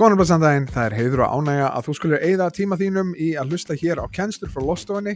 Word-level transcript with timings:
Góðan 0.00 0.16
blessandaginn, 0.16 0.64
það 0.72 0.86
er 0.86 0.94
heiður 0.96 1.20
og 1.26 1.32
ánægja 1.36 1.64
að 1.76 1.82
þú 1.84 1.94
skulle 1.98 2.18
eigða 2.24 2.44
tíma 2.56 2.76
þínum 2.80 3.10
í 3.20 3.26
að 3.36 3.50
hlusta 3.52 3.74
hér 3.76 4.00
á 4.00 4.08
kennslur 4.08 4.48
frá 4.48 4.62
Lostofinni 4.64 5.12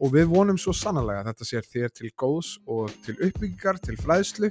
og 0.00 0.14
við 0.14 0.30
vonum 0.30 0.56
svo 0.56 0.72
sannlega 0.72 1.20
að 1.20 1.28
þetta 1.28 1.48
sér 1.50 1.68
þér 1.74 1.92
til 1.98 2.10
góðs 2.16 2.54
og 2.64 2.94
til 3.04 3.18
uppbyggingar, 3.18 3.82
til 3.84 3.98
fræðslu, 4.00 4.50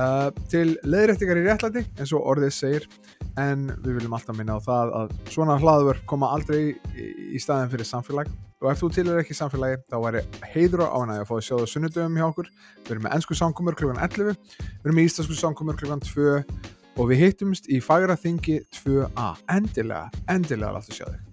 uh, 0.00 0.32
til 0.48 0.78
leðrættingar 0.88 1.42
í 1.42 1.44
réttlæti 1.44 1.84
eins 2.00 2.16
og 2.16 2.24
orðið 2.32 2.56
segir 2.56 2.88
en 3.36 3.68
við 3.84 4.00
viljum 4.00 4.16
alltaf 4.16 4.40
minna 4.40 4.56
á 4.56 4.64
það 4.64 4.96
að 5.02 5.14
svona 5.36 5.60
hlaður 5.60 6.04
koma 6.08 6.32
aldrei 6.32 6.72
í, 6.96 7.36
staðin 7.36 7.68
fyrir 7.76 7.92
samfélag 7.92 8.32
og 8.64 8.72
ef 8.72 8.80
þú 8.80 8.94
tilur 8.96 9.20
ekki 9.20 9.36
samfélagi 9.36 9.82
þá 9.92 9.98
væri 10.08 10.28
heiður 10.54 10.88
og 10.88 11.02
ánægja 11.02 11.26
að 11.26 11.34
fá 11.34 11.36
að 11.36 11.48
sjá 11.50 11.56
það 11.58 11.72
sunnudöfum 11.76 12.16
hjá 12.16 12.30
okkur 12.32 12.54
við 12.56 12.94
erum 12.96 13.10
með 13.10 13.18
ennsku 13.18 13.42
samkomur 13.44 13.76
kl. 13.76 13.92
11 13.92 14.32
við 14.32 14.86
erum 14.86 15.02
með 15.02 15.10
ístasku 15.10 15.36
samkomur 15.36 15.76
kl. 15.76 15.98
2 16.00 16.80
og 16.96 17.08
við 17.10 17.26
hittumst 17.26 17.68
í 17.72 17.80
Fagraþingi 17.84 18.60
2a 18.82 19.28
endilega, 19.56 20.10
endilega 20.28 20.78
láttu 20.78 20.96
sjá 20.96 21.06
þig 21.08 21.28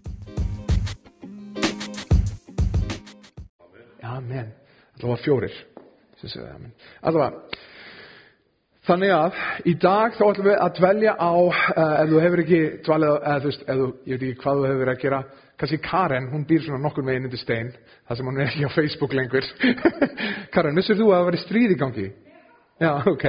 Amen. 4.09 4.53
Það 4.99 5.09
var 5.09 5.19
fjórir. 5.23 5.57
sem 6.19 6.29
segja 6.33 6.49
amen. 6.51 6.71
Allavega, 7.07 7.59
þannig 8.89 9.11
að 9.15 9.37
í 9.71 9.73
dag 9.79 10.15
þá 10.17 10.23
ætlum 10.25 10.47
við 10.49 10.57
að 10.59 10.73
dvelja 10.79 11.13
á, 11.15 11.31
uh, 11.31 11.93
ef 12.01 12.09
þú 12.09 12.23
hefur 12.25 12.41
ekki 12.43 12.59
dvalið, 12.87 13.13
eða 13.19 13.37
þú 13.37 13.51
veist, 13.51 13.63
ef 13.63 13.79
þú, 13.79 13.85
ég 14.09 14.17
veit 14.17 14.25
ekki 14.27 14.41
hvað 14.41 14.59
þú 14.59 14.65
hefur 14.67 14.81
verið 14.81 14.93
að 14.95 15.05
gera, 15.05 15.19
kannski 15.61 15.79
Karen, 15.85 16.27
hún 16.33 16.43
býr 16.49 16.65
svona 16.65 16.81
nokkur 16.83 17.07
meginn 17.07 17.29
undir 17.29 17.39
stein, 17.39 17.71
þar 18.07 18.19
sem 18.19 18.31
hún 18.31 18.41
er 18.41 18.49
ekki 18.49 18.67
á 18.67 18.75
Facebook 18.75 19.15
lengur. 19.15 19.47
Karen, 20.53 20.81
vissur 20.81 20.99
þú 20.99 21.07
að 21.07 21.15
það 21.15 21.29
væri 21.29 21.41
stríð 21.45 21.75
í 21.75 21.79
gangi? 21.79 22.07
Já, 22.83 22.91
ok. 23.13 23.25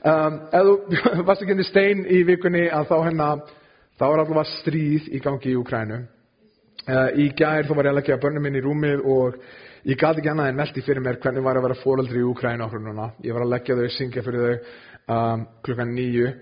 Um, 0.00 0.36
ef 0.56 0.64
þú 0.64 1.24
varst 1.28 1.42
ekki 1.44 1.52
undir 1.52 1.68
stein 1.68 2.06
í 2.08 2.22
vikunni 2.28 2.68
að 2.72 2.86
þá 2.88 2.96
hérna, 3.04 3.26
þá 4.00 4.04
er 4.06 4.22
allavega 4.22 4.44
stríð 4.54 5.10
í 5.12 5.20
gangi 5.20 5.52
í 5.52 5.58
Ukrænu. 5.60 5.98
Uh, 6.88 7.10
í 7.20 7.26
gær 7.36 7.68
þá 7.68 7.74
var 7.76 7.88
ég 7.88 7.92
að 7.92 7.98
leggja 7.98 8.20
börnum 8.22 8.46
minn 8.46 8.56
í 8.56 8.62
rúmið 8.64 9.02
og 9.04 9.36
ég 9.84 10.00
gati 10.00 10.22
ekki 10.22 10.32
annað 10.32 10.48
en 10.54 10.62
velti 10.62 10.84
fyrir 10.86 11.04
mér 11.04 11.20
hvernig 11.20 11.44
var 11.44 11.60
að 11.60 11.66
vera 11.68 11.80
fóreldri 11.82 12.22
í 12.22 12.30
Úkræn 12.30 12.64
okkur 12.64 12.80
núna. 12.86 13.10
Ég 13.24 13.36
var 13.36 13.44
að 13.44 13.52
leggja 13.52 13.76
þau, 13.76 13.90
syngja 13.98 14.24
fyrir 14.24 14.46
þau 14.46 15.14
um, 15.18 15.44
klukkan 15.68 15.92
nýju. 15.92 16.32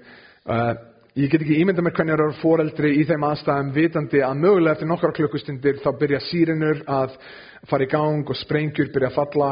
Uh, 0.46 0.72
ég 1.18 1.32
get 1.32 1.42
ekki 1.42 1.58
ímynda 1.58 1.82
mér 1.82 1.98
hvernig 1.98 2.14
er 2.14 2.22
að 2.22 2.30
vera 2.30 2.42
fóreldri 2.44 2.94
í 3.00 3.04
þeim 3.10 3.26
aðstæðum 3.26 3.74
vitandi 3.74 4.22
að 4.22 4.42
mögulega 4.44 4.78
eftir 4.78 4.92
nokkra 4.92 5.16
klukkustundir 5.18 5.80
þá 5.82 5.90
byrja 5.98 6.22
sírinur 6.30 6.84
að 6.86 7.18
fara 7.66 7.88
í 7.88 7.90
gang 7.90 8.22
og 8.22 8.38
sprengjur 8.38 8.94
byrja 8.94 9.10
að 9.10 9.18
falla. 9.18 9.50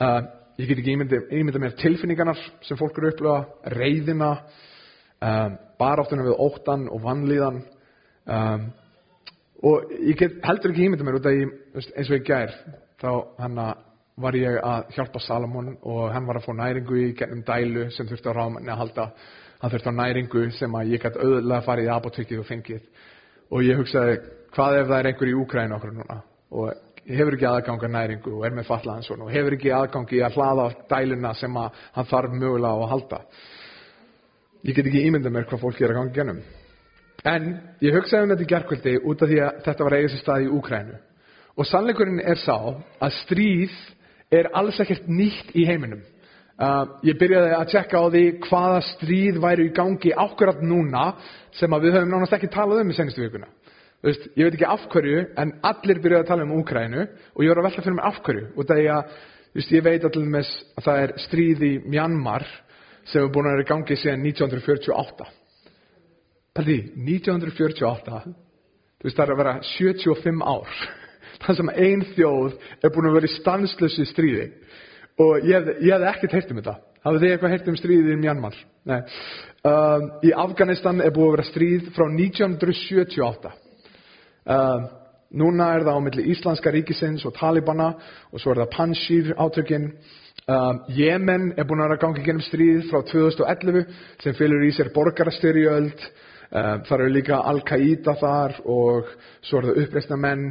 Uh, 0.00 0.22
ég 0.58 0.68
get 0.68 0.78
ekki 0.78 0.94
ímynda, 0.96 1.22
ímynda 1.32 1.60
mér 1.62 1.76
tilfinningarnar 1.80 2.40
sem 2.66 2.78
fólk 2.80 2.98
eru 2.98 3.08
að 3.08 3.14
upplifa, 3.14 3.36
reyðina, 3.76 4.30
um, 5.22 5.56
baráttunum 5.80 6.28
við 6.28 6.42
óttan 6.44 6.88
og 6.92 7.02
vannlíðan. 7.06 7.62
Um, 8.26 8.66
og 9.62 9.94
ég 10.02 10.18
get 10.18 10.42
heldur 10.46 10.74
ekki 10.74 10.88
ímynda 10.88 11.06
mér 11.06 11.20
út 11.20 11.30
af 11.30 11.38
ég, 11.38 11.54
eins 11.94 12.10
og 12.10 12.18
í 12.18 12.26
gær 12.26 12.54
þá 13.02 13.10
hann 13.42 13.62
var 14.22 14.36
ég 14.36 14.58
að 14.60 14.92
hjálpa 14.96 15.22
Salomon 15.22 15.72
og 15.88 16.12
hann 16.12 16.26
var 16.28 16.38
að 16.38 16.46
fá 16.46 16.52
næringu 16.58 16.98
í 17.00 17.08
gennum 17.16 17.42
dælu 17.46 17.88
sem 17.94 18.06
þurfti 18.08 18.28
á 18.28 18.36
rámanni 18.36 18.72
að 18.72 18.82
halda. 18.82 19.08
Hann 19.62 19.72
þurfti 19.72 19.92
á 19.94 20.00
næringu 20.00 20.44
sem 20.58 20.76
að 20.76 20.92
ég 20.92 21.02
gæti 21.02 21.22
auðvitað 21.22 21.66
farið 21.66 21.88
í 21.88 21.92
apotekið 21.96 22.42
og 22.42 22.48
fengið. 22.50 22.86
Og 23.52 23.64
ég 23.64 23.80
hugsaði 23.80 24.18
hvað 24.52 24.78
ef 24.80 24.88
það 24.90 24.98
er 24.98 25.08
einhver 25.10 25.30
í 25.30 25.36
Úkræn 25.38 25.76
okkur 25.76 25.94
núna? 25.96 26.18
Og 26.52 26.72
hefur 27.08 27.36
ekki 27.36 27.48
aðgang 27.48 27.82
að 27.82 27.94
næringu 27.96 28.36
og 28.36 28.46
er 28.46 28.56
með 28.56 28.68
fatlaðan 28.70 29.06
svona 29.06 29.26
og 29.26 29.34
hefur 29.34 29.56
ekki 29.58 29.74
aðgang 29.74 30.16
í 30.16 30.22
að 30.22 30.38
hlaða 30.38 30.70
dæluna 30.90 31.34
sem 31.34 31.56
að 31.56 31.84
hann 31.96 32.10
þarf 32.10 32.34
mögulega 32.38 32.72
á 32.72 32.78
að 32.78 32.90
halda 32.94 33.22
ég 34.62 34.74
get 34.76 34.86
ekki 34.86 35.06
ímynda 35.08 35.32
mér 35.34 35.48
hvað 35.50 35.64
fólk 35.64 35.80
er 35.80 35.90
að 35.90 35.98
ganga 36.00 36.16
gennum 36.18 36.42
En 37.22 37.52
ég 37.82 37.94
hugsaði 37.94 38.26
um 38.26 38.32
þetta 38.32 38.42
í 38.42 38.50
gerkvöldi 38.50 38.92
út 39.06 39.20
af 39.22 39.30
því 39.30 39.42
að 39.44 39.58
þetta 39.66 39.84
var 39.86 39.94
eigið 39.96 40.12
sér 40.12 40.22
stað 40.22 40.46
í 40.46 40.48
Úkrænu. 40.56 40.96
Og 41.52 41.68
sannleikurinn 41.68 42.22
er 42.24 42.40
sá 42.42 42.56
að 42.56 43.14
stríð 43.20 43.76
er 44.32 44.48
alls 44.58 44.80
ekkert 44.82 45.06
nýtt 45.06 45.52
í 45.54 45.66
heiminum. 45.68 46.00
Uh, 46.62 46.98
ég 47.06 47.16
byrjaði 47.20 47.54
að 47.56 47.70
tjekka 47.72 48.00
á 48.02 48.06
því 48.12 48.24
hvaða 48.46 48.80
stríð 48.88 49.38
væri 49.42 49.68
í 49.68 49.74
gangi 49.76 50.12
ákveðat 50.12 50.64
núna 50.66 51.04
sem 51.58 51.78
við 51.82 51.96
höfum 51.96 52.10
nánast 52.12 52.34
ekki 52.36 52.50
talað 52.52 52.82
um 52.82 52.90
í 52.92 52.96
senustu 52.96 53.22
vikuna. 53.22 53.48
Veist, 54.02 54.24
ég 54.34 54.48
veit 54.48 54.56
ekki 54.56 54.66
af 54.66 54.88
hverju 54.90 55.18
en 55.38 55.52
allir 55.62 56.00
byrjaði 56.02 56.24
að 56.24 56.30
tala 56.32 56.46
um 56.46 56.56
Úkrænu 56.56 57.02
og 57.06 57.44
ég 57.44 57.52
var 57.52 57.60
að 57.60 57.68
velta 57.68 57.84
fyrir 57.84 57.94
mig 57.98 58.08
af 58.08 58.18
hverju. 58.26 58.48
Út 58.58 58.72
af 58.72 58.80
því 58.80 58.88
að 58.90 59.12
veist, 59.54 59.74
ég 59.76 59.84
veit 59.86 60.06
allir 60.08 60.32
með 60.32 60.50
að 60.74 60.88
það 60.88 61.02
er 61.02 61.12
stríð 61.22 61.62
í 61.68 61.72
Mjanmar 61.86 62.46
sem 63.06 63.22
er 63.22 63.30
búin 63.34 63.46
að 63.46 63.56
vera 63.56 63.66
í 63.66 63.70
gangi 63.70 63.98
síðan 64.00 64.26
1948. 64.26 65.28
Paldi, 66.52 66.78
1948, 66.98 68.18
þú 68.98 69.06
veist 69.06 69.20
það 69.20 69.24
er 69.24 69.32
að 69.32 69.40
vera 69.40 69.54
75 69.70 70.42
ár, 70.50 70.82
það 71.46 71.60
sem 71.60 71.72
ein 71.86 72.04
þjóð 72.12 72.58
er 72.82 72.92
búin 72.92 73.08
að 73.08 73.18
vera 73.20 73.30
í 73.30 73.36
stanslösu 73.38 74.10
stríði 74.10 74.50
og 75.22 75.46
ég, 75.46 75.72
ég 75.78 75.94
hefði 75.94 76.10
ekkert 76.10 76.38
heyrt 76.40 76.52
um 76.52 76.60
þetta. 76.60 76.78
Hafið 77.02 77.22
þið 77.22 77.32
eitthvað 77.32 77.54
heyrt 77.54 77.70
um 77.70 77.78
stríðið 77.78 78.14
í 78.14 78.20
Mjanmar? 78.20 78.58
Nei. 78.90 79.00
Um, 79.66 80.04
í 80.26 80.30
Afganistan 80.38 81.02
er 81.02 81.14
búið 81.14 81.28
að 81.28 81.36
vera 81.36 81.48
stríð 81.48 81.90
frá 81.94 82.06
1978. 82.10 83.52
Um, 84.42 84.88
núna 85.38 85.68
er 85.76 85.84
það 85.86 85.98
á 85.98 86.04
milli 86.04 86.24
Íslandska 86.32 86.72
ríkisins 86.74 87.22
og 87.28 87.36
Talibana 87.36 87.92
og 88.32 88.42
svo 88.42 88.52
er 88.52 88.64
það 88.64 88.74
Panshir 88.74 89.30
átökin. 89.38 89.92
Um, 90.50 90.82
Jemen 90.90 91.52
er 91.54 91.68
búin 91.68 91.84
að 91.84 91.92
vera 91.92 91.98
að 92.00 92.02
ganga 92.02 92.26
gennum 92.26 92.42
stríð 92.42 92.88
frá 92.90 93.04
2011 93.06 93.86
sem 94.24 94.34
fylgur 94.34 94.66
í 94.66 94.74
sér 94.74 94.90
borgarastyrjöld. 94.96 96.06
Um, 96.52 96.82
það 96.84 96.98
eru 96.98 97.12
líka 97.14 97.38
Al-Qaida 97.48 98.16
þar 98.20 98.58
og 98.68 99.12
svo 99.40 99.60
er 99.60 99.68
það 99.70 99.82
uppreisna 99.86 100.18
menn 100.20 100.50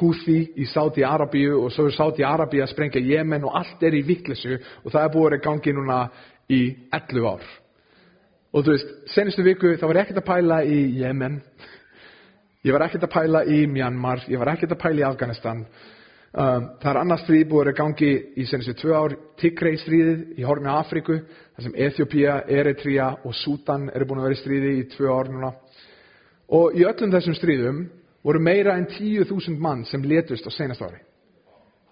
Houthi 0.00 0.40
í 0.58 0.66
Sáti 0.66 1.04
Arabíu 1.06 1.60
og 1.60 1.70
svo 1.70 1.86
er 1.86 1.94
Sáti 1.94 2.26
Arabíu 2.26 2.64
að 2.64 2.72
sprengja 2.72 3.04
Jemen 3.04 3.46
og 3.46 3.60
allt 3.60 3.84
er 3.86 3.94
í 3.94 4.02
vittlesu 4.08 4.56
og 4.56 4.88
það 4.90 5.02
er 5.04 5.12
búið 5.12 5.26
að 5.26 5.28
vera 5.28 5.44
gangi 5.44 5.76
núna 5.76 6.00
í 6.50 6.62
11 6.90 7.28
ár. 7.28 7.52
Og 8.52 8.66
þú 8.66 8.74
veist, 8.74 8.90
senustu 9.14 9.44
viku 9.46 9.76
þá 9.80 9.86
var 9.88 10.02
ekkert 10.02 10.20
að 10.20 10.28
pæla 10.28 10.58
í 10.68 10.80
Jemen, 11.00 11.38
ég 12.62 12.74
var 12.74 12.86
ekkert 12.86 13.08
að 13.08 13.14
pæla 13.16 13.42
í 13.50 13.64
Myanmar, 13.70 14.22
ég 14.30 14.38
var 14.38 14.52
ekkert 14.52 14.76
að 14.76 14.82
pæla 14.84 15.02
í 15.02 15.06
Afganistan. 15.06 15.64
Um, 16.32 16.68
það 16.80 16.90
er 16.90 16.98
annars 17.02 17.24
stríð 17.26 17.48
búið 17.50 17.70
að 17.72 17.78
gangi 17.82 18.10
í 18.40 18.44
senustu 18.48 18.72
tvö 18.78 18.92
ár, 18.96 19.14
Tigray 19.36 19.76
stríðið 19.82 20.38
í 20.40 20.46
horni 20.48 20.70
Afríku, 20.72 21.18
þar 21.52 21.66
sem 21.66 21.74
Ethiopía, 21.86 22.36
Eritrea 22.48 23.08
og 23.26 23.34
Sútan 23.36 23.90
eru 23.92 24.06
búin 24.08 24.22
að 24.22 24.30
vera 24.30 24.38
í 24.38 24.40
stríði 24.40 24.70
í 24.78 24.86
tvö 24.94 25.10
ár 25.12 25.28
núna. 25.28 25.50
Og 26.56 26.78
í 26.78 26.86
öllum 26.88 27.12
þessum 27.12 27.36
stríðum 27.36 27.82
voru 28.24 28.40
meira 28.40 28.78
en 28.78 28.86
10.000 28.88 29.58
mann 29.60 29.84
sem 29.88 30.04
letust 30.08 30.46
á 30.48 30.50
senast 30.54 30.84
ári. 30.86 31.02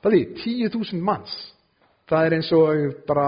Það 0.00 0.16
er 0.16 0.34
10.000 0.40 1.04
manns. 1.04 1.34
Það 2.08 2.26
er 2.26 2.36
eins 2.38 2.52
og 2.56 3.00
bara, 3.06 3.26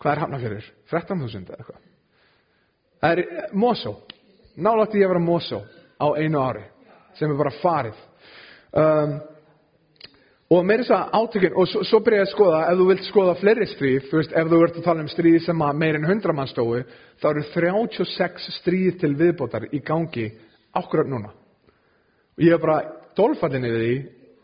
hvað 0.00 0.12
er 0.12 0.22
hafnafjörður? 0.24 0.70
13.000 0.90 1.52
eða 1.52 1.60
eitthvað. 1.60 1.84
Það 3.00 3.12
er 3.12 3.52
Mosó. 3.54 3.94
Nálægt 4.58 4.98
í 4.98 5.04
að 5.04 5.12
vera 5.14 5.22
Mosó 5.22 5.62
á 6.00 6.06
einu 6.16 6.40
ári 6.40 6.64
sem 7.18 7.30
er 7.30 7.38
bara 7.38 7.52
farið. 7.60 7.98
Um, 8.70 9.16
og 10.50 10.64
meira 10.66 10.82
þess 10.82 10.94
að 10.96 11.12
átökin, 11.14 11.56
og 11.58 11.68
svo, 11.70 11.82
svo 11.86 12.00
byrja 12.02 12.22
ég 12.22 12.26
að 12.26 12.32
skoða, 12.32 12.60
ef 12.66 12.78
þú 12.78 12.86
vilt 12.88 13.04
skoða 13.06 13.34
fleiri 13.38 13.66
stríð, 13.70 14.06
þú 14.10 14.16
veist, 14.18 14.32
ef 14.34 14.48
þú 14.50 14.62
ert 14.64 14.78
að 14.80 14.86
tala 14.86 15.04
um 15.04 15.10
stríð 15.10 15.36
sem 15.44 15.66
að 15.66 15.82
meir 15.82 15.98
en 15.98 16.06
100 16.08 16.34
mann 16.34 16.50
stóðu, 16.50 16.80
þá 17.22 17.26
eru 17.30 17.44
36 17.52 18.48
stríð 18.56 18.96
til 19.02 19.12
viðbótar 19.18 19.68
í 19.70 19.82
gangi 19.86 20.26
akkurat 20.80 21.10
núna. 21.10 21.30
Og 22.34 22.46
ég 22.46 22.56
er 22.56 22.62
bara 22.62 22.80
dolfallin 23.18 23.68
yfir 23.68 23.84
því 23.84 23.94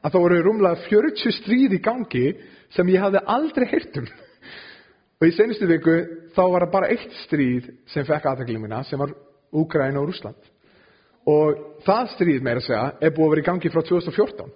að 0.06 0.14
þá 0.14 0.18
voru 0.20 0.42
rúmlega 0.44 0.86
40 0.86 1.36
stríð 1.40 1.74
í 1.74 1.82
gangi 1.82 2.26
sem 2.76 2.94
ég 2.94 3.02
hafði 3.02 3.22
aldrei 3.36 3.66
heyrt 3.72 3.98
um. 4.02 4.08
Og 5.16 5.30
í 5.30 5.34
senustu 5.34 5.66
viku 5.70 5.94
þá 6.36 6.42
var 6.52 6.66
það 6.66 6.74
bara 6.74 6.91
eitt 6.92 7.14
stríð 7.24 7.70
sem 7.91 8.06
fekk 8.06 8.28
aðtekli 8.30 8.60
mína 8.60 8.82
sem 8.86 9.00
var 9.00 9.14
Úgræn 9.56 9.97
og 9.98 10.10
Rúsland. 10.10 10.38
Og 11.26 11.82
það 11.86 12.12
stríð 12.14 12.44
meira 12.44 12.62
að 12.62 12.68
segja 12.68 12.84
er 13.00 13.14
búið 13.14 13.26
að 13.26 13.32
vera 13.34 13.42
í 13.42 13.46
gangi 13.50 13.72
frá 13.72 13.82
2014. 13.82 14.52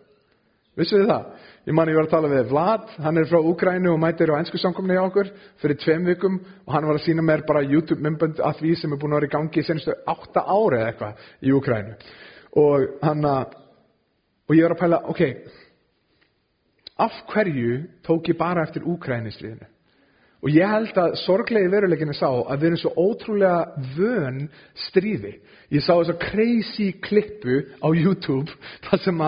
Vissu 0.78 1.00
þið 1.00 1.08
það? 1.10 1.24
Ég 1.66 1.76
man 1.76 1.90
ég 1.90 1.96
var 1.98 2.06
að 2.06 2.12
tala 2.14 2.28
við 2.30 2.52
Vlad, 2.52 2.92
hann 3.04 3.18
er 3.20 3.26
frá 3.28 3.40
Úgrænu 3.42 3.90
og 3.92 3.98
mætir 4.00 4.30
á 4.32 4.38
ennsku 4.38 4.58
samkomni 4.62 4.94
hjá 4.96 5.02
okkur 5.02 5.32
fyrir 5.60 5.78
tveim 5.82 6.06
vikum 6.08 6.38
og 6.38 6.70
hann 6.72 6.86
var 6.88 6.96
að 6.96 7.04
sína 7.04 7.24
mér 7.26 7.42
bara 7.48 7.64
YouTube 7.66 8.00
myndbönd 8.06 8.40
af 8.40 8.60
því 8.62 8.76
sem 8.78 8.94
er 8.94 9.00
búin 9.02 9.12
að 9.12 9.20
vera 9.20 9.28
í 9.28 9.34
gangi 9.34 9.60
í 9.60 9.66
senustu 9.66 9.96
átta 10.08 10.46
ári 10.46 10.78
eða 10.78 10.92
eitthvað 10.92 11.26
í 11.42 11.52
Úgrænu. 11.58 11.96
Og 12.62 12.86
hann 13.02 13.28
að, 13.28 13.58
og 14.46 14.56
ég 14.56 14.64
var 14.68 14.76
að 14.76 14.80
pæla, 14.84 15.02
ok, 15.10 15.22
af 17.02 17.20
hverju 17.34 17.76
tók 18.06 18.32
ég 18.32 18.38
bara 18.40 18.64
eftir 18.64 18.86
Úgrænistriðinu? 18.88 19.68
Og 20.40 20.48
ég 20.56 20.64
held 20.72 20.96
að 20.96 21.18
sorglegi 21.20 21.68
veruleginni 21.68 22.14
sá 22.16 22.28
að 22.30 22.62
við 22.62 22.66
erum 22.70 22.80
svo 22.80 22.92
ótrúlega 22.96 23.88
vön 23.96 24.38
stríði. 24.88 25.34
Ég 25.68 25.84
sá 25.84 25.92
þess 25.92 26.14
að 26.14 26.22
crazy 26.22 26.86
klippu 27.04 27.58
á 27.84 27.88
YouTube 27.92 28.48
þar 28.88 29.02
sem, 29.04 29.20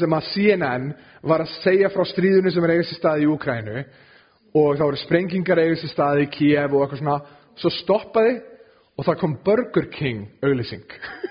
sem 0.00 0.16
að 0.16 0.28
CNN 0.32 0.86
var 1.28 1.44
að 1.44 1.52
segja 1.60 1.90
frá 1.92 2.06
stríðinu 2.08 2.52
sem 2.54 2.64
er 2.64 2.74
eigast 2.78 2.96
í 2.96 2.98
staði 2.98 3.26
í 3.26 3.32
Úkrænu 3.34 3.82
og 4.56 4.78
þá 4.78 4.84
voru 4.86 5.02
sprengingar 5.02 5.60
eigast 5.60 5.84
í 5.84 5.92
staði 5.92 6.24
í 6.24 6.30
Kiev 6.32 6.72
og 6.72 6.86
eitthvað 6.86 7.02
svona. 7.02 7.18
Svo 7.58 7.74
stoppaði 7.74 8.38
og 8.98 9.06
það 9.06 9.18
kom 9.20 9.36
Burger 9.46 9.86
King 9.94 10.24
auglýsing. 10.42 10.82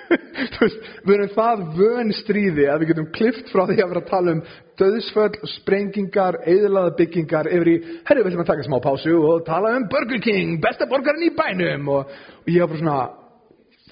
Þú 0.53 0.61
veist, 0.61 0.87
við 1.03 1.13
erum 1.17 1.33
það 1.35 1.63
vön 1.75 2.13
stríði 2.15 2.67
að 2.71 2.81
við 2.81 2.91
getum 2.93 3.09
klift 3.17 3.51
frá 3.51 3.65
því 3.67 3.77
að 3.83 3.91
vera 3.91 4.03
að 4.05 4.11
tala 4.13 4.35
um 4.37 4.41
döðsföll, 4.79 5.41
sprengingar, 5.57 6.39
eðlaða 6.47 6.95
byggingar 7.01 7.51
yfir 7.51 7.71
í, 7.73 7.77
herru, 8.07 8.23
við 8.23 8.31
ætlum 8.31 8.45
að 8.45 8.51
taka 8.53 8.67
smá 8.69 8.77
pásu 8.85 9.15
og 9.19 9.45
tala 9.49 9.75
um 9.75 9.87
Burger 9.91 10.23
King, 10.23 10.57
besta 10.63 10.87
borgarinn 10.87 11.27
í 11.27 11.33
bænum. 11.35 11.91
Og, 11.97 12.17
og 12.45 12.51
ég 12.53 12.63
var 12.63 12.71
bara 12.71 12.83
svona 12.83 12.99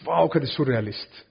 vá, 0.06 0.18
hvað 0.24 0.38
þetta 0.38 0.48
er 0.48 0.54
surrealist 0.56 1.24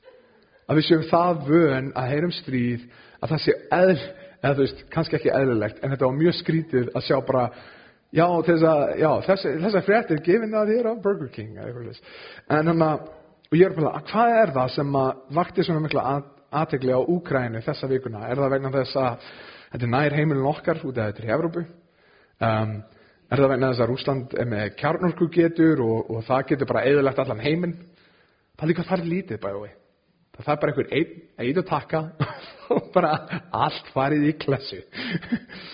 að 0.64 0.79
við 0.79 0.87
séum 0.88 1.08
það 1.11 1.41
vön 1.49 1.91
að 1.99 2.11
heyrum 2.12 2.35
stríð 2.35 2.85
að 3.20 3.32
það 3.35 3.43
sé 3.44 3.56
eðl 3.79 4.05
eða 4.44 4.55
þú 4.55 4.64
veist, 4.64 4.82
kannski 4.93 5.19
ekki 5.19 5.32
eðlilegt 5.32 5.81
en 5.81 5.93
þetta 5.93 6.08
var 6.08 6.19
mjög 6.19 6.37
skrítið 6.41 6.91
að 6.93 7.06
sjá 7.08 7.17
bara 7.29 7.44
já, 8.14 9.11
þessar 9.26 9.84
fréttir 9.87 10.22
gefin 10.25 10.55
það 10.55 10.72
þér 10.72 10.88
á 10.90 10.94
Burger 11.02 11.31
King 11.34 11.56
eða 11.56 11.66
eitthvað 11.66 11.82
svoleiðis. 11.82 12.02
en 12.56 12.70
hann 12.70 12.87
að, 12.87 13.08
og 13.50 13.58
ég 13.58 13.66
er 13.66 13.76
bara 13.78 13.93
að 13.99 14.08
hvað 14.12 14.38
er 14.40 14.55
það 14.55 14.72
sem 14.76 14.99
að 15.00 15.11
vakti 15.40 15.66
svona 15.66 15.84
mikla 15.84 16.06
aðtegli 16.55 16.94
á 16.94 17.00
Úkræni 17.02 17.62
þessa 17.66 17.90
vikuna, 17.90 18.26
er 18.28 18.38
það 18.38 18.55
vegna 18.55 18.75
þess 18.75 18.99
að 19.02 19.31
þetta 19.72 19.87
er 19.88 19.94
nær 19.96 20.19
heimilin 20.19 20.50
okkar 20.50 20.82
út 20.84 20.99
af 20.99 21.11
þetta 21.11 21.26
í 21.26 21.32
Evrópu? 21.34 21.64
Um, 22.44 22.76
er 23.31 23.40
það 23.40 23.52
vegna 23.55 23.70
þess 23.72 23.84
að 23.84 23.90
Rúsland 23.90 24.37
er 24.38 24.50
með 24.50 24.69
kjarnorku 24.78 25.31
getur 25.34 25.82
og, 25.82 26.10
og 26.10 26.26
það 26.28 26.46
getur 26.52 26.70
bara 26.70 26.84
eðulegt 26.90 27.25
allan 27.25 27.43
heiminn? 27.43 27.78
Það 28.55 28.67
er 28.67 28.70
líka 28.70 28.87
þar 28.90 29.08
lítið 29.10 29.43
bæði 29.43 29.72
það 30.43 30.52
er 30.55 30.60
bara 30.60 30.72
einhver 30.72 30.94
einn, 30.99 31.19
einn 31.38 31.60
að 31.60 31.69
taka 31.69 32.00
og 32.75 32.88
bara 32.94 33.12
allt 33.55 33.90
farið 33.94 34.28
í 34.31 34.32
klassu 34.43 34.81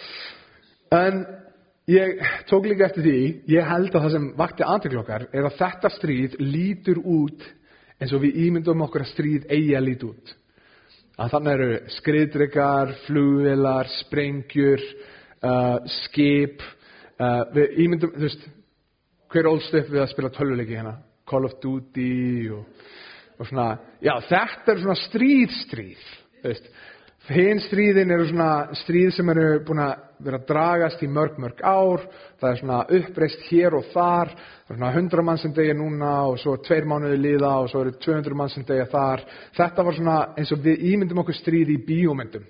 en 1.01 1.23
ég 1.89 2.21
tók 2.51 2.67
líka 2.67 2.89
eftir 2.89 3.07
því 3.07 3.21
ég 3.51 3.71
held 3.71 3.95
að 3.95 4.05
það 4.05 4.13
sem 4.17 4.29
vakti 4.39 4.67
aðtöklokkar 4.67 5.27
er 5.31 5.47
að 5.47 5.57
þetta 5.61 5.93
stríð 5.97 6.37
lítur 6.43 7.01
út 7.01 7.47
eins 8.01 8.13
og 8.17 8.23
við 8.25 8.39
ímyndum 8.47 8.85
okkur 8.87 9.05
að 9.05 9.13
stríð 9.13 9.49
eigi 9.53 9.75
að 9.77 9.87
líti 9.89 10.09
út. 10.09 10.35
Að 11.21 11.33
þannig 11.35 11.57
eru 11.57 11.81
skriðdryggar, 11.99 12.95
flugvilar, 13.05 13.91
sprengjur 13.99 14.85
uh, 15.45 15.77
skip 16.01 16.63
uh, 17.21 17.43
við 17.53 17.83
ímyndum, 17.85 18.15
þú 18.15 18.25
veist 18.25 18.47
hver 19.31 19.51
ólst 19.51 19.77
upp 19.77 19.91
við 19.93 20.03
að 20.03 20.13
spila 20.15 20.33
tölvuleiki 20.35 20.79
hérna? 20.79 20.97
Call 21.29 21.47
of 21.47 21.59
Duty 21.63 22.49
og, 22.57 22.87
og 23.39 23.51
svona, 23.51 23.75
já 24.03 24.15
þetta 24.31 24.73
er 24.73 24.81
svona 24.81 24.99
stríðstríð, 25.05 26.09
þú 26.41 26.49
veist 26.49 26.73
hinn 27.31 27.61
stríðin 27.63 28.11
eru 28.11 28.27
svona 28.27 28.75
stríð 28.81 29.13
sem 29.15 29.29
eru 29.31 29.61
búin 29.67 29.81
að 29.85 30.07
vera 30.25 30.41
dragast 30.49 31.03
í 31.05 31.09
mörg 31.09 31.39
mörg 31.41 31.63
ár, 31.63 32.03
það 32.41 32.51
er 32.51 32.59
svona 32.61 32.81
uppreist 32.99 33.45
hér 33.49 33.77
og 33.79 33.87
þar, 33.95 34.33
það 34.35 34.75
er 34.75 34.79
svona 34.81 34.91
100 34.99 35.25
mann 35.29 35.41
sem 35.41 35.55
degja 35.57 35.77
núna 35.79 36.11
og 36.29 36.41
svo 36.43 36.57
tveir 36.65 36.89
mánuði 36.91 37.21
liða 37.21 37.53
og 37.63 37.71
svo 37.71 37.85
eru 37.85 37.95
200 38.03 38.37
mann 38.37 38.53
sem 38.53 38.67
degja 38.67 38.89
þar. 38.91 39.25
Þetta 39.57 39.87
var 39.87 39.97
svona 39.97 40.19
eins 40.37 40.53
og 40.55 40.63
við 40.65 40.85
ímyndum 40.91 41.23
okkur 41.23 41.39
stríð 41.39 41.73
í 41.77 41.79
bíómyndum. 41.87 42.45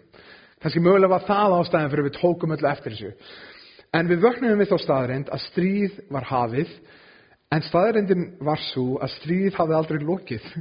Kannski 0.61 0.83
mögulega 0.85 1.15
var 1.15 1.29
það 1.29 1.59
ástæðan 1.61 1.93
fyrir 1.93 2.09
við 2.09 2.19
tókum 2.19 2.57
öllu 2.57 2.73
eftir 2.73 2.97
þessu. 2.97 3.13
En 3.97 4.11
við 4.11 4.25
vöknum 4.25 4.59
við 4.61 4.73
þá 4.73 4.77
staðrind 4.81 5.31
að 5.33 5.47
stríð 5.49 6.03
var 6.15 6.29
hafið 6.31 6.75
en 7.51 7.65
staðrindin 7.67 8.29
var 8.47 8.61
svo 8.71 9.01
að 9.03 9.17
stríð 9.19 9.57
hafði 9.57 9.77
aldrei 9.77 10.05
lokið 10.05 10.53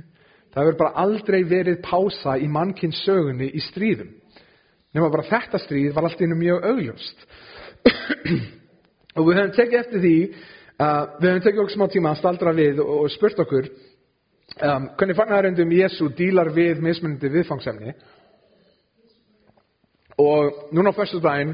Það 0.54 0.64
hefur 0.64 0.78
bara 0.80 1.04
aldrei 1.04 1.44
verið 1.46 1.82
pása 1.86 2.38
í 2.42 2.48
mannkins 2.50 3.04
sögunni 3.06 3.52
í 3.54 3.62
stríðum. 3.70 4.10
Nefnum 4.90 5.14
bara 5.14 5.28
þetta 5.30 5.62
stríð 5.62 5.92
var 5.94 6.08
alltaf 6.08 6.26
innu 6.26 6.38
mjög 6.40 6.66
augljóst. 6.72 7.28
og 9.18 9.28
við 9.28 9.38
höfum 9.38 9.54
tekið 9.56 9.80
eftir 9.80 10.02
því, 10.04 10.16
uh, 10.82 11.04
við 11.20 11.30
höfum 11.30 11.44
tekið 11.46 11.62
okkur 11.64 11.76
smá 11.76 11.86
tíma 11.94 12.14
að 12.16 12.22
staldra 12.24 12.54
við 12.58 12.82
og, 12.82 12.96
og 13.04 13.14
spurt 13.14 13.44
okkur 13.46 13.70
um, 13.70 14.90
hvernig 14.98 15.20
fagnaröndum 15.20 15.76
Jésu 15.78 16.10
dílar 16.18 16.50
við 16.56 16.82
mismunandi 16.84 17.32
viðfangsefni. 17.36 17.94
Og 20.20 20.74
núna 20.76 20.92
á 20.92 20.98
fyrstu 20.98 21.22
daginn, 21.24 21.54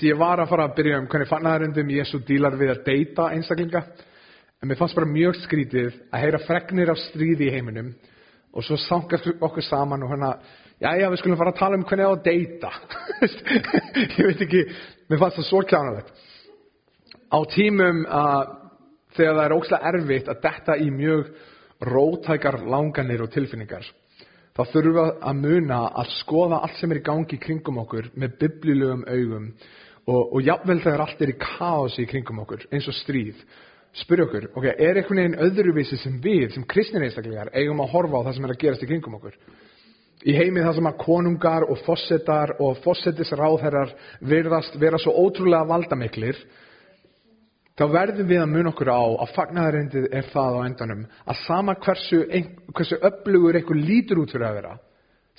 ég 0.00 0.18
var 0.18 0.40
að 0.40 0.50
fara 0.50 0.70
að 0.70 0.76
byrja 0.80 1.02
um 1.02 1.12
hvernig 1.12 1.30
fagnaröndum 1.30 1.92
Jésu 1.92 2.24
dílar 2.26 2.56
við 2.58 2.72
að 2.72 2.84
deyta 2.88 3.28
einstaklinga. 3.36 3.84
En 4.62 4.68
mér 4.68 4.78
fannst 4.80 4.96
bara 4.96 5.10
mjög 5.10 5.38
skrítið 5.42 5.96
að 6.14 6.22
heyra 6.24 6.42
fregnir 6.46 6.92
af 6.92 7.00
stríði 7.08 7.48
í 7.48 7.54
heiminum 7.54 7.94
og 8.54 8.64
svo 8.64 8.78
sangast 8.78 9.26
okkur 9.34 9.64
saman 9.66 10.04
og 10.06 10.12
hérna, 10.14 10.36
já 10.80 10.92
já 11.00 11.08
við 11.10 11.20
skulum 11.20 11.40
fara 11.40 11.52
að 11.54 11.58
tala 11.58 11.78
um 11.78 11.86
hvernig 11.88 12.06
það 12.06 12.12
á 12.12 12.16
að 12.16 12.24
deyta. 12.28 12.70
ég 14.20 14.28
veit 14.28 14.44
ekki, 14.46 14.62
mér 15.10 15.20
fannst 15.20 15.40
það 15.40 15.48
svo 15.48 15.62
kjánalegt. 15.72 16.14
Á 17.34 17.38
tímum 17.50 18.04
að 18.06 18.54
þegar 19.18 19.36
það 19.36 19.44
er 19.44 19.56
ókslega 19.56 19.90
erfitt 19.90 20.30
að 20.30 20.40
detta 20.46 20.78
í 20.78 20.88
mjög 20.94 21.28
rótækar 21.84 22.60
langanir 22.70 23.24
og 23.24 23.32
tilfinningar, 23.34 23.86
þá 24.54 24.62
þurfum 24.70 24.96
við 24.96 25.12
að 25.28 25.40
muna 25.42 25.80
að 25.90 26.12
skoða 26.20 26.62
allt 26.62 26.78
sem 26.78 26.94
er 26.94 27.02
í 27.02 27.06
gangi 27.10 27.40
kringum 27.42 27.82
okkur 27.82 28.12
með 28.14 28.38
biblilögum 28.40 29.04
augum 29.10 29.50
og, 30.06 30.22
og 30.22 30.40
jafnvel 30.46 30.80
þegar 30.84 31.04
allt 31.04 31.22
er 31.24 31.34
í 31.34 31.38
kási 31.42 32.06
kringum 32.10 32.42
okkur, 32.44 32.66
eins 32.70 32.88
og 32.90 32.96
stríð 33.02 33.42
spyrja 33.94 34.26
okkur, 34.26 34.48
ok, 34.58 34.66
er 34.72 34.98
einhvern 34.98 35.20
veginn 35.20 35.38
öðruvísi 35.46 35.98
sem 36.00 36.16
við, 36.22 36.48
sem 36.54 36.66
kristnir 36.66 37.04
einstaklegar, 37.06 37.52
eigum 37.54 37.82
að 37.84 37.92
horfa 37.94 38.20
á 38.20 38.24
það 38.26 38.36
sem 38.36 38.48
er 38.48 38.54
að 38.54 38.60
gerast 38.64 38.82
í 38.82 38.90
kringum 38.90 39.16
okkur? 39.20 39.38
Í 40.24 40.34
heimið 40.34 40.66
það 40.66 40.76
sem 40.78 40.88
að 40.88 41.00
konungar 41.02 41.66
og 41.68 41.80
fossetar 41.84 42.54
og 42.64 42.78
fossetisráðherrar 42.84 43.92
virðast 44.24 44.78
vera 44.80 44.98
svo 44.98 45.12
ótrúlega 45.20 45.68
valdamiklir, 45.68 46.38
þá 47.78 47.84
verðum 47.92 48.30
við 48.30 48.40
að 48.42 48.50
mun 48.54 48.70
okkur 48.72 48.90
á 48.90 49.02
að 49.04 49.34
fagnæðarindið 49.36 50.08
er 50.14 50.28
það 50.32 50.58
á 50.58 50.60
endanum 50.64 51.06
að 51.26 51.40
sama 51.44 51.74
hversu, 51.84 52.24
hversu 52.74 52.98
upplugur 53.10 53.58
eitthvað 53.58 53.86
lítur 53.90 54.22
út 54.22 54.34
fyrir 54.34 54.48
að 54.48 54.60
vera, 54.62 54.76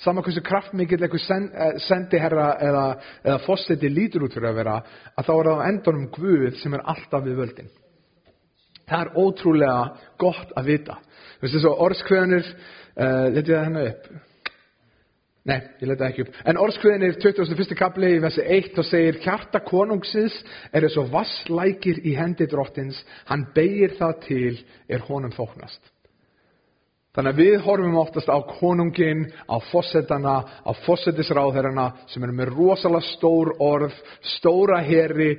sama 0.00 0.24
hversu 0.24 0.44
kraftmikill 0.44 1.00
eitthvað 1.00 1.80
sendiherra 1.84 2.50
eða, 2.62 2.84
eða 3.24 3.40
fosseti 3.44 3.90
lítur 3.92 4.28
út 4.28 4.36
fyrir 4.36 4.52
að 4.52 4.60
vera, 4.62 4.76
að 5.16 5.28
þá 5.28 5.34
er 5.34 5.50
það 5.50 5.60
á 5.60 5.68
endanum 5.72 6.06
Guð 6.14 6.54
sem 6.62 6.76
er 6.76 6.84
alltaf 6.94 7.24
við 7.26 7.42
völdin. 7.42 7.74
Það 8.86 9.02
er 9.02 9.12
ótrúlega 9.18 9.80
gott 10.20 10.54
að 10.56 10.70
vita. 10.70 11.00
Þú 11.36 11.44
veist 11.44 11.56
þess 11.56 11.68
að 11.68 11.82
orðskveðanir, 11.86 12.52
uh, 12.96 13.26
leti 13.34 13.52
ég 13.52 13.56
það 13.56 13.66
hennar 13.68 13.90
upp? 13.90 14.08
Nei, 15.46 15.58
ég 15.78 15.86
leti 15.86 16.02
það 16.02 16.08
ekki 16.08 16.24
upp. 16.24 16.38
En 16.50 16.60
orðskveðanir 16.62 17.18
21. 17.22 17.74
kapli 17.78 18.12
í 18.16 18.22
versi 18.22 18.46
1 18.56 18.72
þá 18.74 18.80
segir 18.88 19.20
hjarta 19.22 19.60
konungsins 19.66 20.38
er 20.72 20.86
eins 20.86 20.96
og 20.98 21.12
vasslækir 21.12 22.00
í 22.02 22.16
hendi 22.18 22.48
drottins, 22.50 22.98
hann 23.30 23.46
beigir 23.54 23.94
það 23.98 24.16
til 24.26 24.56
er 24.90 25.04
honum 25.06 25.34
þóknast. 25.34 25.78
Þannig 27.16 27.32
að 27.32 27.38
við 27.40 27.54
horfum 27.64 27.94
oftast 27.96 28.28
á 28.28 28.36
konungin, 28.44 29.22
á 29.48 29.56
fossetana, 29.70 30.34
á 30.60 30.70
fossetisráðherrana 30.84 31.86
sem 32.12 32.26
eru 32.26 32.34
með 32.36 32.50
rosalega 32.52 33.08
stór 33.08 33.54
orð, 33.64 33.94
stóra 34.36 34.82
heri, 34.84 35.30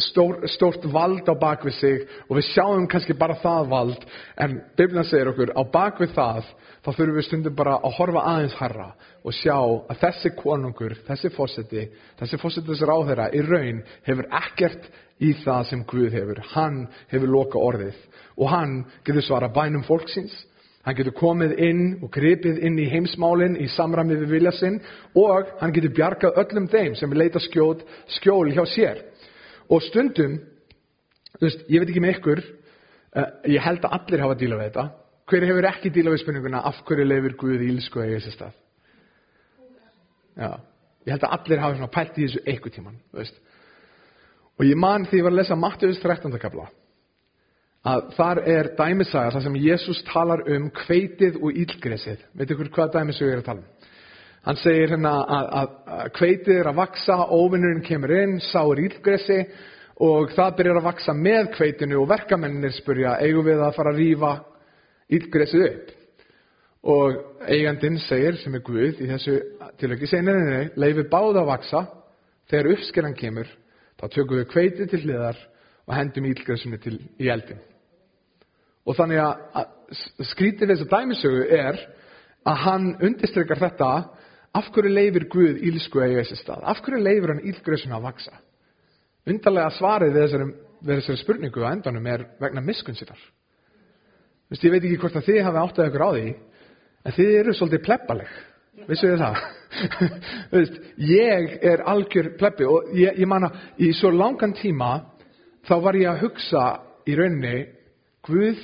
stór, 0.00 0.46
stórt 0.48 0.86
vald 0.88 1.28
á 1.28 1.36
bakvið 1.36 1.76
sig 1.76 2.06
og 2.24 2.38
við 2.38 2.48
sjáum 2.54 2.88
kannski 2.88 3.18
bara 3.20 3.36
það 3.42 3.68
vald 3.74 4.08
en 4.40 4.56
Biblian 4.80 5.08
segir 5.10 5.28
okkur 5.34 5.52
á 5.52 5.62
bakvið 5.68 6.16
það 6.16 6.50
þá 6.80 6.88
þurfum 6.88 7.16
við 7.18 7.28
stundum 7.28 7.58
bara 7.60 7.76
að 7.84 7.96
horfa 7.98 8.26
aðeins 8.32 8.56
harra 8.56 8.90
og 9.20 9.36
sjá 9.36 9.56
að 9.60 10.00
þessi 10.00 10.34
konungur, 10.40 10.96
þessi 11.04 11.34
fosseti, 11.36 11.88
þessi 12.16 12.40
fossetisráðherra 12.40 13.28
í 13.36 13.44
raun 13.44 13.84
hefur 14.08 14.30
ekkert 14.40 14.88
í 15.20 15.34
það 15.44 15.66
sem 15.68 15.82
Guð 15.84 16.14
hefur. 16.16 16.40
Hann 16.54 16.86
hefur 17.10 17.28
loka 17.28 17.60
orðið 17.60 17.98
og 18.40 18.48
hann 18.48 18.78
getur 19.04 19.26
svara 19.26 19.52
bænum 19.52 19.84
fólksins 19.84 20.46
Hann 20.80 20.96
getur 20.96 21.12
komið 21.12 21.58
inn 21.60 21.82
og 22.00 22.08
gripið 22.14 22.62
inn 22.64 22.78
í 22.80 22.86
heimsmálinn 22.88 23.58
í 23.60 23.66
samramið 23.68 24.22
við 24.22 24.30
vilja 24.38 24.52
sinn 24.56 24.78
og 25.18 25.50
hann 25.60 25.74
getur 25.76 25.92
bjargað 25.92 26.40
öllum 26.40 26.70
þeim 26.72 26.96
sem 26.96 27.12
leita 27.12 27.42
skjóð, 27.44 27.82
skjól 28.16 28.48
hjá 28.54 28.62
sér. 28.64 29.02
Og 29.68 29.84
stundum, 29.84 30.38
þú 31.36 31.44
veist, 31.44 31.66
ég 31.68 31.82
veit 31.82 31.92
ekki 31.92 32.04
með 32.04 32.16
ykkur, 32.16 32.42
uh, 33.12 33.28
ég 33.52 33.60
held 33.66 33.84
að 33.84 33.98
allir 33.98 34.24
hafa 34.24 34.38
að 34.38 34.40
díla 34.40 34.56
við 34.56 34.70
þetta. 34.70 34.86
Hver 35.30 35.48
hefur 35.50 35.70
ekki 35.74 35.92
díla 35.94 36.14
við 36.14 36.24
spurninguna 36.24 36.64
af 36.72 36.80
hverju 36.88 37.08
lefur 37.10 37.36
Guði 37.44 37.70
ílsku 37.74 38.00
eða 38.00 38.08
í 38.08 38.16
þessi 38.16 38.34
stað? 38.38 38.58
Já, 40.40 40.50
ég 41.04 41.12
held 41.12 41.28
að 41.28 41.36
allir 41.36 41.64
hafa 41.66 41.92
pælt 41.92 42.16
í 42.16 42.24
þessu 42.24 42.46
eitthvað 42.46 42.78
tíman, 42.78 43.00
þú 43.12 43.20
veist. 43.20 43.40
Og 44.56 44.64
ég 44.64 44.80
man 44.80 45.04
því 45.04 45.18
að 45.18 45.20
ég 45.20 45.28
var 45.28 45.36
að 45.36 45.42
lesa 45.42 45.60
Mattius 45.60 46.00
13. 46.00 46.40
kapla 46.40 46.70
að 47.88 48.10
þar 48.16 48.40
er 48.44 48.68
dæmisaga 48.76 49.32
þar 49.34 49.44
sem 49.46 49.60
Jésús 49.62 50.00
talar 50.08 50.42
um 50.52 50.68
kveitið 50.82 51.38
og 51.40 51.56
ílgresið. 51.56 52.24
Veit 52.36 52.50
ykkur 52.52 52.72
hvað 52.74 52.96
dæmisögur 52.98 53.38
er 53.38 53.42
að 53.42 53.46
tala 53.46 53.62
um? 53.62 53.88
Hann 54.40 54.56
segir 54.56 54.94
hérna 54.94 55.12
að, 55.20 55.46
að, 55.60 55.72
að 55.96 56.10
kveitið 56.16 56.54
er 56.56 56.68
að 56.70 56.78
vaksa, 56.80 57.16
óvinnurinn 57.28 57.84
kemur 57.84 58.12
inn, 58.16 58.38
sáur 58.40 58.80
ílgresi 58.80 59.42
og 60.00 60.32
það 60.32 60.54
byrjar 60.56 60.80
að 60.80 60.86
vaksa 60.88 61.14
með 61.16 61.50
kveitinu 61.58 61.98
og 62.00 62.08
verkamennir 62.08 62.72
spurja, 62.72 63.18
eigum 63.20 63.44
við 63.44 63.60
að 63.60 63.74
fara 63.76 63.92
að 63.92 64.00
rýfa 64.00 64.34
ílgresið 65.12 65.66
upp? 65.66 65.90
Og 66.88 67.18
eigandinn 67.52 68.00
segir, 68.00 68.38
sem 68.40 68.56
er 68.56 68.64
Guð 68.64 69.02
í 69.04 69.08
þessu 69.10 69.36
tilöki, 69.80 70.08
segir 70.08 70.24
neina, 70.24 70.62
leifir 70.80 71.10
báða 71.12 71.42
að 71.42 71.50
vaksa, 71.52 71.82
þegar 72.48 72.72
uppskeran 72.72 73.16
kemur, 73.18 73.50
þá 74.00 74.06
tökum 74.08 74.40
við 74.40 74.48
kveitið 74.54 74.94
til 74.94 75.02
hliðar 75.04 75.44
og 75.84 75.98
hendum 75.98 76.30
ílgresinu 76.32 76.80
til 76.80 76.96
í 77.20 77.28
eldin. 77.28 77.60
Og 78.88 78.96
þannig 78.96 79.20
að, 79.22 79.42
að 79.60 80.28
skrítið 80.30 80.68
við 80.68 80.76
þessa 80.76 80.90
dæmisögu 80.94 81.42
er 81.56 81.80
að 82.48 82.62
hann 82.64 82.86
undirstrykkar 83.00 83.60
þetta 83.60 83.90
af 84.56 84.70
hverju 84.74 84.92
leifir 84.92 85.26
Guð 85.30 85.60
ílsku 85.70 86.00
að 86.00 86.14
eiga 86.14 86.22
þessi 86.24 86.40
stað? 86.40 86.64
Af 86.64 86.80
hverju 86.84 87.02
leifir 87.02 87.34
hann 87.34 87.44
ílgröðsuna 87.50 87.98
að 87.98 88.06
vaksa? 88.08 88.38
Undarlega 89.30 89.74
svarið 89.76 90.14
við 90.14 90.24
þessari, 90.24 90.46
við 90.80 91.00
þessari 91.00 91.20
spurningu 91.20 91.64
á 91.66 91.72
endanum 91.72 92.08
er 92.10 92.24
vegna 92.40 92.62
miskunnsitar. 92.64 93.20
Þú 93.20 94.54
veist, 94.54 94.64
ég 94.64 94.72
veit 94.74 94.84
ekki 94.84 95.00
hvort 95.02 95.18
að 95.20 95.26
þið 95.28 95.42
hafi 95.46 95.60
áttað 95.60 95.90
ykkur 95.90 96.06
á 96.06 96.10
því, 96.10 96.30
en 97.04 97.16
þið 97.18 97.34
eru 97.40 97.54
svolítið 97.54 97.84
plebbaleg. 97.86 98.38
Vissu 98.88 99.10
þið 99.10 99.20
það? 99.20 99.42
Þú 100.50 100.56
veist, 100.56 100.78
ég 101.10 101.52
er 101.70 101.84
algjör 101.92 102.30
plebbi 102.40 102.66
og 102.66 102.90
ég, 102.96 103.20
ég 103.20 103.28
manna, 103.30 103.52
í 103.78 103.92
svo 103.94 104.10
langan 104.14 104.56
tíma 104.56 104.90
þá 105.68 105.74
var 105.84 105.98
ég 106.00 106.10
að 106.10 106.24
hugsa 106.24 106.64
í 107.06 107.14
rauninni, 107.18 107.68
Guð, 108.26 108.60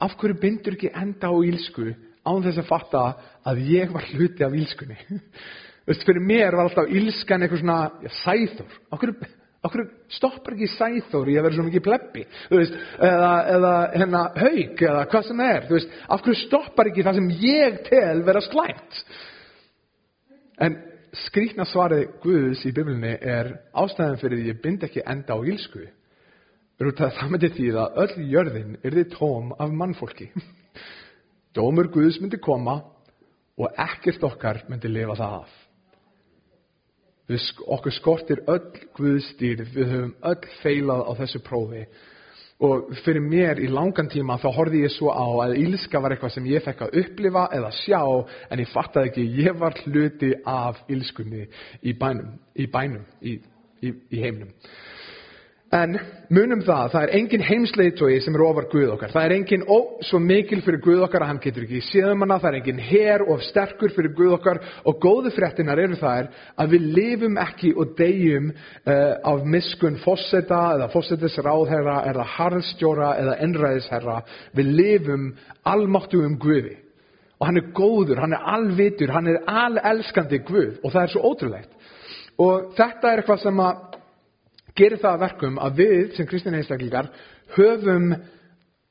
af 0.00 0.14
hverju 0.20 0.38
bindur 0.40 0.76
ekki 0.76 0.92
enda 0.94 1.30
á 1.32 1.34
ílsku 1.34 1.88
án 2.26 2.42
þess 2.44 2.60
að 2.60 2.68
fatta 2.68 3.02
að 3.46 3.62
ég 3.70 3.92
var 3.94 4.06
hluti 4.12 4.44
af 4.46 4.54
ílskunni? 4.54 4.98
Þú 5.86 5.92
veist, 5.92 6.06
fyrir 6.08 6.24
mér 6.26 6.56
var 6.58 6.66
alltaf 6.66 6.88
ílskan 6.90 7.44
eitthvað 7.46 7.60
svona, 7.62 7.78
já, 8.02 8.10
sæþór. 8.24 8.78
Af 8.90 8.98
hverju, 9.02 9.28
af 9.62 9.70
hverju 9.74 10.16
stoppar 10.16 10.56
ekki 10.56 10.68
sæþór 10.72 11.30
í 11.30 11.36
að 11.38 11.46
vera 11.46 11.58
svo 11.58 11.66
mikið 11.68 11.84
plebbi? 11.86 12.24
Þú 12.48 12.58
veist, 12.58 12.80
eða, 13.06 13.30
eða 13.54 13.72
hérna 13.92 14.24
haug 14.40 14.82
eða 14.88 15.04
hvað 15.12 15.28
sem 15.28 15.44
er. 15.46 15.68
Þú 15.68 15.78
veist, 15.78 15.94
af 16.16 16.24
hverju 16.26 16.40
stoppar 16.42 16.90
ekki 16.90 17.06
það 17.06 17.20
sem 17.20 17.30
ég 17.44 17.78
tel 17.86 18.24
vera 18.26 18.42
slæmt? 18.48 19.00
En 20.66 20.78
skrýtna 21.26 21.66
svarið 21.70 22.18
Guðs 22.24 22.66
í 22.66 22.74
Biblinni 22.74 23.14
er 23.20 23.52
ástæðan 23.76 24.18
fyrir 24.20 24.42
því 24.42 24.50
ég 24.50 24.62
bind 24.66 24.86
ekki 24.88 25.06
enda 25.06 25.38
á 25.38 25.40
ílsku. 26.76 27.12
Það 27.18 27.30
myndi 27.32 27.52
því 27.56 27.68
að 27.72 28.00
öll 28.04 28.26
jörðin 28.32 28.74
er 28.82 28.96
þið 28.98 29.12
tóm 29.16 29.52
af 29.56 29.70
mannfólki. 29.72 30.28
Dómur 31.56 31.88
Guðs 31.92 32.20
myndi 32.20 32.40
koma 32.42 32.82
og 33.56 33.78
ekkert 33.80 34.26
okkar 34.28 34.64
myndi 34.68 34.90
lifa 34.92 35.16
það 35.16 35.38
af. 35.38 35.54
Við, 37.26 37.46
okkur 37.74 37.94
skortir 37.96 38.42
öll 38.46 38.68
Guðstýrð, 38.94 39.72
við 39.74 39.88
höfum 39.90 40.12
öll 40.30 40.52
feilað 40.60 41.08
á 41.08 41.12
þessu 41.22 41.40
prófi 41.42 41.86
og 42.66 42.92
fyrir 43.04 43.20
mér 43.20 43.58
í 43.60 43.66
langan 43.68 44.08
tíma 44.08 44.38
þá 44.40 44.46
horfði 44.56 44.84
ég 44.86 44.92
svo 44.94 45.10
á 45.12 45.26
að 45.44 45.58
ílska 45.60 46.00
var 46.00 46.14
eitthvað 46.14 46.32
sem 46.36 46.46
ég 46.48 46.64
fekk 46.64 46.86
að 46.86 46.94
upplifa 47.02 47.42
eða 47.52 47.72
sjá 47.82 48.00
en 48.48 48.62
ég 48.62 48.70
fattaði 48.72 49.10
ekki, 49.10 49.26
ég 49.42 49.58
var 49.60 49.76
hluti 49.82 50.30
af 50.48 50.78
ílskunni 50.88 51.44
í 51.82 51.92
bænum, 51.98 52.38
í, 52.56 52.68
bænum, 52.72 53.04
í, 53.20 53.36
í, 53.84 53.92
í 53.92 54.22
heiminum. 54.22 54.54
En 55.74 55.96
munum 56.30 56.60
það, 56.62 56.92
það 56.92 57.04
er 57.04 57.12
engin 57.18 57.42
heimsleitói 57.42 58.20
sem 58.22 58.36
er 58.38 58.42
ofar 58.46 58.68
Guð 58.70 58.92
okkar. 58.92 59.10
Það 59.10 59.24
er 59.26 59.32
engin 59.34 59.64
ó, 59.66 59.78
svo 60.06 60.20
mikil 60.22 60.60
fyrir 60.62 60.78
Guð 60.84 61.00
okkar 61.08 61.24
að 61.24 61.30
hann 61.32 61.40
getur 61.42 61.64
ekki 61.66 61.80
séðum 61.88 62.22
hana. 62.22 62.36
Það 62.38 62.52
er 62.52 62.58
engin 62.60 62.82
her 62.86 63.24
og 63.26 63.42
sterkur 63.42 63.90
fyrir 63.96 64.14
Guð 64.14 64.36
okkar. 64.36 64.60
Og 64.86 65.00
góðu 65.02 65.32
fréttinar 65.34 65.82
eru 65.82 65.98
þær 65.98 66.30
að 66.54 66.76
við 66.76 66.86
lifum 67.00 67.40
ekki 67.42 67.72
og 67.74 67.96
deyjum 67.98 68.52
uh, 68.52 68.94
af 69.32 69.42
miskun 69.56 69.98
fósetta 70.04 70.62
eða 70.76 70.88
fósettisráðherra 70.94 71.98
eða 72.12 72.28
harðstjóra 72.36 73.10
eða 73.24 73.36
ennræðisherra. 73.48 74.20
Við 74.54 74.72
lifum 74.78 75.28
almáttu 75.66 76.22
um 76.22 76.38
Guði. 76.38 76.76
Og 77.40 77.50
hann 77.50 77.58
er 77.58 77.72
góður, 77.74 78.22
hann 78.22 78.38
er 78.38 78.46
alvitur, 78.54 79.10
hann 79.12 79.34
er 79.34 79.42
alelskandi 79.50 80.44
Guð. 80.46 80.78
Og 80.84 80.94
það 80.94 81.02
er 81.02 81.14
svo 81.16 81.26
ótrúlegt. 81.26 81.74
Og 82.38 82.72
þetta 82.78 83.10
er 83.10 83.24
eitthvað 83.24 83.42
sem 83.42 83.60
að 83.64 83.95
gerir 84.76 85.00
það 85.02 85.12
að 85.14 85.22
verkum 85.24 85.60
að 85.62 85.82
við 85.82 86.16
sem 86.16 86.28
kristina 86.28 86.60
einstaklingar 86.60 87.10
höfum 87.56 88.10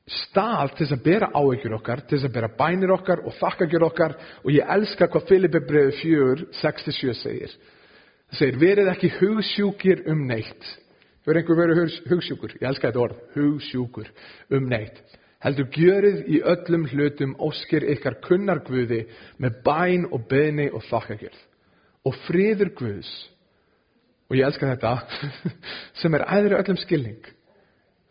stað 0.06 0.76
til 0.76 0.84
þess 0.84 0.94
að 0.94 1.04
bera 1.06 1.28
áhyggjur 1.34 1.76
okkar, 1.80 2.04
til 2.06 2.18
þess 2.18 2.28
að 2.28 2.34
bera 2.36 2.50
bænir 2.58 2.92
okkar 2.94 3.24
og 3.26 3.34
þakkagjur 3.40 3.86
okkar 3.88 4.16
og 4.44 4.50
ég 4.54 4.72
elska 4.76 5.08
hvað 5.10 5.28
Filipe 5.30 5.62
brefi 5.66 6.12
4, 6.14 6.48
6-7 6.60 7.14
segir. 7.18 7.54
Það 8.30 8.38
segir, 8.40 8.58
verið 8.62 8.90
ekki 8.92 9.12
hugsjúkir 9.18 10.04
um 10.12 10.26
neitt. 10.28 10.72
Hefur 11.26 11.40
einhver 11.40 11.58
verið 11.58 11.96
hugsjúkur? 12.06 12.54
Ég 12.60 12.68
elska 12.70 12.90
þetta 12.92 13.02
orð, 13.02 13.22
hugsjúkur 13.34 14.10
um 14.54 14.68
neitt. 14.70 15.00
Heldur 15.42 15.66
gjörið 15.74 16.20
í 16.30 16.38
öllum 16.54 16.86
hlutum 16.90 17.34
óskir 17.42 17.84
ykkar 17.92 18.20
kunnar 18.24 18.62
Guði 18.66 19.04
með 19.42 19.58
bæn 19.66 20.06
og 20.14 20.28
beðni 20.30 20.68
og 20.70 20.86
þakkagjörð. 20.86 21.40
Og 22.06 22.14
friður 22.28 22.70
Guðs 22.78 23.10
og 24.26 24.36
ég 24.36 24.46
elska 24.46 24.70
þetta, 24.72 24.92
sem 26.00 26.16
er 26.18 26.26
æðri 26.36 26.58
öllum 26.58 26.80
skilning. 26.82 27.28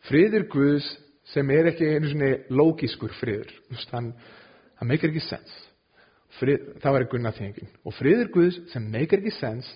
Friður 0.07 0.48
Guðs 0.53 0.88
sem 1.34 1.50
er 1.51 1.72
ekki 1.72 1.88
einu 1.89 2.12
svona 2.12 2.31
lógískur 2.53 3.13
friður. 3.19 3.51
Þann, 3.89 4.12
það 4.77 4.91
meikar 4.91 5.12
ekki 5.12 5.25
sens. 5.25 5.55
Frið, 6.39 6.69
það 6.84 6.95
var 6.98 7.07
gunna 7.12 7.34
þengin. 7.36 7.72
Og 7.88 7.95
friður 7.98 8.31
Guðs 8.34 8.62
sem 8.74 8.86
meikar 8.91 9.22
ekki 9.22 9.36
sens 9.39 9.69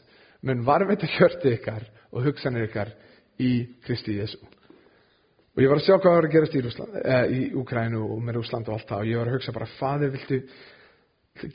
mun 0.46 0.64
varveita 0.68 1.10
hjörti 1.18 1.56
ykkar 1.58 1.86
og 2.14 2.26
hugsanir 2.28 2.68
ykkar 2.70 2.94
í 3.42 3.52
Kristi 3.86 4.18
Jésu. 4.20 4.40
Og 5.56 5.64
ég 5.64 5.72
var 5.72 5.82
að 5.82 5.88
sjá 5.88 5.96
hvað 5.98 6.14
var 6.16 6.28
að 6.28 6.36
gerast 6.36 6.56
í, 6.56 6.62
eh, 7.04 7.26
í 7.36 7.40
Ukrænu 7.60 8.04
og 8.06 8.20
með 8.24 8.38
Rúsland 8.40 8.70
og 8.70 8.78
allt 8.78 8.88
það 8.88 9.02
og 9.02 9.10
ég 9.10 9.18
var 9.20 9.28
að 9.28 9.36
hugsa 9.36 9.56
bara, 9.56 9.66
fadir, 9.80 10.14
viltu 10.14 10.42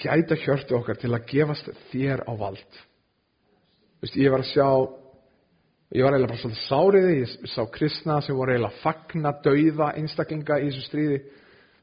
gæta 0.02 0.36
hjörti 0.36 0.74
okkar 0.76 0.98
til 1.00 1.12
að 1.14 1.26
gefast 1.30 1.70
þér 1.92 2.24
á 2.28 2.32
vald? 2.36 2.80
Veist, 4.04 4.18
ég 4.20 4.28
var 4.28 4.42
að 4.42 4.50
sjá, 4.50 4.64
ég 5.96 6.04
var 6.04 6.12
eiginlega 6.12 6.28
bara 6.28 6.40
svolítið 6.42 6.64
sáriði, 6.66 7.12
ég 7.22 7.46
sá 7.48 7.62
kristna 7.72 8.18
sem 8.20 8.36
voru 8.36 8.52
eiginlega 8.52 8.74
að 8.74 8.82
fagna 8.82 9.30
dauða 9.46 9.86
einstaklinga 9.96 10.58
í 10.60 10.66
þessu 10.66 10.82
stríði. 10.84 11.20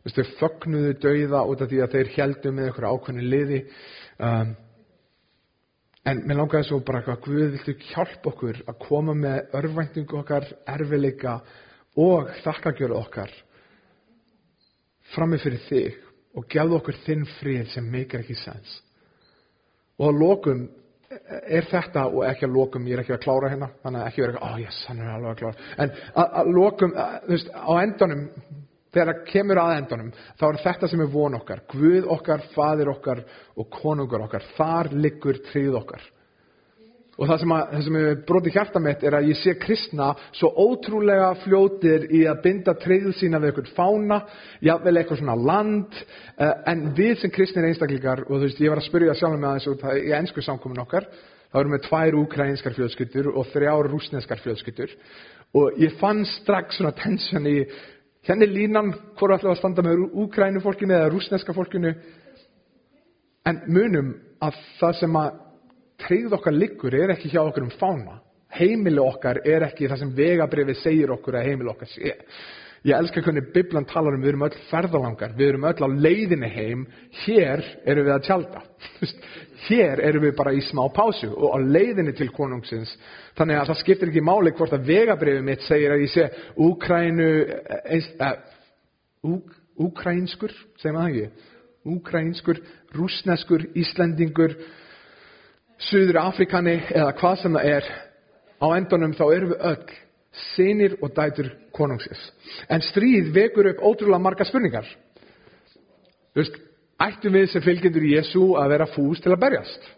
Veist, 0.03 0.19
þeir 0.19 0.27
fögnuðu 0.37 0.91
dauða 1.01 1.39
út 1.49 1.63
af 1.65 1.71
því 1.71 1.79
að 1.81 1.95
þeir 1.95 2.11
heldum 2.19 2.53
með 2.59 2.67
einhverju 2.67 2.91
ákveðni 2.91 3.25
liði. 3.25 3.57
Um, 4.27 4.51
en 6.11 6.21
mér 6.29 6.37
langaði 6.43 6.67
svo 6.67 6.77
bara 6.85 7.01
að 7.01 7.17
Guð 7.25 7.55
viltu 7.55 7.75
hjálpa 7.87 8.29
okkur 8.29 8.59
að 8.67 8.77
koma 8.83 9.15
með 9.17 9.55
örvæntingu 9.57 10.19
okkar, 10.19 10.45
erfileika 10.69 11.39
og 12.05 12.29
þakkagjörðu 12.43 12.99
okkar 12.99 13.33
frammi 15.15 15.41
fyrir 15.41 15.65
þig 15.65 15.97
og 16.37 16.45
gefðu 16.53 16.77
okkur 16.77 17.01
þinn 17.07 17.25
frið 17.39 17.73
sem 17.73 17.89
meikar 17.97 18.21
ekki 18.21 18.37
sens. 18.37 18.77
Og 19.97 20.11
að 20.11 20.21
lokum 20.21 20.61
er 21.11 21.67
þetta, 21.69 22.05
og 22.07 22.25
ekki 22.27 22.47
að 22.47 22.55
lokum, 22.55 22.87
ég 22.87 22.97
er 22.97 23.03
ekki 23.03 23.15
að 23.15 23.23
klára 23.25 23.51
hérna, 23.51 23.69
þannig 23.83 24.01
að 24.01 24.09
ekki 24.11 24.23
vera, 24.25 24.41
oh 24.47 24.59
yes, 24.61 24.79
hann 24.87 25.01
er 25.03 25.13
alveg 25.15 25.31
að 25.31 25.39
klára, 25.41 25.69
en 25.77 25.93
að, 25.93 26.35
að 26.41 26.51
lokum, 26.57 26.95
að, 27.03 27.17
þú 27.25 27.35
veist, 27.35 27.51
á 27.51 27.71
endunum, 27.81 28.23
þegar 28.91 29.11
það 29.11 29.27
kemur 29.31 29.61
að 29.61 29.75
endunum, 29.79 30.13
þá 30.39 30.45
er 30.47 30.61
þetta 30.65 30.91
sem 30.91 31.03
er 31.03 31.11
von 31.11 31.37
okkar, 31.39 31.63
Guð 31.71 32.09
okkar, 32.15 32.47
Fadir 32.55 32.91
okkar 32.91 33.23
og 33.55 33.69
konungur 33.81 34.25
okkar, 34.27 34.47
þar 34.57 34.91
liggur 34.95 35.39
tríð 35.51 35.77
okkar. 35.81 36.07
Og 37.19 37.27
það 37.27 37.41
sem, 37.41 37.51
að, 37.51 37.63
það 37.73 37.81
sem 37.85 37.97
er 37.99 38.19
brotið 38.27 38.55
hjarta 38.55 38.81
mitt 38.81 39.01
er 39.03 39.15
að 39.17 39.25
ég 39.27 39.39
sé 39.41 39.53
kristna 39.59 40.07
svo 40.31 40.47
ótrúlega 40.63 41.33
fljótir 41.41 42.05
í 42.15 42.21
að 42.29 42.39
binda 42.45 42.75
treyðu 42.79 43.11
sína 43.17 43.41
við 43.41 43.51
einhvern 43.51 43.73
fána, 43.75 44.19
jável 44.63 44.93
eitthvað 44.95 45.19
svona 45.19 45.35
land, 45.35 45.99
uh, 46.37 46.53
en 46.71 46.85
við 46.95 47.19
sem 47.19 47.33
kristnir 47.35 47.67
einstaklingar, 47.67 48.23
og 48.29 48.31
þú 48.37 48.41
veist, 48.45 48.63
ég 48.63 48.71
var 48.71 48.79
að 48.79 48.87
spyrja 48.87 49.17
sjálf 49.19 49.35
með 49.35 49.49
aðeins 49.49 49.69
út 49.73 49.85
í 49.99 50.15
ennsku 50.21 50.45
samkomin 50.47 50.81
okkar, 50.85 51.09
þá 51.51 51.59
erum 51.59 51.75
við 51.75 51.85
tvær 51.89 52.19
ukrainskar 52.21 52.77
fjölskyttur 52.79 53.31
og 53.35 53.51
þrjár 53.51 53.91
rúsneskar 53.91 54.43
fjölskyttur, 54.45 54.95
og 55.59 55.83
ég 55.83 55.99
fann 55.99 56.23
strax 56.39 56.79
svona 56.79 56.95
tension 56.95 57.51
í, 57.51 57.57
henni 58.23 58.47
línan, 58.47 58.95
hvort 59.19 59.35
ætlaði 59.35 59.57
að 59.57 59.61
standa 59.65 59.83
með 59.83 60.07
ukrainu 60.23 60.63
fólkinu 60.63 60.95
eða 60.95 61.11
rúsneska 61.11 61.53
fólkinu, 61.59 61.91
en 63.51 63.65
munum 63.67 64.13
að 64.39 64.63
það 64.79 64.99
sem 65.03 65.23
að 65.27 65.39
tryggð 66.05 66.37
okkar 66.39 66.55
liggur 66.55 66.95
er 66.97 67.15
ekki 67.15 67.31
hjá 67.33 67.41
okkur 67.43 67.67
um 67.67 67.75
fána. 67.79 68.19
Heimili 68.51 68.99
okkar 68.99 69.41
er 69.47 69.67
ekki 69.69 69.87
það 69.87 70.01
sem 70.01 70.15
vegabrifið 70.17 70.81
segir 70.81 71.13
okkur 71.13 71.39
að 71.39 71.47
heimili 71.47 71.71
okkar 71.71 71.89
sé. 71.91 72.17
Ég 72.81 72.97
elskar 72.97 73.21
hvernig 73.21 73.51
Biblan 73.53 73.85
talar 73.85 74.15
um 74.17 74.23
við 74.23 74.31
erum 74.31 74.43
öll 74.47 74.55
ferðalangar, 74.71 75.35
við 75.37 75.51
erum 75.51 75.67
öll 75.69 75.85
á 75.85 75.89
leiðinni 76.01 76.47
heim, 76.49 76.87
hér 77.21 77.61
erum 77.85 78.07
við 78.07 78.13
að 78.15 78.23
tjálta. 78.25 78.63
hér 79.67 80.01
erum 80.01 80.25
við 80.25 80.33
bara 80.39 80.53
í 80.57 80.63
smá 80.65 80.81
pásu 80.95 81.29
og 81.29 81.53
á 81.53 81.57
leiðinni 81.61 82.15
til 82.17 82.31
konungsins. 82.33 82.95
Þannig 83.37 83.59
að 83.59 83.69
það 83.69 83.79
skiptir 83.83 84.09
ekki 84.09 84.25
máli 84.25 84.55
hvort 84.57 84.73
að 84.73 84.89
vegabrifið 84.89 85.45
mitt 85.45 85.67
segir 85.67 85.93
að 85.93 86.05
ég 86.07 86.13
sé 86.15 86.27
Úkrænu, 86.57 87.29
uh, 87.45 88.33
úk, 89.29 89.53
úkrænskur, 89.85 90.57
segir 90.81 90.97
maður 90.97 91.13
það 91.13 91.21
ekki? 91.21 91.49
Úkrænskur, 91.91 92.63
rúsneskur, 92.97 93.67
íslendingur, 93.77 94.57
Suður 95.89 96.19
Afrikani 96.21 96.77
eða 96.91 97.13
hvað 97.17 97.37
sem 97.41 97.55
það 97.57 97.69
er, 97.75 97.91
á 98.61 98.67
endunum 98.77 99.13
þá 99.17 99.23
erum 99.33 99.53
við 99.53 99.63
öll 99.71 99.93
sinir 100.53 100.97
og 101.01 101.13
dætur 101.15 101.49
konungsins. 101.75 102.21
En 102.69 102.83
stríð 102.85 103.31
vekur 103.35 103.71
upp 103.71 103.81
ótrúlega 103.89 104.21
marga 104.21 104.45
spurningar. 104.47 104.85
Þú 106.31 106.43
veist, 106.43 106.59
ættum 107.01 107.35
við 107.35 107.47
sem 107.51 107.65
fylgjendur 107.65 108.05
Jésu 108.07 108.43
að 108.61 108.75
vera 108.75 108.89
fús 108.93 109.23
til 109.23 109.33
að 109.33 109.41
berjast? 109.41 109.89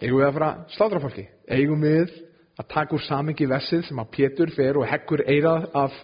Eigum 0.00 0.20
við 0.20 0.28
að 0.28 0.36
fara 0.36 0.50
slátra 0.76 1.00
fólki? 1.02 1.24
Eigum 1.50 1.82
við 1.82 2.12
að 2.60 2.68
taka 2.70 2.94
úr 2.96 3.02
samingi 3.04 3.48
vessið 3.48 3.88
sem 3.88 3.98
að 4.00 4.12
Pétur 4.14 4.52
fer 4.54 4.78
og 4.78 4.86
hekkur 4.88 5.24
eirað 5.26 5.66
af 5.76 5.96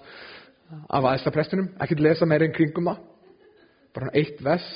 af 0.91 1.07
aðstaprestunum, 1.13 1.71
ekkert 1.83 2.03
lesa 2.03 2.27
meira 2.27 2.47
en 2.47 2.55
kringum 2.55 2.91
það 2.91 3.03
bara 3.97 4.13
eitt 4.19 4.41
vess 4.45 4.67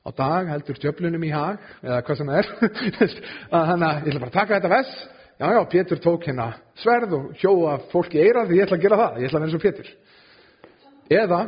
á 0.00 0.10
dag 0.16 0.52
heldur 0.54 0.78
djöflunum 0.80 1.24
í 1.24 1.32
hag 1.32 1.58
eða 1.84 2.02
hvað 2.06 2.20
sem 2.20 2.30
það 2.30 2.38
er. 2.40 2.52
Þannig 3.50 3.88
að 3.90 3.98
ég 3.98 4.12
ætla 4.12 4.22
bara 4.22 4.30
að 4.30 4.38
taka 4.38 4.54
þetta 4.56 4.74
vess 4.74 4.94
já 5.40 5.48
já, 5.56 5.60
Pétur 5.72 6.00
tók 6.04 6.24
hérna 6.28 6.52
sverð 6.76 7.16
og 7.16 7.28
hjóða 7.40 7.76
fólk 7.92 8.14
í 8.16 8.22
eira 8.22 8.46
því 8.46 8.58
ég 8.58 8.66
ætla 8.66 8.76
að 8.76 8.86
gera 8.86 9.00
það 9.00 9.20
ég 9.20 9.28
ætla 9.28 9.38
að 9.38 9.44
vera 9.44 9.50
eins 9.50 9.58
og 9.58 9.64
Pétur. 9.64 9.92
Eða 11.10 11.40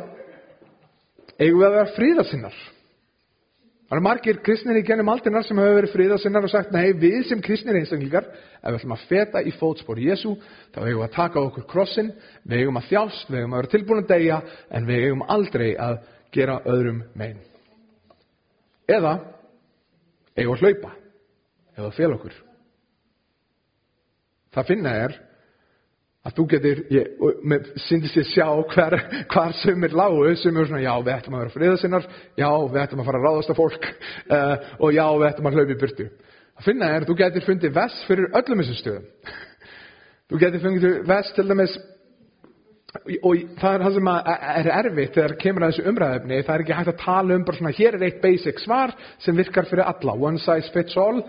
eigum 1.37 1.59
við 1.59 1.67
að 1.67 1.75
vera 1.77 1.93
fríðasinnar 1.97 2.57
það 3.83 3.95
eru 3.97 4.05
margir 4.07 4.41
kristnir 4.45 4.79
í 4.79 4.85
gennum 4.87 5.11
aldinnar 5.13 5.45
sem 5.45 5.59
hefur 5.61 5.77
verið 5.77 5.93
fríðasinnar 5.93 6.47
og 6.47 6.53
sagt 6.53 6.73
nei, 6.73 6.93
við 6.97 7.19
sem 7.29 7.41
kristnir 7.45 7.77
einstaklingar 7.77 8.25
ef 8.25 8.67
við 8.67 8.79
ætlum 8.79 8.95
að 8.97 9.07
feta 9.11 9.45
í 9.45 9.53
fótspor 9.59 10.01
Jésu 10.01 10.33
þá 10.73 10.81
eigum 10.81 11.03
við 11.03 11.07
að 11.07 11.15
taka 11.19 11.41
okkur 11.43 11.69
krossin 11.69 12.13
við 12.41 12.63
eigum 12.63 12.81
að 12.81 12.89
þjást, 12.89 13.29
við 13.29 13.43
eigum 13.43 13.53
að 13.53 13.61
vera 13.61 13.73
tilbúin 13.75 14.03
að 14.03 14.13
deyja 14.15 14.43
en 14.73 14.89
við 14.89 15.07
eigum 15.07 15.25
aldrei 15.37 15.73
að 15.77 15.99
gera 16.33 16.61
öðrum 16.65 17.03
megin 17.13 17.52
eða 18.89 19.13
eigum 20.37 20.55
að 20.55 20.65
hlaupa 20.65 20.95
eða 21.77 21.93
fél 21.97 22.11
okkur 22.15 22.39
það 24.53 24.69
finna 24.69 24.97
er 25.03 25.15
að 26.23 26.37
þú 26.37 26.43
getur, 26.53 26.81
syndist 27.83 28.17
ég 28.21 28.27
sjá 28.29 28.45
hver, 28.71 28.95
hvar 29.31 29.55
sömur 29.59 29.95
lágu, 29.97 30.29
sömur 30.39 30.69
svona, 30.69 30.83
já, 30.85 30.93
við 31.03 31.15
ættum 31.17 31.35
að 31.35 31.41
vera 31.43 31.55
friðasinnar, 31.57 32.05
já, 32.39 32.47
við 32.71 32.79
ættum 32.83 33.01
að 33.03 33.09
fara 33.09 33.19
að 33.19 33.25
ráðast 33.27 33.51
af 33.51 33.59
fólk 33.59 33.87
uh, 33.89 34.53
og 34.83 34.93
já, 34.95 35.03
við 35.19 35.27
ættum 35.27 35.49
að 35.49 35.57
hlaupa 35.57 35.75
í 35.75 35.79
byrtu. 35.81 36.05
Það 36.53 36.69
finna 36.69 36.91
er, 36.95 37.07
þú 37.09 37.17
getur 37.19 37.47
fundið 37.47 37.75
vest 37.75 38.05
fyrir 38.07 38.37
öllum 38.39 38.63
þessum 38.63 38.79
stöðum. 38.79 39.33
Þú 40.31 40.39
getur 40.39 40.63
fundið 40.63 40.95
vest 41.09 41.35
til 41.35 41.45
dæmis, 41.49 41.73
og 42.93 43.39
það 43.57 43.75
er 43.75 43.83
það 43.83 43.95
sem 43.95 44.09
er 44.13 44.69
erfitt 44.77 45.15
þegar 45.17 45.35
kemur 45.41 45.65
að 45.65 45.71
þessu 45.73 45.85
umræðefni, 45.89 46.41
það 46.45 46.55
er 46.55 46.63
ekki 46.63 46.75
hægt 46.77 46.91
að 46.91 46.99
tala 47.01 47.37
um 47.37 47.45
bara 47.47 47.59
svona, 47.59 47.73
hér 47.73 47.97
er 47.97 48.05
eitt 48.07 48.19
basic 48.21 48.61
svar 48.61 48.93
sem 49.23 49.37
virkar 49.37 49.67
fyrir 49.69 49.87
alla, 49.87 50.13
one 50.13 50.41
size 50.41 50.69
fits 50.75 50.97
all, 50.99 51.23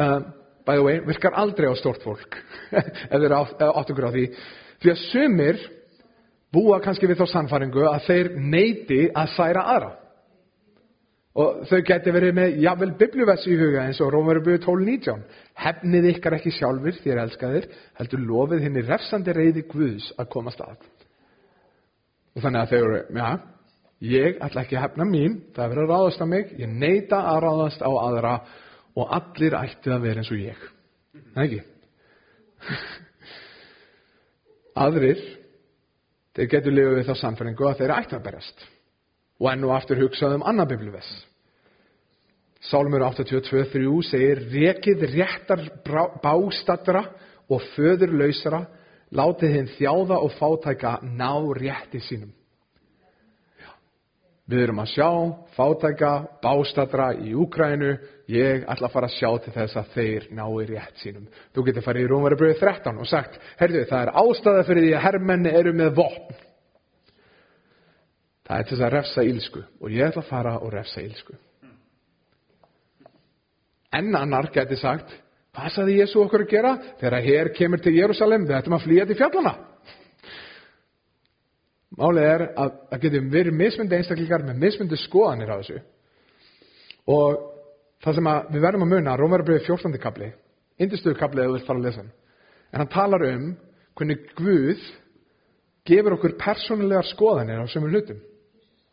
uh, 0.00 0.20
by 0.64 0.78
the 0.78 0.84
way, 0.86 1.00
virkar 1.04 1.36
aldrei 1.36 1.68
á 1.68 1.76
stort 1.76 2.00
fólk 2.06 2.38
ef 3.12 3.18
þeir 3.18 3.36
átt 3.36 3.64
okkur 3.68 4.08
á 4.08 4.14
því. 4.14 4.26
Því 4.80 4.92
að 4.94 5.02
sumir 5.10 5.64
búa 6.54 6.80
kannski 6.82 7.08
við 7.10 7.20
þá 7.20 7.26
sannfæringu 7.34 7.84
að 7.90 8.06
þeir 8.08 8.30
neiti 8.40 9.02
að 9.12 9.34
særa 9.36 9.66
aðra. 9.74 9.90
Og 11.40 11.60
þau 11.70 11.78
geti 11.86 12.10
verið 12.10 12.32
með 12.34 12.56
jafnvel 12.64 12.90
bibljuversi 12.98 13.52
í 13.52 13.58
huga 13.60 13.84
eins 13.86 14.00
og 14.02 14.10
Rómarubuðu 14.16 14.64
12.19 14.64 15.20
hefnið 15.62 16.08
ykkar 16.16 16.38
ekki 16.40 16.52
sjálfur 16.56 16.96
þér 17.04 17.22
elskaðir 17.26 17.68
heldur 18.00 18.24
lofið 18.24 18.64
henni 18.66 18.82
refsandi 18.88 19.36
reyði 19.36 19.62
Guðs 19.70 20.10
að 20.18 20.32
komast 20.32 20.64
að 20.64 20.80
og 22.34 22.44
þannig 22.44 22.60
að 22.60 22.72
þau 22.72 22.80
eru 22.80 22.98
já, 23.20 23.28
ég 24.10 24.40
ætla 24.40 24.64
ekki 24.64 24.78
að 24.78 24.84
hefna 24.86 25.06
mín 25.08 25.38
það 25.54 25.64
er 25.64 25.72
verið 25.74 25.84
að 25.84 25.94
ráðast 25.94 26.22
á 26.22 26.26
mig 26.30 26.52
ég 26.60 26.68
neita 26.72 27.22
að 27.32 27.42
ráðast 27.46 27.80
á 27.84 27.90
aðra 27.90 28.34
og 28.98 29.04
allir 29.16 29.56
ætti 29.58 29.92
að 29.92 30.04
vera 30.04 30.22
eins 30.22 30.32
og 30.32 30.40
ég. 30.40 30.58
Það 31.34 31.44
ekki? 31.44 31.60
Aðrir, 34.84 35.20
þeir 36.36 36.52
getur 36.54 36.76
lifið 36.76 36.96
við 36.98 37.10
þá 37.10 37.14
samfæringu 37.22 37.68
að 37.68 37.82
þeir 37.82 37.96
ætti 37.96 38.16
að 38.16 38.24
berjast. 38.26 38.64
Og 39.40 39.46
enn 39.52 39.66
og 39.66 39.74
aftur 39.74 40.02
hugsaðum 40.02 40.46
annað 40.46 40.72
biblivess. 40.74 41.10
Sálmur 42.70 43.02
82.3 43.06 44.02
segir 44.04 44.42
rekið 44.52 44.98
réttar 45.14 45.62
bástadra 46.20 47.02
og 47.50 47.64
föður 47.72 48.12
lausara 48.20 48.60
látið 49.14 49.56
hinn 49.56 49.72
þjáða 49.76 50.20
og 50.22 50.36
fátæka 50.38 50.98
ná 51.02 51.32
rétti 51.56 52.02
sínum. 52.04 52.32
Við 54.50 54.64
erum 54.64 54.80
að 54.82 54.90
sjá 54.96 55.10
fátæka 55.54 56.12
bástadra 56.42 57.12
í 57.22 57.36
Úkrænu. 57.38 57.92
Ég 58.30 58.64
ætla 58.66 58.88
að 58.88 58.94
fara 58.94 59.06
að 59.10 59.16
sjá 59.18 59.30
til 59.44 59.52
þess 59.54 59.78
að 59.78 59.92
þeir 59.94 60.26
nái 60.34 60.64
rétt 60.66 61.02
sínum. 61.02 61.28
Þú 61.54 61.66
getur 61.68 61.86
farið 61.86 62.06
í 62.06 62.10
Rómaribröðu 62.10 62.56
13 62.58 62.98
og 62.98 63.06
sagt, 63.10 63.38
herðu 63.60 63.84
það 63.90 64.02
er 64.02 64.12
ástæða 64.22 64.64
fyrir 64.66 64.86
því 64.86 64.92
að 64.96 65.04
herrmenni 65.06 65.52
eru 65.60 65.74
með 65.78 65.92
vopn. 66.00 66.40
Það 68.48 68.56
er 68.58 68.66
til 68.66 68.76
þess 68.76 68.86
að 68.88 68.94
refsa 68.96 69.26
ílsku 69.30 69.64
og 69.78 69.94
ég 69.94 70.10
ætla 70.10 70.24
að 70.24 70.30
fara 70.32 70.56
og 70.58 70.74
refsa 70.74 71.04
ílsku. 71.04 71.38
En 73.94 74.14
annar 74.14 74.50
getur 74.54 74.78
sagt, 74.78 75.14
hvað 75.56 75.72
saði 75.74 75.98
Jésu 75.98 76.20
okkur 76.22 76.44
að 76.44 76.52
gera 76.52 76.72
þegar 77.00 77.26
hér 77.26 77.52
kemur 77.56 77.82
til 77.82 77.96
Jérúsalem 77.96 78.46
við 78.46 78.58
ættum 78.58 78.76
að 78.76 78.84
flýja 78.86 79.06
til 79.08 79.18
fjallana? 79.18 79.54
Málið 82.00 82.26
er 82.26 82.44
að 82.54 82.76
það 82.90 83.02
getur 83.04 83.24
verið 83.32 83.56
mismundi 83.58 83.96
einstaklingar 83.96 84.44
með 84.46 84.60
mismundi 84.62 84.98
skoðanir 85.02 85.50
á 85.50 85.56
þessu. 85.58 85.80
Og 87.10 87.40
það 88.04 88.16
sem 88.16 88.30
við 88.54 88.64
verðum 88.64 88.86
að 88.86 88.92
muna, 88.94 89.16
Rómarabriði 89.18 89.64
14. 89.66 89.98
kapli, 90.00 90.30
indistöðu 90.80 91.18
kapli 91.18 91.42
eða 91.42 91.50
þú 91.50 91.56
vilt 91.58 91.66
fara 91.66 91.82
að 91.82 91.88
lesa 91.88 92.02
hann, 92.02 92.12
en 92.70 92.82
hann 92.82 92.92
talar 92.94 93.26
um 93.26 93.48
hvernig 93.98 94.30
Guð 94.38 94.84
gefur 95.90 96.16
okkur 96.16 96.36
persónulegar 96.40 97.08
skoðanir 97.10 97.60
á 97.60 97.66
sömur 97.72 97.92
hlutum. 97.92 98.20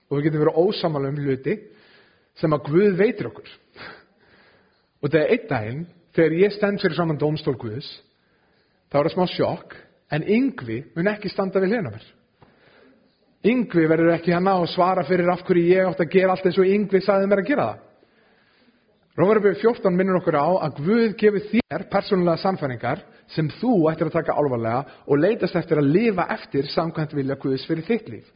Og 0.10 0.18
við 0.18 0.28
getum 0.28 0.44
verið 0.46 0.60
ósamal 0.64 1.06
um 1.06 1.22
hluti 1.22 1.58
sem 2.42 2.54
að 2.56 2.66
Guð 2.72 2.98
veitir 2.98 3.30
okkur. 3.30 3.54
Og 5.04 5.12
það 5.12 5.22
er 5.22 5.34
einn 5.36 5.48
daginn, 5.52 5.86
þegar 6.18 6.38
ég 6.42 6.56
stend 6.56 6.82
fyrir 6.82 6.98
saman 6.98 7.20
dómstól 7.22 7.56
Guðs, 7.62 7.88
þá 8.90 9.00
er 9.00 9.10
það 9.10 9.16
smá 9.16 9.28
sjokk, 9.36 9.76
en 10.12 10.26
yngvi 10.26 10.84
mun 10.96 11.12
ekki 11.12 11.30
standa 11.30 11.62
við 11.62 11.76
hlena 11.76 11.94
mér. 11.94 12.06
Yngvi 13.48 13.84
verður 13.88 14.16
ekki 14.16 14.34
hann 14.34 14.48
að 14.50 14.66
svara 14.74 15.04
fyrir 15.08 15.30
af 15.32 15.44
hverju 15.46 15.68
ég 15.70 15.88
átt 15.88 16.02
að 16.02 16.14
gera 16.16 16.34
allt 16.34 16.48
eins 16.50 16.58
og 16.58 16.72
Yngvi 16.72 17.02
sagði 17.06 17.30
mér 17.30 17.44
að 17.44 17.52
gera 17.52 17.68
það. 17.68 17.84
Rómarabíu 19.18 19.58
14 19.58 19.98
minnur 19.98 20.20
okkur 20.20 20.38
á 20.38 20.48
að 20.68 20.82
Guð 20.86 21.14
gefur 21.18 21.46
þér 21.52 21.86
persónulega 21.90 22.42
samfæringar 22.42 23.04
sem 23.34 23.48
þú 23.58 23.88
ættir 23.90 24.10
að 24.10 24.18
taka 24.20 24.36
álvarlega 24.38 25.00
og 25.06 25.22
leitast 25.22 25.58
eftir 25.58 25.82
að 25.82 25.90
lifa 25.90 26.28
eftir 26.36 26.70
samkvæmt 26.74 27.16
vilja 27.18 27.38
Guðs 27.42 27.66
fyrir 27.70 27.86
þitt 27.88 28.12
líf. 28.14 28.28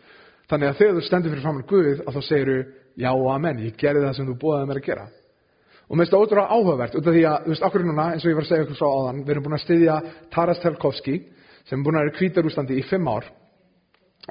Þannig 0.49 0.71
að 0.71 0.79
þegar 0.79 0.95
þú 0.97 1.03
stendur 1.05 1.33
fyrir 1.33 1.45
framann 1.45 1.69
Guð 1.69 2.01
að 2.05 2.17
þá 2.17 2.21
segir 2.25 2.51
þú 2.51 2.59
já 3.01 3.11
og 3.11 3.27
amen, 3.35 3.61
ég 3.67 3.77
gerði 3.77 4.05
það 4.07 4.15
sem 4.17 4.31
þú 4.31 4.37
búaði 4.41 4.69
mér 4.69 4.81
að 4.81 4.87
gera. 4.89 5.05
Og 5.91 5.97
mér 5.99 6.07
finnst 6.07 6.13
það 6.15 6.21
ótrúlega 6.23 6.55
áhugavert 6.55 6.93
út 6.95 7.07
af 7.09 7.15
því 7.17 7.23
að, 7.27 7.41
þú 7.43 7.51
veist, 7.51 7.63
okkur 7.67 7.83
núna, 7.83 8.03
eins 8.13 8.23
og 8.23 8.31
ég 8.31 8.37
var 8.37 8.45
að 8.45 8.51
segja 8.51 8.65
okkur 8.65 8.77
frá 8.79 8.89
áðan, 8.95 9.17
við 9.25 9.33
erum 9.33 9.43
búin 9.43 9.55
að 9.57 9.63
styðja 9.65 9.95
Taras 10.31 10.61
Telkovski 10.63 11.15
sem 11.67 11.81
er 11.81 11.83
búin 11.83 11.97
að 11.99 12.05
vera 12.05 12.15
kvítarústandi 12.15 12.77
í 12.79 12.85
fimm 12.87 13.09
ár 13.11 13.27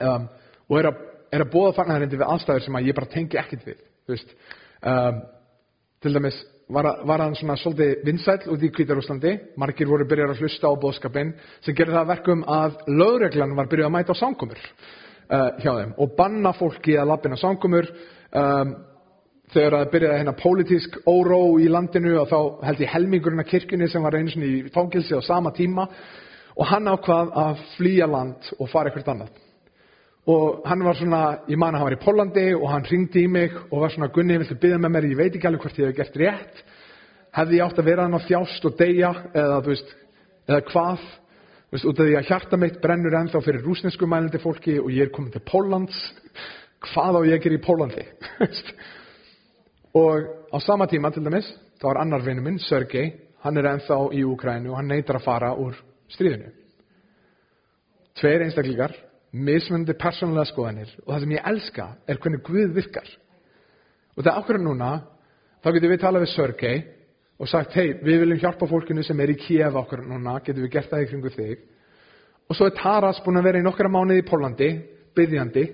um, 0.00 0.24
og 0.70 0.78
er 0.80 0.88
að, 0.88 1.02
er 1.36 1.44
að 1.44 1.52
bóða 1.52 1.74
fagnarindi 1.76 2.16
við 2.16 2.32
aðstæður 2.32 2.64
sem 2.64 2.80
að 2.80 2.88
ég 2.88 2.96
bara 2.96 3.12
tengi 3.12 3.42
ekkit 3.42 3.68
við 3.68 3.76
þú 3.84 4.14
veist. 4.14 4.34
Um, 4.80 5.20
til 6.00 6.16
dæmis 6.16 6.40
var, 6.72 6.88
var 7.04 7.26
hann 7.26 7.36
svona 7.36 7.58
svolítið 7.60 8.04
vinsæl 8.08 8.38
út 8.54 8.64
í 8.64 8.72
Kvítarúslandi 8.72 9.36
margir 9.60 9.90
voru 9.90 10.08
byrjar 10.08 10.32
að 10.32 10.40
hlusta 10.44 10.70
á 10.70 10.80
bóðskapin 10.80 11.34
sem 11.60 11.76
gerði 11.76 11.98
það 11.98 12.12
verkum 12.14 12.44
að 12.48 12.80
lögreglan 12.88 13.56
var 13.58 13.68
byrjuð 13.68 13.90
að 13.90 13.96
mæta 13.98 14.16
á 14.16 14.20
sangumur 14.22 14.60
uh, 14.64 15.50
hjá 15.60 15.72
þeim 15.74 15.92
og 16.00 16.14
banna 16.16 16.54
fólki 16.56 16.96
að 16.96 17.12
lappina 17.12 17.36
sangumur 17.40 17.90
um, 18.32 18.78
þegar 19.50 19.76
það 19.76 19.92
byrjaði 19.92 20.18
hérna 20.20 20.36
pólitísk 20.38 20.96
óró 21.10 21.42
í 21.58 21.68
landinu 21.70 22.16
og 22.20 22.28
þá 22.30 22.66
held 22.68 22.82
ég 22.84 22.92
helmingurinn 22.94 23.42
af 23.42 23.48
kirkjunni 23.50 23.88
sem 23.90 24.02
var 24.04 24.16
einu 24.18 24.30
svona 24.30 24.48
í 24.48 24.72
fangilsi 24.74 25.16
á 25.18 25.20
sama 25.26 25.52
tíma. 25.54 25.86
Og 26.60 26.66
hann 26.68 26.90
ákvað 26.90 27.30
að 27.40 27.62
flýja 27.76 28.06
land 28.10 28.50
og 28.58 28.68
fara 28.70 28.90
eitthvað 28.90 29.14
annað. 29.14 29.38
Og 30.30 30.66
hann 30.68 30.84
var 30.84 30.98
svona, 30.98 31.22
ég 31.48 31.58
man 31.58 31.74
að 31.74 31.80
hann 31.80 31.88
var 31.88 31.96
í 31.96 32.02
Pólandi 32.04 32.44
og 32.54 32.66
hann 32.70 32.86
ringdi 32.86 33.24
í 33.24 33.30
mig 33.30 33.56
og 33.70 33.80
var 33.80 33.94
svona 33.94 34.10
Gunni, 34.12 34.36
viltu 34.38 34.58
byggja 34.60 34.78
með 34.78 34.94
mér, 34.94 35.08
ég 35.10 35.18
veit 35.18 35.32
ekki 35.32 35.48
alveg 35.48 35.64
hvort 35.64 35.80
ég 35.80 35.90
hef 35.90 35.96
gert 35.96 36.20
rétt. 36.20 36.62
Hefði 37.34 37.58
ég 37.58 37.64
átt 37.64 37.80
að 37.80 37.88
vera 37.88 38.06
hann 38.06 38.18
á 38.18 38.26
þjást 38.26 38.68
og 38.68 38.76
deyja 38.78 39.10
eða 39.32 39.58
þú 39.64 39.72
veist, 39.72 39.92
eða 40.50 40.62
hvað? 40.68 41.08
Þú 41.70 41.76
veist, 41.76 41.88
út 41.90 42.02
af 42.02 42.08
því 42.10 42.16
að 42.20 42.30
hjarta 42.30 42.60
mitt 42.60 42.80
brennur 42.82 43.16
ennþá 43.16 43.42
fyrir 43.46 43.64
rúsnesku 43.64 44.06
mælandi 44.10 44.42
fólki 44.42 44.76
og 44.82 44.90
ég 44.92 45.08
er 45.08 45.14
komin 45.14 45.32
til 45.34 45.42
Póllands. 45.46 45.98
Hvað 46.90 47.18
á 47.18 47.20
ég 47.30 47.38
að 47.38 47.44
gera 47.46 47.58
í 47.58 47.64
Pólandi 47.64 48.06
og 49.94 50.22
á 50.54 50.58
sama 50.60 50.86
tíma 50.86 51.10
til 51.10 51.24
dæmis, 51.24 51.46
þá 51.80 51.84
var 51.84 52.00
annar 52.00 52.24
vinnu 52.24 52.42
minn 52.42 52.58
Sergei, 52.58 53.12
hann 53.42 53.56
er 53.56 53.68
ennþá 53.72 53.98
í 54.14 54.24
Ukrænu 54.24 54.70
og 54.70 54.76
hann 54.76 54.88
neytar 54.88 55.18
að 55.18 55.24
fara 55.24 55.54
úr 55.56 55.78
stríðinu. 56.12 56.50
Tveir 58.18 58.44
einstaklingar 58.44 58.94
mismundi 59.32 59.94
persónulega 59.94 60.50
skoðanir 60.50 60.92
og 61.04 61.12
það 61.12 61.20
sem 61.24 61.34
ég 61.36 61.50
elska 61.52 61.88
er 62.06 62.18
hvernig 62.18 62.42
Guð 62.46 62.74
virkar. 62.74 63.10
Og 64.16 64.24
það 64.24 64.32
er 64.32 64.40
okkur 64.42 64.60
núna 64.60 64.90
þá 65.62 65.70
getum 65.74 65.92
við 65.94 66.02
talað 66.02 66.24
við 66.26 66.32
Sörgei 66.34 66.78
og 67.40 67.48
sagt 67.48 67.76
hei 67.78 67.92
við 68.02 68.24
viljum 68.24 68.40
hjálpa 68.42 68.68
fólkinu 68.68 69.04
sem 69.06 69.20
er 69.20 69.32
í 69.32 69.38
Kiev 69.40 69.78
okkur 69.80 70.02
núna, 70.04 70.40
getum 70.44 70.66
við 70.66 70.74
gert 70.74 70.90
það 70.90 71.04
í 71.04 71.10
kringu 71.10 71.34
þig? 71.34 71.60
Og 72.50 72.58
svo 72.58 72.66
er 72.66 72.76
Taras 72.76 73.22
búin 73.24 73.38
að 73.40 73.46
vera 73.46 73.62
í 73.62 73.64
nokkra 73.64 73.88
mánuði 73.88 74.24
í 74.24 74.26
Pólandi 74.28 74.70
byggjandi 75.16 75.64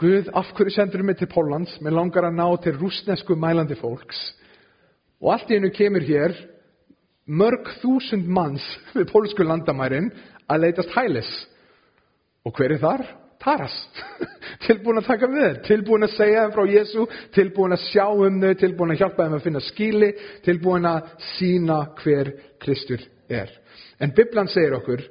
Guð 0.00 0.30
af 0.32 0.52
hverju 0.56 0.72
sendur 0.72 1.04
mig 1.04 1.18
til 1.20 1.28
Pólans 1.28 1.76
með 1.84 1.96
langar 1.98 2.28
að 2.28 2.38
ná 2.38 2.46
til 2.64 2.78
rúsnesku 2.80 3.36
mælandi 3.36 3.76
fólks. 3.76 4.20
Og 5.20 5.34
allt 5.34 5.50
í 5.50 5.58
hennu 5.58 5.70
kemur 5.76 6.04
hér 6.06 6.36
mörg 7.28 7.68
þúsund 7.82 8.28
manns 8.28 8.64
við 8.96 9.10
pólsku 9.12 9.44
landamærin 9.44 10.08
að 10.48 10.64
leitast 10.64 10.94
hælis. 10.96 11.30
Og 12.48 12.56
hver 12.56 12.76
er 12.76 12.82
þar? 12.82 13.04
taras. 13.40 13.74
Tilbúin 14.66 15.00
að 15.00 15.06
taka 15.08 15.28
við 15.30 15.44
þeim, 15.44 15.60
tilbúin 15.68 16.04
að 16.04 16.16
segja 16.16 16.42
þeim 16.44 16.54
frá 16.56 16.64
Jésu 16.68 17.06
tilbúin 17.36 17.76
að 17.76 17.86
sjá 17.86 18.04
um 18.12 18.40
þau. 18.42 18.50
Tilbúin 18.60 18.94
að 18.94 19.00
hjálpa 19.00 19.26
þeim 19.26 19.36
að 19.38 19.46
finna 19.46 19.62
skíli 19.64 20.10
tilbúin 20.44 20.88
að 20.90 21.14
sína 21.36 21.78
hver 22.02 22.34
Kristur 22.60 23.06
er. 23.32 23.52
En 24.00 24.12
Biblan 24.16 24.50
segir 24.52 24.76
okkur 24.76 25.04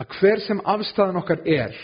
að 0.00 0.16
hver 0.18 0.42
sem 0.44 0.62
afstæðan 0.64 1.20
okkar 1.20 1.44
er 1.44 1.76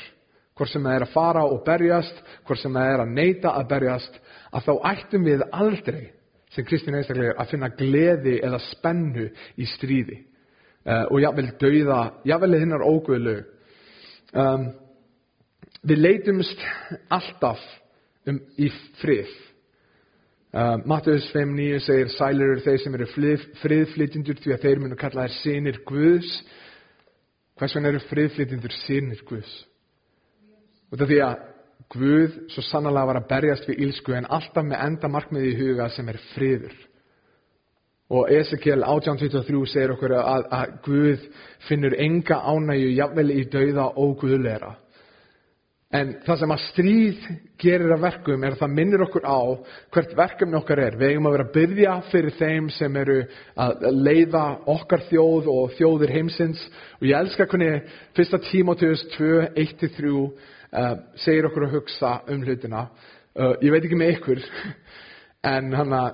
hvort 0.61 0.73
sem 0.75 0.85
það 0.85 0.97
er 0.99 1.05
að 1.07 1.15
fara 1.15 1.43
og 1.49 1.63
berjast 1.65 2.19
hvort 2.45 2.61
sem 2.61 2.75
það 2.77 2.91
er 2.93 3.03
að 3.03 3.13
neyta 3.17 3.53
að 3.57 3.69
berjast 3.71 4.19
að 4.53 4.67
þá 4.67 4.73
ættum 4.91 5.25
við 5.25 5.45
aldrei 5.57 6.03
sem 6.53 6.67
kristin 6.69 6.99
einstaklega 6.99 7.37
að 7.41 7.55
finna 7.55 7.71
gleði 7.79 8.37
eða 8.45 8.61
spennu 8.67 9.29
í 9.57 9.69
stríði 9.71 10.19
uh, 10.85 11.07
og 11.09 11.21
jáfnvel 11.23 11.49
dauða, 11.63 12.01
jáfnvel 12.29 12.59
hinnar 12.61 12.85
óguðlu 12.85 13.37
um, 14.37 14.67
við 15.87 16.03
leitumst 16.03 16.67
alltaf 17.09 17.63
um, 18.29 18.43
í 18.61 18.69
frið. 19.01 19.33
Uh, 20.51 20.77
Mattius 20.91 21.31
5.9 21.33 21.81
segir 21.87 22.13
sælir 22.19 22.53
eru 22.57 22.67
þeir 22.67 22.81
sem 22.83 22.99
eru 22.99 23.09
frið, 23.15 23.49
friðflytjendur 23.63 24.43
því 24.43 24.57
að 24.57 24.65
þeir 24.67 24.83
munu 24.83 24.99
kalla 24.99 25.29
þær 25.29 25.37
sinir 25.39 25.81
Guðs. 25.87 26.37
Hvers 27.57 27.77
vegna 27.77 27.95
eru 27.95 28.05
friðflytjendur 28.11 28.75
sinir 28.83 29.25
Guðs 29.29 29.55
út 30.91 31.01
af 31.01 31.11
því 31.11 31.23
að 31.27 31.47
Guð 31.91 32.35
svo 32.53 32.63
sannlega 32.63 33.09
var 33.09 33.19
að 33.19 33.29
berjast 33.31 33.67
við 33.67 33.81
ílsku 33.87 34.15
en 34.15 34.29
alltaf 34.31 34.63
með 34.63 34.83
enda 34.85 35.09
markmiði 35.11 35.49
í 35.51 35.57
huga 35.59 35.89
sem 35.91 36.09
er 36.13 36.21
friður. 36.31 36.75
Og 38.11 38.31
Ezekiel 38.35 38.83
1823 38.83 39.63
segir 39.71 39.95
okkur 39.95 40.15
að, 40.19 40.47
að 40.55 40.77
Guð 40.87 41.25
finnur 41.67 41.97
enga 41.99 42.41
ánægju 42.47 42.93
jafnvel 42.95 43.33
í 43.35 43.45
dauða 43.51 43.89
og 44.03 44.17
Guðleira. 44.23 44.75
En 45.91 46.13
það 46.23 46.37
sem 46.39 46.53
að 46.55 46.61
stríð 46.69 47.23
gerir 47.59 47.91
að 47.91 48.05
verkum 48.05 48.45
er 48.47 48.55
að 48.55 48.61
það 48.61 48.75
minnir 48.77 49.03
okkur 49.09 49.25
á 49.27 49.41
hvert 49.91 50.13
verkefni 50.21 50.59
okkar 50.61 50.83
er. 50.85 50.97
Við 51.01 51.17
eigum 51.17 51.27
að 51.27 51.35
vera 51.35 51.47
að 51.49 51.57
byrja 51.57 51.95
fyrir 52.13 52.37
þeim 52.39 52.69
sem 52.71 52.99
eru 53.01 53.17
að 53.65 53.89
leiða 53.97 54.45
okkar 54.71 55.03
þjóð 55.09 55.51
og 55.51 55.75
þjóðir 55.81 56.15
heimsins. 56.15 56.63
Og 57.01 57.09
ég 57.11 57.19
elska 57.19 57.49
hvernig 57.51 57.91
fyrsta 58.15 58.39
tímoteus 58.47 59.03
2, 59.17 59.33
1-3 59.65 60.15
uh, 60.15 60.95
segir 61.25 61.51
okkur 61.51 61.67
að 61.67 61.77
hugsa 61.81 62.15
um 62.31 62.47
hlutina. 62.47 62.87
Uh, 63.35 63.57
ég 63.59 63.75
veit 63.75 63.83
ekki 63.83 63.99
með 63.99 64.15
ykkur, 64.15 64.47
en 65.51 65.75
hann 65.75 65.99
að 65.99 66.09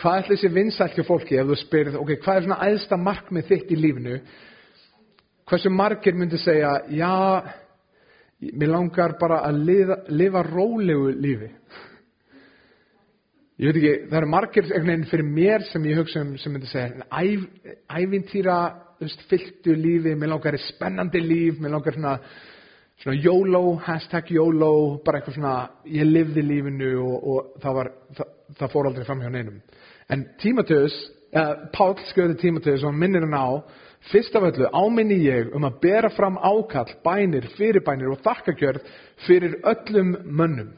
hvað 0.00 0.18
er 0.18 0.28
þessi 0.32 0.54
vinsælt 0.58 0.98
hjá 0.98 1.06
fólki 1.06 1.38
ef 1.38 1.48
þú 1.50 1.56
spyrir, 1.60 2.02
ok, 2.02 2.16
hvað 2.24 2.36
er 2.38 2.46
svona 2.48 2.62
æðsta 2.66 2.98
markmið 2.98 3.50
þitt 3.50 3.74
í 3.74 3.78
lífinu? 3.78 4.20
Hversu 5.50 5.70
margir 5.74 6.14
myndi 6.14 6.38
segja, 6.38 6.76
já, 6.94 7.10
mér 8.40 8.72
langar 8.72 9.16
bara 9.20 9.42
að 9.46 9.62
lifa, 9.68 9.96
lifa 10.08 10.42
rólegu 10.46 11.10
lífi. 11.12 11.50
Ég 13.60 13.68
veit 13.68 13.76
ekki, 13.76 13.96
það 14.08 14.18
eru 14.22 14.28
margir 14.32 14.64
einhvern 14.64 14.88
veginn 14.88 15.10
fyrir 15.10 15.26
mér 15.28 15.64
sem 15.68 15.84
ég 15.84 15.98
hugsa 16.00 16.22
um 16.24 16.30
sem 16.40 16.54
myndi 16.54 16.70
segja, 16.70 17.04
æv, 17.12 17.42
ævintýra 17.92 18.56
fylltu 19.28 19.74
lífi, 19.76 20.14
mér 20.16 20.32
langar 20.32 20.56
spennandi 20.64 21.20
líf, 21.20 21.60
mér 21.60 21.74
langar 21.74 21.92
svona, 21.92 22.14
svona 23.02 23.18
YOLO, 23.20 23.76
hashtag 23.84 24.32
YOLO, 24.32 24.72
bara 25.04 25.20
eitthvað 25.20 25.36
svona, 25.36 25.54
ég 25.84 26.08
lifði 26.08 26.46
lífinu 26.46 26.90
og, 27.04 27.28
og 27.34 27.60
það, 27.60 27.76
var, 27.76 27.92
það, 28.16 28.34
það 28.62 28.72
fór 28.72 28.88
aldrei 28.90 29.08
fram 29.10 29.24
hjá 29.26 29.30
neinum. 29.34 29.60
En 30.08 30.24
Tímateus, 30.40 30.96
uh, 31.36 31.52
Pál 31.76 31.98
skjöði 32.08 32.40
Tímateus 32.40 32.80
og 32.80 32.94
hann 32.94 33.00
minnir 33.04 33.28
hann 33.28 33.36
á, 33.36 33.48
fyrst 34.08 34.36
af 34.36 34.46
öllu 34.48 34.68
áminni 34.72 35.18
ég 35.26 35.54
um 35.54 35.66
að 35.68 35.80
bera 35.82 36.10
fram 36.10 36.38
ákall, 36.38 36.92
bænir, 37.04 37.48
fyrirbænir 37.56 38.12
og 38.14 38.22
þakkakjörð 38.24 38.86
fyrir 39.26 39.58
öllum 39.60 40.14
mönnum, 40.24 40.70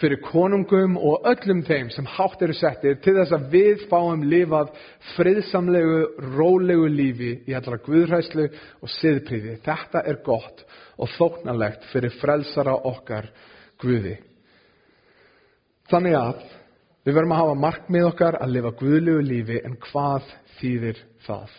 fyrir 0.00 0.22
konungum 0.24 0.96
og 0.96 1.26
öllum 1.28 1.60
þeim 1.68 1.90
sem 1.92 2.08
hátt 2.08 2.42
eru 2.42 2.56
settir 2.56 2.96
til 3.04 3.18
þess 3.18 3.36
að 3.36 3.50
við 3.52 3.84
fáum 3.90 4.24
lifað 4.24 4.72
friðsamlegu, 5.14 6.00
rólegu 6.38 6.88
lífi 6.88 7.34
í 7.46 7.56
allra 7.56 7.80
guðræslu 7.84 8.48
og 8.80 8.94
siðpríði. 8.96 9.58
Þetta 9.66 10.04
er 10.08 10.22
gott 10.24 10.64
og 10.96 11.12
þóknarlegt 11.18 11.84
fyrir 11.92 12.16
frelsara 12.20 12.74
okkar 12.88 13.28
guði. 13.80 14.16
Þannig 15.90 16.16
að 16.16 16.44
við 17.04 17.16
verðum 17.16 17.32
að 17.34 17.42
hafa 17.42 17.64
markmið 17.66 18.12
okkar 18.12 18.38
að 18.40 18.54
lifa 18.56 18.78
guðlegu 18.80 19.26
lífi 19.26 19.58
en 19.64 19.76
hvað 19.90 20.30
þýðir 20.60 21.04
það? 21.26 21.58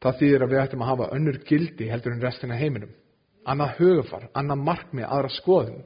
Það 0.00 0.18
þýðir 0.20 0.44
að 0.44 0.52
við 0.52 0.62
ættum 0.62 0.82
að 0.84 0.90
hafa 0.90 1.08
önnur 1.16 1.38
gildi 1.48 1.88
heldur 1.90 2.14
en 2.14 2.22
restina 2.24 2.56
heiminum. 2.56 2.92
Annað 3.48 3.74
hugafar, 3.80 4.28
annað 4.36 4.62
markmið, 4.68 5.06
aðra 5.06 5.32
skoðum. 5.34 5.82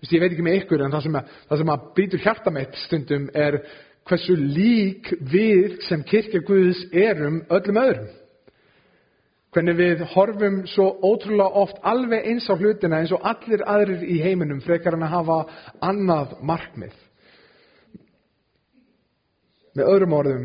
Vist, 0.00 0.12
ég 0.12 0.20
veit 0.20 0.32
ekki 0.34 0.44
með 0.44 0.58
ykkur 0.60 0.84
en 0.84 0.92
það 0.92 1.06
sem, 1.06 1.16
að, 1.16 1.32
það 1.48 1.60
sem 1.62 1.72
að 1.72 1.86
býtur 1.96 2.24
hjarta 2.24 2.52
mitt 2.52 2.78
stundum 2.82 3.30
er 3.32 3.58
hversu 4.06 4.36
lík 4.36 5.10
við 5.32 5.80
sem 5.86 6.04
kirkja 6.06 6.42
Guðs 6.46 6.84
erum 6.92 7.40
öllum 7.48 7.80
öðrum. 7.80 8.12
Hvernig 9.56 9.78
við 9.78 10.04
horfum 10.12 10.58
svo 10.68 10.90
ótrúlega 11.00 11.62
oft 11.62 11.80
alveg 11.80 12.26
eins 12.28 12.44
á 12.52 12.54
hlutina 12.60 13.00
eins 13.00 13.14
og 13.16 13.24
allir 13.24 13.64
aðrir 13.64 14.04
í 14.04 14.18
heiminum 14.20 14.60
frekar 14.60 14.98
en 14.98 15.06
að 15.06 15.14
hafa 15.14 15.38
annað 15.88 16.36
markmið. 16.44 16.92
Með 19.76 19.92
öðrum 19.94 20.16
orðum, 20.16 20.44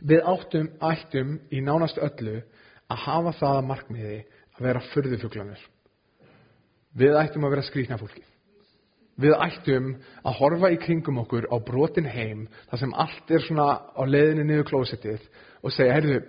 við 0.00 0.24
áttum, 0.26 0.70
ættum 0.80 1.36
í 1.52 1.60
nánast 1.64 2.00
öllu 2.00 2.40
að 2.90 3.04
hafa 3.04 3.34
það 3.38 3.56
að 3.58 3.68
markmiði 3.68 4.18
að 4.56 4.66
vera 4.66 4.82
fyrðufuglanir. 4.90 5.62
Við 6.96 7.16
ættum 7.20 7.46
að 7.46 7.54
vera 7.54 7.66
skrýtna 7.68 7.98
fólki. 8.00 8.24
Við 9.20 9.34
ættum 9.36 9.90
að 10.24 10.38
horfa 10.38 10.70
í 10.72 10.78
kringum 10.80 11.20
okkur 11.22 11.48
á 11.52 11.56
brotin 11.62 12.08
heim, 12.08 12.46
þar 12.70 12.82
sem 12.82 12.94
allt 13.04 13.34
er 13.34 13.44
svona 13.44 13.66
á 13.92 14.02
leiðinu 14.08 14.46
niður 14.48 14.70
klósettið 14.70 15.26
og 15.60 15.74
segja, 15.74 15.98
heyrðu, 15.98 16.22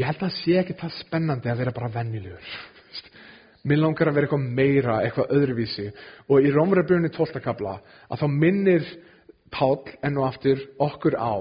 ég 0.00 0.08
held 0.08 0.22
að 0.22 0.24
það 0.24 0.38
sé 0.38 0.56
ekki 0.62 0.78
það 0.80 0.96
spennandi 1.02 1.52
að 1.52 1.60
vera 1.60 1.74
bara 1.76 1.92
vennilegur. 1.98 2.54
Mér 3.68 3.82
langar 3.82 4.08
að 4.08 4.16
vera 4.16 4.28
eitthvað 4.28 4.48
meira, 4.60 4.96
eitthvað 5.04 5.34
öðruvísi. 5.36 5.90
Og 6.30 6.46
í 6.46 6.54
Rómræðbjörni 6.54 7.12
12. 7.12 7.42
kabla 7.44 7.78
að 8.08 8.22
þá 8.22 8.26
minnir 8.32 8.88
Pál 9.52 9.84
enn 10.02 10.16
og 10.18 10.26
aftur 10.26 10.62
okkur 10.82 11.14
á 11.14 11.34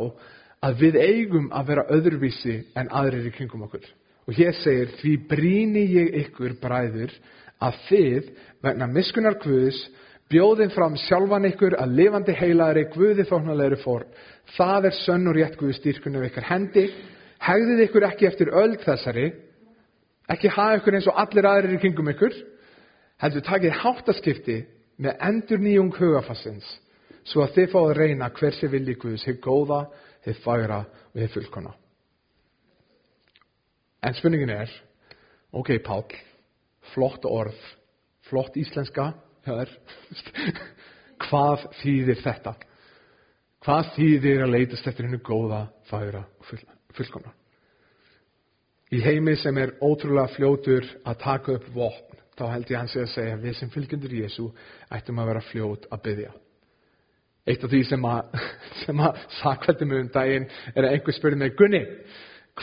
að 0.65 0.81
við 0.81 0.97
eigum 1.01 1.51
að 1.53 1.67
vera 1.69 1.85
öðruvísi 1.93 2.55
en 2.77 2.89
aðrir 2.89 3.29
í 3.29 3.33
kringum 3.35 3.65
okkur. 3.67 3.85
Og 4.25 4.33
hér 4.33 4.55
segir, 4.57 4.93
því 4.99 5.13
bríni 5.29 5.83
ég 5.93 6.15
ykkur 6.23 6.55
bræður 6.61 7.13
að 7.61 7.77
þið, 7.89 8.29
vegna 8.65 8.87
miskunar 8.89 9.37
Guðs, 9.43 9.77
bjóðin 10.31 10.73
fram 10.73 10.95
sjálfan 10.97 11.45
ykkur 11.51 11.75
að 11.77 11.93
lifandi 11.99 12.33
heilaðri 12.39 12.87
Guði 12.95 13.27
þóknarlegri 13.29 13.77
fórn. 13.83 14.07
Það 14.55 14.89
er 14.89 14.97
sönn 15.03 15.29
og 15.29 15.37
rétt 15.37 15.59
Guði 15.59 15.77
styrkunni 15.77 16.23
við 16.23 16.31
ykkur 16.31 16.47
hendi. 16.49 16.85
Hegðið 17.45 17.83
ykkur 17.85 18.07
ekki 18.09 18.29
eftir 18.29 18.49
öld 18.57 18.81
þessari, 18.81 19.27
ekki 20.31 20.49
hafa 20.55 20.79
ykkur 20.79 20.97
eins 20.97 21.09
og 21.11 21.19
allir 21.21 21.45
aðrir 21.45 21.75
í 21.75 21.81
kringum 21.83 22.09
ykkur, 22.15 22.33
heldur 23.21 23.45
takið 23.45 23.77
háttaskipti 23.83 24.57
með 25.05 25.21
endur 25.29 25.61
nýjung 25.61 25.93
hugafassins, 25.93 26.65
svo 27.27 27.43
að 27.45 27.59
þið 27.59 27.71
fáið 27.75 27.93
reyna 27.99 28.31
hver 28.33 28.57
sé 28.57 28.69
vilji 28.71 28.95
Guðs, 28.97 29.27
hefur 29.27 29.43
góða, 29.43 29.81
hefur 30.25 30.43
fagra 30.43 30.81
og 30.85 31.21
hefur 31.21 31.41
fullkona. 31.41 31.73
En 34.05 34.13
spurningin 34.13 34.53
er, 34.53 34.71
ok 35.53 35.77
Pál, 35.85 36.05
flott 36.93 37.25
orð, 37.25 37.57
flott 38.29 38.57
íslenska, 38.57 39.13
hör, 39.47 39.71
hvað 41.25 41.65
þýðir 41.81 42.21
þetta? 42.21 42.55
Hvað 43.65 43.95
þýðir 43.95 44.43
að 44.45 44.53
leitast 44.53 44.87
eftir 44.87 45.07
hennu 45.07 45.21
góða, 45.25 45.65
fagra 45.89 46.21
og 46.37 46.51
fullkona? 46.93 47.33
Í 48.93 49.01
heimi 49.01 49.33
sem 49.41 49.57
er 49.57 49.73
ótrúlega 49.81 50.29
fljótur 50.35 50.85
að 51.01 51.21
taka 51.23 51.55
upp 51.57 51.69
vopn, 51.73 52.19
þá 52.37 52.45
held 52.51 52.69
ég 52.69 52.77
hans 52.77 52.97
að 52.99 53.09
segja 53.15 53.37
við 53.41 53.55
sem 53.57 53.71
fylgjendur 53.73 54.13
Jésu 54.13 54.51
ættum 54.93 55.19
að 55.19 55.31
vera 55.31 55.45
fljót 55.49 55.87
að 55.89 56.03
byggja. 56.05 56.33
Eitt 57.45 57.63
af 57.63 57.69
því 57.69 57.81
sem 57.85 58.05
að, 58.09 58.37
að 59.07 59.23
sakvætti 59.39 59.87
mig 59.87 60.03
um 60.03 60.11
daginn 60.13 60.47
er 60.73 60.87
að 60.87 60.95
einhver 60.95 61.17
spurði 61.17 61.41
mig, 61.41 61.55
Gunni, 61.59 61.83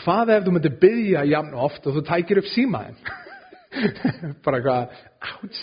hvað 0.03 0.33
ef 0.35 0.45
þú 0.45 0.55
myndir 0.55 0.79
byggja 0.81 1.25
jafn 1.31 1.53
oft 1.65 1.87
og 1.87 1.97
þú 1.97 2.05
tækir 2.09 2.41
upp 2.41 2.49
símaðin? 2.51 2.97
Bara 4.45 4.59
hvað, 4.63 4.97
áts. 5.33 5.61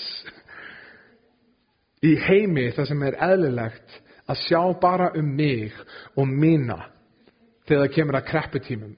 Í 2.01 2.15
heimi 2.25 2.71
það 2.73 2.89
sem 2.89 3.05
er 3.05 3.19
eðlilegt 3.29 4.01
að 4.31 4.41
sjá 4.47 4.63
bara 4.81 5.11
um 5.19 5.37
mig 5.37 5.77
og 6.17 6.29
mína 6.29 6.79
þegar 7.69 7.85
það 7.85 7.95
kemur 7.97 8.19
að 8.19 8.29
krepputímum 8.31 8.97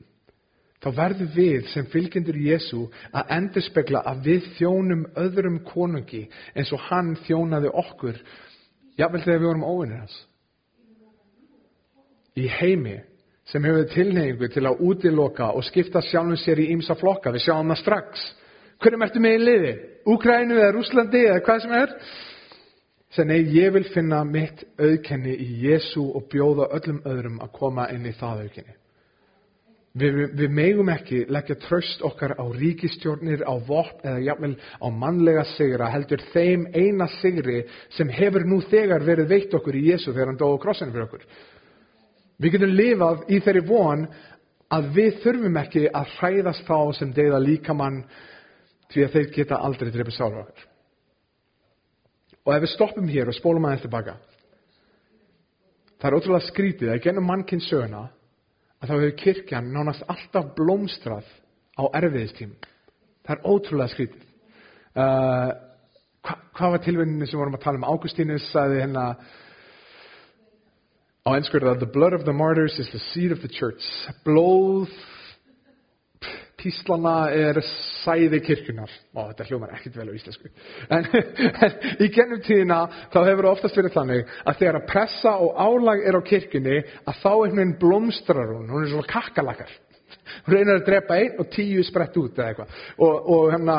þá 0.83 0.89
verður 0.97 1.35
við 1.35 1.69
sem 1.71 1.87
fylgjendur 1.93 2.39
Jésu 2.43 2.85
að 3.15 3.35
endurspegla 3.37 4.03
að 4.09 4.25
við 4.29 4.49
þjónum 4.59 5.05
öðrum 5.19 5.61
konungi 5.67 6.25
eins 6.55 6.73
og 6.75 6.83
hann 6.89 7.15
þjónaði 7.27 7.71
okkur 7.83 8.19
jafnvel 9.03 9.25
þegar 9.25 9.41
við 9.41 9.49
vorum 9.51 9.67
óvinnir 9.69 10.03
hans. 10.03 10.19
Í 12.39 12.49
heimi 12.49 12.99
sem 13.51 13.65
hefur 13.67 13.89
tilneyingu 13.93 14.49
til 14.53 14.65
að 14.69 14.83
útiloka 14.87 15.51
og 15.53 15.65
skipta 15.67 16.01
sjálfum 16.07 16.39
sér 16.41 16.63
í 16.63 16.71
ýmsa 16.73 16.97
flokka, 16.97 17.33
við 17.35 17.49
sjáum 17.49 17.73
það 17.75 17.83
strax. 17.83 18.29
hvernig 18.83 19.07
ertu 19.07 19.21
með 19.23 19.35
í 19.35 19.43
liði? 19.43 19.73
Úkrænu 20.11 20.57
eða 20.59 20.73
Rúslandi 20.75 21.25
eða 21.29 21.43
hvað 21.47 21.61
sem 21.63 21.75
er? 21.79 21.97
Sæði, 23.13 23.27
nei, 23.29 23.41
ég 23.55 23.73
vil 23.75 23.85
finna 23.93 24.23
mitt 24.25 24.65
auðkenni 24.81 25.35
í 25.37 25.49
Jésu 25.67 26.03
og 26.17 26.31
bjóða 26.33 26.71
öllum 26.79 27.03
öðrum 27.05 27.43
að 27.45 27.53
koma 27.59 27.91
inn 27.93 28.07
í 28.09 28.15
það 28.17 28.47
auðkenni. 28.47 28.82
Við, 29.93 30.15
við, 30.17 30.29
við 30.41 30.53
megum 30.57 30.89
ekki 30.89 31.19
leggja 31.29 31.59
tröst 31.61 32.01
okkar 32.07 32.33
á 32.41 32.45
ríkistjórnir, 32.49 33.43
á 33.45 33.53
vopn 33.61 34.07
eða 34.09 34.23
jafnvel 34.25 34.55
á 34.81 34.89
mannlega 34.89 35.45
sigra, 35.53 35.91
heldur 35.93 36.23
þeim 36.33 36.65
eina 36.73 37.11
sigri 37.19 37.59
sem 37.93 38.09
hefur 38.09 38.47
nú 38.49 38.63
þegar 38.71 39.05
verið 39.05 39.29
veitt 39.35 39.57
okkur 39.59 39.77
í 39.77 39.91
Jésu 39.91 40.15
þegar 40.15 40.33
hann 40.33 40.41
dói 40.41 40.55
á 40.57 40.63
krossinu 40.63 40.95
fyrir 40.95 41.09
okkur. 41.11 41.27
Við 42.41 42.55
getum 42.57 42.73
lifað 42.73 43.27
í 43.29 43.41
þeirri 43.45 43.65
von 43.69 44.07
að 44.73 44.89
við 44.97 45.21
þurfum 45.27 45.61
ekki 45.61 45.85
að 45.93 46.17
hræðast 46.17 46.65
þá 46.65 46.79
sem 46.97 47.13
deyða 47.13 47.43
líkamann 47.45 48.01
því 48.95 49.05
að 49.05 49.15
þeir 49.19 49.31
geta 49.37 49.61
aldrei 49.61 49.93
dreipið 49.93 50.17
sára 50.17 50.47
okkur. 50.47 50.67
Og 52.43 52.57
ef 52.57 52.65
við 52.65 52.73
stoppum 52.73 53.13
hér 53.13 53.29
og 53.29 53.37
spólum 53.37 53.69
aðeins 53.69 53.85
tilbaka, 53.85 54.17
það 56.01 56.09
er 56.09 56.17
ótrúlega 56.17 56.49
skrítið 56.49 56.97
að 56.97 57.05
gennum 57.05 57.29
mannkinn 57.29 57.63
söguna 57.69 58.07
að 58.83 58.91
þá 58.91 58.95
hefur 58.97 59.19
kirkjan 59.21 59.71
nánast 59.73 60.03
alltaf 60.11 60.51
blómstrað 60.59 61.29
á 61.79 61.83
erfiðistím. 61.95 62.57
Það 63.23 63.37
er 63.37 63.45
ótrúlega 63.47 63.93
skrítið. 63.93 64.25
Uh, 64.93 65.53
hva, 66.27 66.35
hvað 66.59 66.75
var 66.75 66.83
tilvinninni 66.83 67.29
sem 67.31 67.39
vorum 67.39 67.57
að 67.57 67.63
tala 67.63 67.79
um? 67.79 67.87
Águstínus 67.87 68.49
sagði 68.51 68.83
hérna 68.83 69.05
á 71.23 71.31
ennskur 71.37 71.69
að 71.71 71.85
the 71.85 71.93
blood 71.95 72.17
of 72.19 72.27
the 72.27 72.35
martyrs 72.35 72.81
is 72.83 72.91
the 72.91 73.01
seed 73.13 73.33
of 73.33 73.41
the 73.45 73.49
church. 73.49 73.87
Blóð 74.27 74.91
píslana 76.63 77.15
er 77.35 77.59
sæði 77.67 78.41
kirkunar. 78.47 78.91
Ó, 79.13 79.29
þetta 79.33 79.47
hljómar 79.49 79.75
ekkert 79.77 79.99
vel 79.99 80.09
á 80.09 80.15
íslensku. 80.17 80.51
En, 80.89 81.09
en 81.67 81.77
í 81.99 82.09
gennum 82.15 82.43
tíðina 82.47 82.81
þá 83.13 83.19
hefur 83.27 83.49
það 83.49 83.53
oftast 83.53 83.81
verið 83.81 83.97
þannig 83.99 84.35
að 84.47 84.59
þegar 84.63 84.81
að 84.81 84.89
pressa 84.93 85.37
og 85.43 85.61
álag 85.67 86.07
er 86.07 86.19
á 86.19 86.23
kirkunni 86.31 86.79
að 86.81 87.21
þá 87.21 87.31
einhvern 87.33 87.61
veginn 87.61 87.79
blómstrar 87.83 88.55
hún. 88.55 88.71
Hún 88.71 88.87
er 88.87 88.93
svona 88.95 89.11
kakkalakar. 89.11 89.77
Hún 90.47 90.57
reynir 90.57 90.79
að 90.79 90.89
drepa 90.89 91.19
einn 91.19 91.43
og 91.43 91.51
tíu 91.53 91.85
sprett 91.87 92.17
út 92.21 92.39
eða 92.39 92.53
eitthvað. 92.53 92.81
Og, 93.03 93.31
og 93.35 93.47
hérna, 93.53 93.79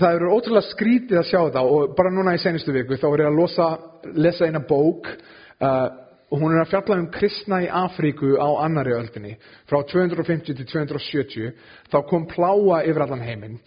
það 0.00 0.18
eru 0.18 0.32
ótrúlega 0.36 0.70
skrítið 0.70 1.20
að 1.20 1.28
sjá 1.30 1.40
þetta 1.40 1.64
og 1.74 1.96
bara 1.98 2.12
núna 2.12 2.36
í 2.36 2.42
senustu 2.42 2.74
viku 2.74 2.98
þá 3.00 3.08
voru 3.08 3.26
ég 3.26 3.32
að 3.32 3.40
losa, 3.40 3.68
lesa 4.14 4.48
eina 4.48 4.62
bók 4.68 5.08
uh, 5.08 5.86
og 6.32 6.40
hún 6.40 6.54
er 6.54 6.62
að 6.62 6.70
fjalla 6.70 6.96
um 6.96 7.10
kristna 7.12 7.58
í 7.60 7.66
Afríku 7.68 8.38
á 8.40 8.48
annari 8.64 8.94
öldinni 8.96 9.34
frá 9.68 9.82
250 9.84 10.56
til 10.56 10.64
270 10.64 11.50
þá 11.92 11.98
kom 12.08 12.24
pláa 12.30 12.78
yfir 12.88 13.04
allan 13.04 13.24
heiminn. 13.24 13.58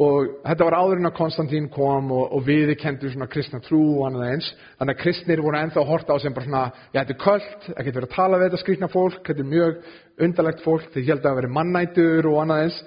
Og 0.00 0.40
þetta 0.44 0.64
var 0.64 0.76
áður 0.76 1.00
en 1.00 1.08
að 1.08 1.16
Konstantín 1.16 1.68
kom 1.72 2.10
og, 2.12 2.32
og 2.36 2.42
við 2.44 2.74
kendur 2.80 3.12
svona 3.12 3.28
kristna 3.32 3.60
trú 3.64 3.80
og 3.98 4.08
annað 4.08 4.32
eins. 4.32 4.48
Þannig 4.80 4.96
að 4.96 5.02
kristnir 5.02 5.44
voru 5.44 5.60
ennþá 5.60 5.80
að 5.82 5.88
horta 5.92 6.16
á 6.16 6.18
sem 6.20 6.36
bara 6.36 6.48
svona 6.48 6.64
já 6.92 6.98
þetta 6.98 7.14
er 7.14 7.22
köld, 7.22 7.54
það 7.68 7.86
getur 7.86 7.98
verið 8.00 8.08
að 8.08 8.16
tala 8.16 8.40
við 8.40 8.46
þetta 8.46 8.62
skrýtna 8.64 8.90
fólk, 8.92 9.22
þetta 9.28 9.44
er 9.44 9.52
mjög 9.52 9.94
undarlegt 10.26 10.64
fólk 10.64 10.90
þeir 10.92 11.08
held 11.10 11.30
að 11.30 11.38
vera 11.40 11.54
mannætur 11.58 12.28
og 12.32 12.42
annað 12.42 12.64
eins. 12.66 12.82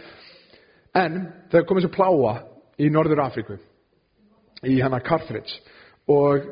En 0.97 1.19
það 1.53 1.67
komið 1.69 1.85
svo 1.85 1.95
pláa 1.97 2.35
í 2.81 2.89
Norður 2.93 3.25
Afríku 3.25 3.57
í 4.65 4.77
hana 4.81 5.01
Carthage. 5.05 5.61
Og 6.09 6.45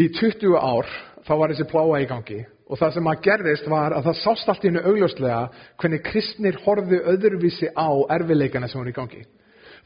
í 0.00 0.08
20 0.20 0.56
ár 0.56 0.88
þá 1.26 1.32
var 1.38 1.52
þessi 1.52 1.68
pláa 1.70 2.00
í 2.02 2.08
gangi 2.10 2.40
og 2.72 2.78
það 2.80 2.94
sem 2.96 3.08
að 3.10 3.22
gerðist 3.26 3.66
var 3.68 3.92
að 3.92 4.06
það 4.08 4.18
sást 4.22 4.48
allt 4.48 4.64
í 4.64 4.70
hennu 4.70 4.82
augljóslega 4.88 5.40
hvernig 5.80 6.04
kristnir 6.06 6.58
horfðu 6.64 7.00
öðruvísi 7.12 7.68
á 7.76 7.88
erfileikana 8.16 8.68
sem 8.70 8.80
voru 8.80 8.92
í 8.92 8.96
gangi. 8.96 9.24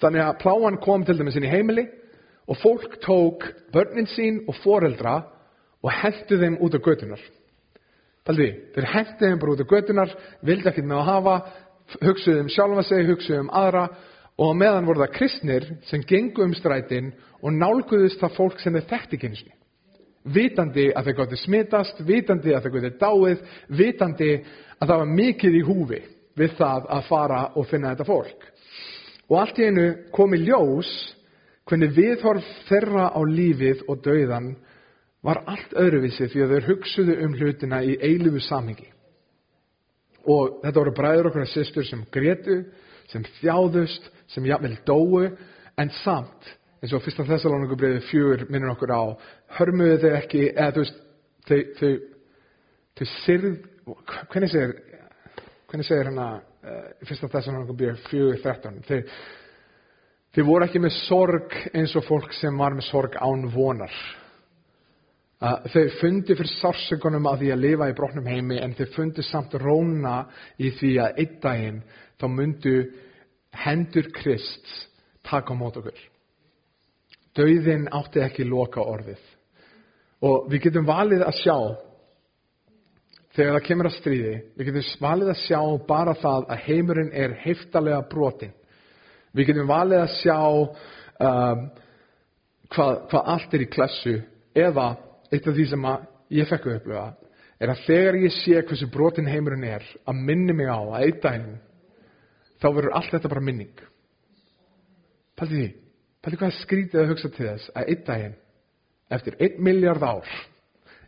Þannig 0.02 0.22
að 0.22 0.38
pláan 0.44 0.78
kom 0.84 1.06
til 1.06 1.16
dæmis 1.18 1.38
inn 1.38 1.48
í 1.48 1.50
heimili 1.50 1.86
og 2.46 2.60
fólk 2.62 3.00
tók 3.02 3.48
börnin 3.74 4.06
sín 4.12 4.44
og 4.46 4.54
foreldra 4.62 5.16
og 5.82 5.90
hendu 5.98 6.38
þeim 6.38 6.60
út 6.62 6.78
á 6.78 6.80
götunar. 6.86 7.22
Taldi, 8.26 8.48
þeir 8.74 8.88
hendu 8.92 9.18
þeim 9.24 9.42
bara 9.42 9.56
út 9.56 9.66
á 9.66 9.72
götunar, 9.72 10.16
vildi 10.46 10.70
ekkert 10.70 10.86
með 10.86 11.02
að 11.02 11.10
hafa, 11.10 11.36
hugsuðu 12.06 12.44
um 12.44 12.54
sjálfa 12.54 12.86
sig, 12.86 13.06
hugsuðu 13.10 13.42
um 13.44 13.52
aðra 13.54 13.88
og 14.46 14.56
meðan 14.62 14.86
voru 14.86 15.02
það 15.02 15.14
kristnir 15.18 15.70
sem 15.90 16.06
gengu 16.06 16.44
um 16.44 16.54
strætin 16.54 17.14
og 17.42 17.54
nálguðust 17.54 18.22
það 18.22 18.36
fólk 18.38 18.62
sem 18.62 18.78
þeir 18.78 18.90
þekkti 18.94 19.24
kynnsni 19.24 19.54
vitandi 20.32 20.90
að 20.94 21.10
þau 21.10 21.16
gott 21.20 21.34
smitast, 21.40 22.00
vitandi 22.06 22.54
að 22.54 22.66
þau 22.66 22.74
gott 22.76 23.00
dáið, 23.00 23.42
vitandi 23.68 24.30
að 24.80 24.88
það 24.88 25.00
var 25.02 25.12
mikið 25.20 25.58
í 25.58 25.64
húfi 25.66 26.00
við 26.36 26.56
það 26.58 26.88
að 26.96 27.06
fara 27.08 27.42
og 27.56 27.68
finna 27.70 27.94
þetta 27.94 28.08
fólk. 28.08 28.48
Og 29.26 29.38
allt 29.40 29.58
í 29.58 29.68
einu 29.68 29.86
komi 30.14 30.38
ljós 30.44 30.90
hvernig 31.66 31.94
viðhorf 31.96 32.50
þeirra 32.68 33.08
á 33.10 33.20
lífið 33.26 33.86
og 33.90 34.02
dauðan 34.04 34.52
var 35.26 35.42
allt 35.50 35.72
öðruvísi 35.74 36.28
því 36.30 36.44
að 36.44 36.52
þau 36.54 36.68
hugsuðu 36.68 37.16
um 37.24 37.34
hlutina 37.34 37.80
í 37.82 37.96
eilifu 37.98 38.42
samhengi. 38.46 38.86
Og 40.26 40.60
þetta 40.62 40.80
voru 40.80 40.94
bræður 40.94 41.30
okkur 41.30 41.46
að 41.46 41.52
sýstur 41.54 41.86
sem 41.86 42.04
gretu, 42.12 42.60
sem 43.10 43.24
þjáðust, 43.40 44.06
sem 44.30 44.46
jafnvel 44.46 44.76
dóu, 44.86 45.26
en 45.78 45.92
samt 46.02 46.54
eins 46.82 46.92
og 46.92 47.04
fyrsta 47.04 47.24
þessalónugu 47.26 47.78
breyði 47.80 48.02
fjögur 48.10 48.44
minnur 48.52 48.74
okkur 48.74 48.92
á 48.92 49.02
hörmuðu 49.56 49.96
þau 50.02 50.10
ekki 50.18 50.42
eða 50.50 50.74
þú 50.74 50.82
veist 50.82 50.98
þau, 51.48 51.60
þau, 51.78 51.94
þau 52.98 53.06
sirð 53.22 53.56
hvernig 54.32 54.52
segir 54.52 54.74
hvernig 55.70 55.88
segir 55.88 56.10
hana 56.10 56.28
uh, 56.36 56.84
fyrsta 57.08 57.30
þessalónugu 57.32 57.76
breyði 57.78 58.04
fjögur 58.10 58.42
þrettun 58.44 58.82
þau, 58.86 59.00
þau 60.36 60.44
voru 60.50 60.68
ekki 60.68 60.82
með 60.84 60.94
sorg 61.00 61.56
eins 61.72 61.96
og 61.96 62.06
fólk 62.10 62.36
sem 62.36 62.60
var 62.60 62.76
með 62.76 62.88
sorg 62.90 63.16
án 63.16 63.46
vonar. 63.54 63.94
Uh, 65.36 65.64
þau 65.72 65.82
fundi 66.00 66.36
fyrir 66.36 66.52
sársökunum 66.58 67.28
að 67.28 67.42
því 67.42 67.54
að 67.54 67.64
lifa 67.64 67.88
í 67.90 67.96
brotnum 67.96 68.28
heimi 68.28 68.60
en 68.60 68.76
þau 68.76 68.86
fundi 68.94 69.24
samt 69.24 69.56
róna 69.60 70.18
í 70.60 70.70
því 70.76 70.92
að 71.04 71.22
einn 71.24 71.40
daginn 71.42 71.80
þá 72.20 72.28
myndu 72.32 72.76
hendur 73.64 74.12
Krist 74.16 74.68
taka 75.24 75.52
á 75.52 75.60
mót 75.60 75.80
okkur 75.80 76.04
Dauðin 77.36 77.88
átti 77.92 78.22
ekki 78.24 78.46
loka 78.48 78.80
orðið. 78.80 79.20
Og 80.24 80.46
við 80.50 80.68
getum 80.68 80.86
valið 80.88 81.24
að 81.26 81.40
sjá, 81.42 81.56
þegar 83.36 83.58
það 83.58 83.66
kemur 83.66 83.88
að 83.90 83.96
stríði, 83.98 84.36
við 84.56 84.70
getum 84.70 84.86
valið 85.04 85.32
að 85.32 85.42
sjá 85.42 85.60
bara 85.88 86.14
það 86.22 86.46
að 86.54 86.62
heimurinn 86.70 87.12
er 87.12 87.36
heiftalega 87.42 88.00
brotin. 88.12 88.54
Við 89.36 89.50
getum 89.50 89.68
valið 89.68 90.02
að 90.06 90.14
sjá 90.16 90.38
um, 90.46 91.66
hvað, 92.72 92.92
hvað 93.10 93.30
allt 93.34 93.54
er 93.58 93.66
í 93.66 93.70
klassu, 93.76 94.16
eða 94.56 94.88
eitt 95.28 95.46
af 95.46 95.56
því 95.56 95.68
sem 95.68 95.88
ég 96.38 96.48
fekk 96.48 96.68
að 96.70 96.78
upplifa, 96.80 97.06
er 97.60 97.72
að 97.72 97.82
þegar 97.86 98.20
ég 98.22 98.36
sé 98.40 98.60
hversu 98.62 98.88
brotin 98.92 99.28
heimurinn 99.28 99.68
er, 99.68 99.84
að 100.08 100.22
minni 100.28 100.56
mig 100.56 100.72
á 100.72 100.80
að 100.80 101.02
eitt 101.04 101.20
daginn, 101.24 101.58
þá 102.62 102.70
verður 102.70 102.96
allt 102.96 103.12
þetta 103.12 103.32
bara 103.34 103.44
minning. 103.44 103.82
Paldið 105.36 105.60
því. 105.60 105.74
Pæli 106.26 106.40
hvað 106.40 106.56
skrítið 106.58 106.98
að 106.98 107.10
hugsa 107.12 107.28
til 107.30 107.44
þess 107.46 107.70
að 107.70 107.90
einn 107.92 108.00
daginn, 108.02 108.32
eftir 109.14 109.34
einn 109.46 109.58
miljard 109.62 110.02
ár, 110.02 110.30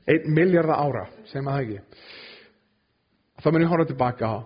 einn 0.07 0.29
miljard 0.31 0.71
ára, 0.71 1.01
segjum 1.27 1.49
að 1.51 1.57
það 1.57 1.63
ekki, 1.65 2.03
þá 3.43 3.49
mun 3.51 3.65
ég 3.65 3.73
horfa 3.73 3.87
tilbaka 3.89 4.29
á 4.31 4.37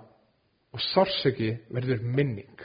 og 0.72 0.80
sársöki 0.80 1.50
verður 1.76 2.00
minning. 2.16 2.62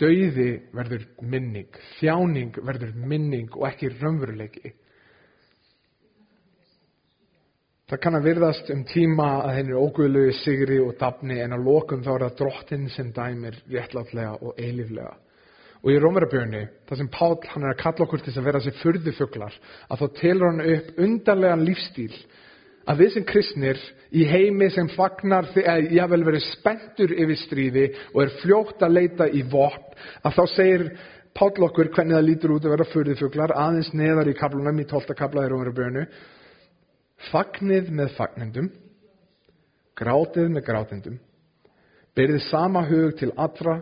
Dauði 0.00 0.46
verður 0.72 1.04
minning, 1.20 1.76
þjáning 1.98 2.56
verður 2.70 2.94
minning 3.12 3.52
og 3.58 3.66
ekki 3.68 3.92
raunveruleiki. 3.92 4.72
Það 7.92 8.00
kann 8.00 8.16
að 8.16 8.30
virðast 8.30 8.72
um 8.72 8.86
tíma 8.88 9.28
að 9.42 9.58
henni 9.58 9.76
er 9.76 9.84
óguðlegu 9.84 10.32
sigri 10.40 10.80
og 10.80 10.96
dafni 11.04 11.36
en 11.44 11.52
á 11.52 11.60
lokum 11.60 12.00
þá 12.00 12.14
er 12.14 12.26
það 12.26 12.40
drottin 12.40 12.88
sem 12.96 13.12
dæmir 13.12 13.60
réttláttlega 13.68 14.38
og 14.40 14.56
eiliflega. 14.56 15.12
Og 15.84 15.92
í 15.92 15.98
Rómarabjörni, 16.00 16.62
það 16.88 17.00
sem 17.02 17.08
Pál 17.12 17.34
hann 17.50 17.66
er 17.66 17.74
að 17.74 17.82
kalla 17.82 18.06
okkur 18.06 18.22
til 18.24 18.32
að 18.32 18.46
vera 18.46 18.60
þessi 18.64 18.80
fyrðufuglar, 18.80 19.56
að 19.92 20.00
þá 20.00 20.06
telur 20.16 20.48
hann 20.48 20.62
upp 20.74 21.02
undarlegan 21.04 21.64
lífstíl, 21.66 22.14
að 22.88 23.02
við 23.02 23.10
sem 23.12 23.26
kristnir 23.28 23.82
í 24.16 24.24
heimi 24.28 24.70
sem 24.72 24.88
fagnar 24.94 25.50
þegar 25.52 25.90
ég 25.92 26.08
vel 26.08 26.22
verið 26.24 26.46
spenntur 26.46 27.12
yfir 27.12 27.40
stríði 27.40 27.84
og 28.14 28.22
er 28.24 28.32
fljótt 28.40 28.84
að 28.84 28.96
leita 28.96 29.28
í 29.28 29.44
vopn, 29.44 29.92
að 30.24 30.38
þá 30.38 30.44
segir 30.54 30.86
Pál 31.34 31.50
okkur 31.66 31.88
hvernig 31.90 32.14
það 32.14 32.26
lítur 32.28 32.52
út 32.54 32.64
að 32.64 32.76
vera 32.76 32.84
fyrðufuglar, 32.92 33.52
aðeins 33.58 33.88
neðar 33.92 34.28
í 34.30 34.36
kaplunum 34.38 34.76
í 34.78 34.84
12. 34.86 35.16
kapla 35.18 35.42
í 35.44 35.48
Rómarabjörnu, 35.50 36.04
fagnið 37.32 37.88
með 37.90 38.12
fagnendum, 38.14 38.68
grátið 39.98 40.52
með 40.54 40.64
grátendum, 40.68 41.16
berið 42.14 42.46
sama 42.46 42.84
hug 42.86 43.18
til 43.18 43.32
allra, 43.34 43.80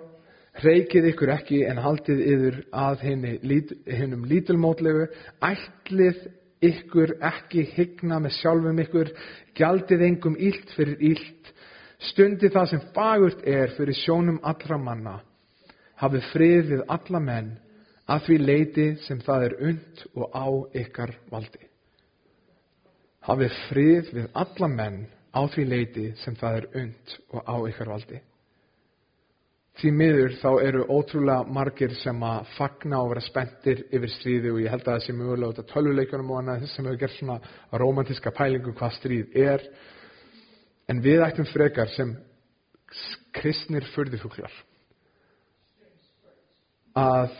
Reykið 0.61 1.09
ykkur 1.15 1.33
ekki 1.33 1.63
en 1.65 1.81
haldið 1.81 2.21
yfir 2.29 2.57
að 2.77 3.05
hennum 3.07 4.27
lítilmótlegu, 4.29 5.07
ætlið 5.41 6.27
ykkur 6.63 7.17
ekki 7.25 7.65
hygna 7.73 8.21
með 8.21 8.37
sjálfum 8.37 8.83
ykkur, 8.85 9.11
gjaldið 9.57 10.05
engum 10.11 10.37
ílt 10.37 10.75
fyrir 10.77 11.01
ílt, 11.13 11.53
stundi 12.13 12.51
það 12.53 12.69
sem 12.71 12.83
fagurt 12.95 13.45
er 13.49 13.73
fyrir 13.79 13.97
sjónum 13.97 14.41
allra 14.43 14.79
manna. 14.79 15.21
hafið 16.03 16.25
frið 16.33 16.71
við 16.71 16.81
alla 16.91 17.21
menn 17.23 17.51
að 18.11 18.25
því 18.27 18.39
leiti 18.43 18.87
sem 19.07 19.21
það 19.23 19.45
er 19.47 19.55
und 19.69 20.05
og 20.19 20.35
á 20.35 20.47
ykkar 20.83 21.13
valdi. 21.31 21.63
Hafið 23.23 23.59
frið 23.69 24.11
við 24.17 24.27
alla 24.35 24.69
menn 24.69 24.99
á 25.31 25.47
því 25.47 25.65
leiti 25.69 26.09
sem 26.25 26.35
það 26.35 26.57
er 26.59 26.67
und 26.83 27.17
og 27.31 27.47
á 27.47 27.57
ykkar 27.71 27.93
valdi. 27.95 28.19
Því 29.81 29.91
miður 29.97 30.35
þá 30.37 30.51
eru 30.67 30.83
ótrúlega 30.93 31.49
margir 31.49 31.95
sem 31.97 32.19
að 32.29 32.51
fagna 32.59 32.99
og 33.01 33.15
vera 33.15 33.23
spenntir 33.25 33.87
yfir 33.89 34.13
stríði 34.13 34.51
og 34.53 34.61
ég 34.61 34.75
held 34.75 34.85
að 34.85 34.99
það 34.99 35.07
sé 35.07 35.15
mögulega 35.17 35.55
út 35.55 35.63
af 35.63 35.71
tölvuleikunum 35.71 36.35
og 36.35 36.43
annað 36.43 36.67
sem 36.75 36.85
hefur 36.85 37.01
gert 37.01 37.17
svona 37.17 37.39
romantíska 37.81 38.35
pælingu 38.37 38.75
hvað 38.77 38.99
stríð 38.99 39.39
er. 39.47 39.65
En 40.93 41.01
við 41.01 41.25
ættum 41.25 41.49
frekar 41.49 41.89
sem 41.95 42.13
kristnir 43.33 43.89
fyrðifuglar 43.95 44.53
að 46.99 47.33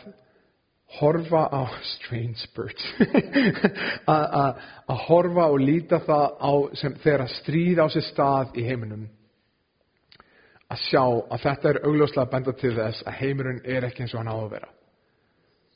horfa 0.99 1.43
á 1.53 1.61
strange 1.93 2.49
birds 2.55 2.85
að, 4.09 4.61
horfa 5.07 5.49
og 5.53 5.61
líta 5.61 6.01
það 6.05 6.27
á 6.41 6.53
sem 6.81 6.95
þegar 7.03 7.27
að 7.27 7.35
stríð 7.37 7.81
á 7.81 7.87
sér 7.93 8.07
stað 8.09 8.57
í 8.57 8.65
heiminum 8.65 9.05
að 10.73 10.85
sjá 10.87 11.03
að 11.03 11.43
þetta 11.47 11.69
er 11.69 11.81
augljóslega 11.87 12.31
benda 12.31 12.55
til 12.59 12.73
þess 12.77 13.05
að 13.07 13.19
heimurinn 13.21 13.61
er 13.65 13.87
ekki 13.87 14.05
eins 14.05 14.15
og 14.15 14.23
hann 14.23 14.33
á 14.33 14.37
að 14.37 14.53
vera 14.55 14.71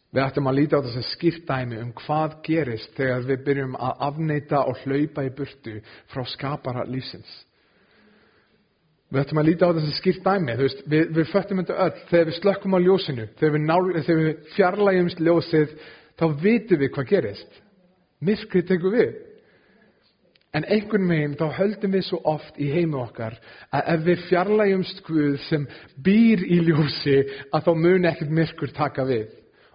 við 0.08 0.24
ættum 0.24 0.50
að 0.50 0.58
líta 0.58 0.80
á 0.80 0.86
þess 0.86 1.02
að 1.02 1.10
skýrt 1.12 1.44
dæmi 1.50 1.82
um 1.84 1.92
hvað 2.02 2.38
gerist 2.48 2.96
þegar 2.98 3.28
við 3.28 3.44
byrjum 3.50 3.76
að 3.76 4.06
afneita 4.08 4.64
og 4.70 4.86
hlaupa 4.86 5.26
í 5.28 5.34
burtu 5.36 5.76
frá 6.14 6.24
skapara 6.32 6.88
lífsins 6.88 7.36
Við 9.08 9.22
ættum 9.22 9.40
að 9.40 9.48
líta 9.48 9.68
á 9.72 9.76
þess 9.76 9.88
að 9.88 10.00
skýrt 10.02 10.26
dæmi, 10.26 10.56
veist, 10.60 10.80
við, 10.92 11.04
við 11.16 11.30
föttum 11.32 11.62
þetta 11.62 11.76
öll, 11.86 12.00
þegar 12.10 12.26
við 12.28 12.36
slökkum 12.42 12.74
á 12.76 12.80
ljósinu, 12.84 13.28
þegar 13.40 13.54
við, 13.54 13.62
nál, 13.64 13.84
þegar 14.04 14.20
við 14.26 14.50
fjarlægjumst 14.56 15.22
ljósið, 15.24 15.76
þá 16.20 16.26
vitum 16.42 16.82
við 16.82 16.92
hvað 16.98 17.08
gerist. 17.14 17.62
Myrkrið 18.28 18.66
tekur 18.68 18.96
við. 18.98 19.14
En 20.58 20.66
einhvern 20.66 21.10
veginn 21.12 21.36
þá 21.38 21.52
höldum 21.60 21.94
við 21.94 22.06
svo 22.08 22.18
oft 22.26 22.56
í 22.58 22.72
heimu 22.72 22.98
okkar 23.04 23.36
að 23.76 23.90
ef 23.94 24.06
við 24.08 24.24
fjarlægjumst 24.30 25.04
Guð 25.06 25.36
sem 25.46 25.68
býr 26.02 26.42
í 26.48 26.62
ljósi 26.66 27.18
að 27.54 27.68
þá 27.68 27.72
muni 27.78 28.10
ekkert 28.10 28.34
myrkur 28.34 28.74
taka 28.74 29.06
við. 29.06 29.28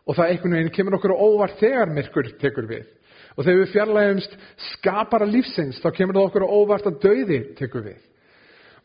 Og 0.03 0.19
það 0.19 0.33
einhvern 0.33 0.57
veginn 0.57 0.75
kemur 0.75 0.97
okkur 0.99 1.15
óvart 1.15 1.61
þegar 1.61 1.93
myrkur 1.95 2.33
tekur 2.41 2.67
við. 2.71 2.89
Og 3.37 3.45
þegar 3.45 3.61
við 3.61 3.71
fjarlægjumst 3.77 4.35
skapara 4.73 5.29
lífsins 5.29 5.79
þá 5.85 5.93
kemur 5.95 6.19
það 6.19 6.27
okkur 6.31 6.49
óvart 6.49 6.91
að 6.91 6.99
dauði 7.05 7.41
tekur 7.61 7.87
við. 7.87 8.01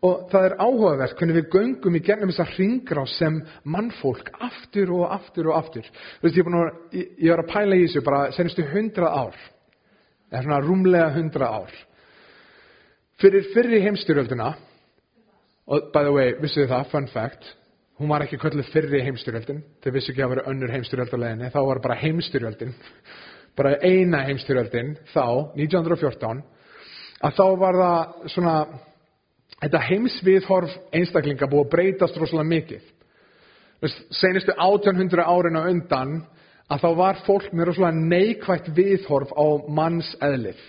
Og 0.06 0.28
það 0.30 0.46
er 0.46 0.58
áhugavert 0.62 1.18
hvernig 1.18 1.40
við 1.40 1.52
göngum 1.56 1.98
í 1.98 2.04
gennum 2.06 2.30
þessa 2.30 2.52
hringra 2.52 3.08
sem 3.10 3.40
mannfólk 3.66 4.30
aftur 4.46 4.94
og 4.94 5.08
aftur 5.16 5.50
og 5.50 5.58
aftur. 5.58 5.88
Þú 6.20 6.28
veist, 6.28 6.38
ég, 6.38 6.52
að, 6.54 6.82
ég, 6.94 7.08
ég 7.26 7.34
var 7.34 7.42
að 7.42 7.54
pæla 7.56 7.80
í 7.80 7.88
þessu 7.88 8.04
bara 8.06 8.28
senustu 8.38 8.68
hundrað 8.76 9.22
ár. 9.24 9.46
Eða 10.30 10.44
svona 10.44 10.62
rúmlega 10.62 11.14
hundrað 11.16 11.62
ár. 11.64 11.78
Fyrir 13.18 13.48
fyrri 13.50 13.80
heimstyrjölduna, 13.82 14.52
og 15.68 15.88
by 15.94 16.04
the 16.06 16.12
way, 16.14 16.36
vissu 16.38 16.62
þið 16.62 16.70
það, 16.70 16.90
fun 16.92 17.08
fact, 17.10 17.48
hún 17.98 18.12
var 18.12 18.22
ekki 18.28 18.38
kvöldu 18.38 18.62
fyrri 18.70 19.02
heimstyrjöldin, 19.08 19.64
þeir 19.82 19.96
vissu 19.96 20.14
ekki 20.14 20.22
að 20.22 20.36
vera 20.36 20.44
önnur 20.52 20.74
heimstyrjölduleginni, 20.76 21.50
þá 21.50 21.58
var 21.66 21.82
bara 21.82 21.98
heimstyrjöldin, 21.98 22.76
bara 23.58 23.74
eina 23.82 24.22
heimstyrjöldin, 24.28 24.94
þá, 25.16 25.26
1914, 25.58 26.44
að 27.26 27.40
þá 27.40 27.44
var 27.64 27.82
það 27.82 28.30
svona 28.36 28.56
þetta 29.58 29.84
heimsviðhorf 29.88 30.78
einstaklinga 31.02 31.50
búið 31.50 31.66
að 31.66 31.74
breytast 31.74 32.22
rosalega 32.22 32.52
mikið. 32.54 32.88
Senustu 34.14 34.54
1800 34.54 35.26
árin 35.26 35.58
á 35.58 35.66
undan 35.66 36.18
að 36.70 36.86
þá 36.86 36.90
var 37.02 37.22
fólk 37.26 37.50
með 37.50 37.72
rosalega 37.72 38.10
neikvægt 38.14 38.70
viðhorf 38.78 39.34
á 39.34 39.48
manns 39.74 40.14
eðlið. 40.22 40.62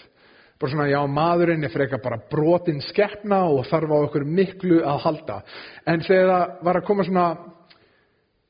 Bara 0.58 0.72
svona, 0.72 0.88
já, 0.90 0.98
maðurinn 1.06 1.66
er 1.66 1.70
frekar 1.70 2.02
bara 2.02 2.18
brotinn 2.30 2.80
skeppna 2.88 3.44
og 3.46 3.66
þarf 3.70 3.94
á 3.94 3.98
okkur 3.98 4.26
miklu 4.26 4.80
að 4.82 5.00
halda. 5.04 5.38
En 5.86 6.02
þegar 6.02 6.32
það 6.32 6.66
var 6.66 6.80
að 6.80 6.86
koma 6.88 7.06
svona, 7.06 7.26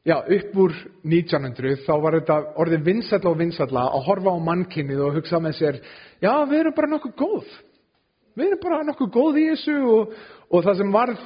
já, 0.08 0.16
upp 0.38 0.60
úr 0.64 0.76
1900, 1.04 1.82
þá 1.84 1.94
var 2.04 2.18
þetta 2.20 2.38
orðið 2.64 2.84
vinsalla 2.88 3.32
og 3.32 3.40
vinsalla 3.42 3.86
að 3.92 4.06
horfa 4.08 4.36
á 4.36 4.46
mannkynnið 4.48 5.04
og 5.04 5.18
hugsa 5.20 5.42
með 5.44 5.58
sér, 5.60 5.80
já, 6.24 6.32
við 6.48 6.62
erum 6.62 6.78
bara 6.78 6.94
nokkuð 6.96 7.18
góð 7.20 7.56
við 8.38 8.52
erum 8.52 8.62
bara 8.62 8.86
nokkuð 8.86 9.10
góð 9.14 9.40
í 9.40 9.44
þessu 9.50 9.76
og, 9.90 10.16
og 10.48 10.64
það 10.66 10.80
sem 10.80 10.94
varð, 10.94 11.22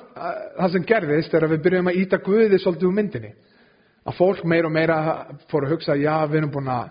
það 0.58 0.74
sem 0.74 0.86
gerðist 0.88 1.36
er 1.36 1.46
að 1.46 1.54
við 1.54 1.64
byrjum 1.66 1.90
að 1.92 2.00
íta 2.00 2.20
Guði 2.24 2.60
svolítið 2.62 2.88
úr 2.88 2.96
myndinni. 2.96 3.32
Að 4.02 4.18
fólk 4.18 4.42
meira 4.48 4.66
og 4.66 4.74
meira 4.74 4.98
fór 5.50 5.66
að 5.66 5.76
hugsa, 5.76 5.96
já 6.00 6.14
við 6.26 6.40
erum 6.40 6.52
búin 6.56 6.70
að, 6.72 6.90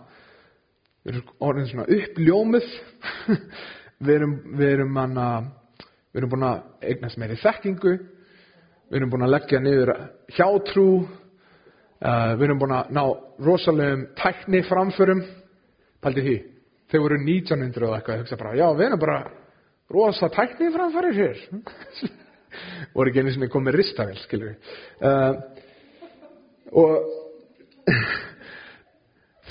orðin 1.44 1.70
svona 1.72 1.88
uppljómuð, 1.98 2.70
við 4.02 4.16
erum, 4.18 4.36
við 4.60 4.74
erum 4.76 4.94
manna, 4.96 5.28
við 6.12 6.22
erum 6.22 6.34
búin 6.34 6.48
að 6.50 6.62
eignast 6.92 7.20
meiri 7.22 7.40
þekkingu, 7.42 7.96
við 8.92 9.00
erum 9.00 9.12
búin 9.14 9.28
að 9.28 9.36
leggja 9.36 9.62
niður 9.64 9.94
hjátrú, 10.38 10.88
uh, 11.02 12.32
við 12.38 12.48
erum 12.48 12.64
búin 12.64 12.78
að 12.78 12.96
ná 12.98 13.04
rosalegum 13.46 14.08
tækni 14.20 14.64
framförum, 14.68 15.22
pælti 16.02 16.26
því, 16.26 16.40
þau 16.92 17.00
voru 17.06 17.22
1900 17.22 17.88
og 17.88 17.96
eitthvað, 18.00 18.26
hugsa 18.26 18.42
bara, 18.42 18.58
já 18.60 18.68
við 18.74 18.90
erum 18.90 19.06
bara 19.06 19.22
rosa 19.92 20.30
tæknið 20.32 20.76
framfæri 20.76 21.14
sér 21.16 21.40
voru 22.96 23.12
ekki 23.12 23.24
einu 23.24 23.34
sem 23.36 23.46
er 23.46 23.52
komið 23.52 23.78
ristavel 23.80 24.18
skilur 24.24 24.56
uh, 25.04 25.34
og 26.72 26.92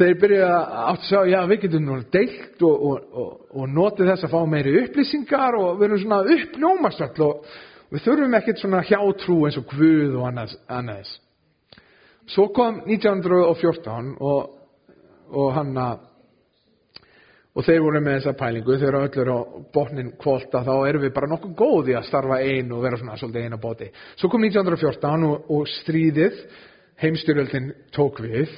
þeir 0.00 0.20
byrja 0.20 0.50
átt 0.90 1.02
að 1.02 1.08
sjá 1.08 1.20
já 1.28 1.40
við 1.50 1.64
getum 1.64 1.86
nú 1.86 1.96
deilt 2.12 2.62
og, 2.66 2.84
og, 2.90 3.16
og, 3.22 3.32
og 3.54 3.72
notið 3.74 4.12
þess 4.12 4.26
að 4.26 4.34
fá 4.34 4.40
meiri 4.48 4.76
upplýsingar 4.84 5.58
og 5.60 5.80
við 5.80 5.88
erum 5.88 6.02
svona 6.04 6.36
uppnjómast 6.36 7.02
all 7.06 7.26
og 7.26 7.50
við 7.90 8.06
þurfum 8.06 8.36
ekkert 8.38 8.62
svona 8.62 8.84
hjátrú 8.86 9.40
eins 9.46 9.58
og 9.60 9.74
hvud 9.74 10.14
og 10.14 10.28
annars, 10.28 10.54
annars. 10.70 11.10
svo 12.30 12.48
kom 12.54 12.82
1914 12.86 14.14
og 14.20 15.52
hann 15.56 15.76
að 15.78 16.06
og 17.50 17.66
þeir 17.66 17.80
voru 17.82 18.00
með 18.02 18.20
þessa 18.20 18.36
pælingu 18.38 18.76
þegar 18.78 19.08
öllur 19.08 19.30
á 19.34 19.38
botnin 19.74 20.12
kvólta 20.20 20.62
þá 20.66 20.74
erum 20.86 21.02
við 21.02 21.14
bara 21.16 21.30
nokkuð 21.32 21.54
góði 21.58 21.96
að 21.98 22.06
starfa 22.06 22.38
einn 22.46 22.70
og 22.72 22.84
vera 22.84 22.98
svona 23.00 23.16
svolítið 23.18 23.48
eina 23.48 23.58
bóti 23.60 23.90
svo 24.14 24.30
kom 24.30 24.44
1914 24.46 25.26
og, 25.26 25.50
og 25.50 25.72
stríðið 25.80 26.44
heimstyrjöldin 27.02 27.72
tók 27.96 28.22
við 28.22 28.52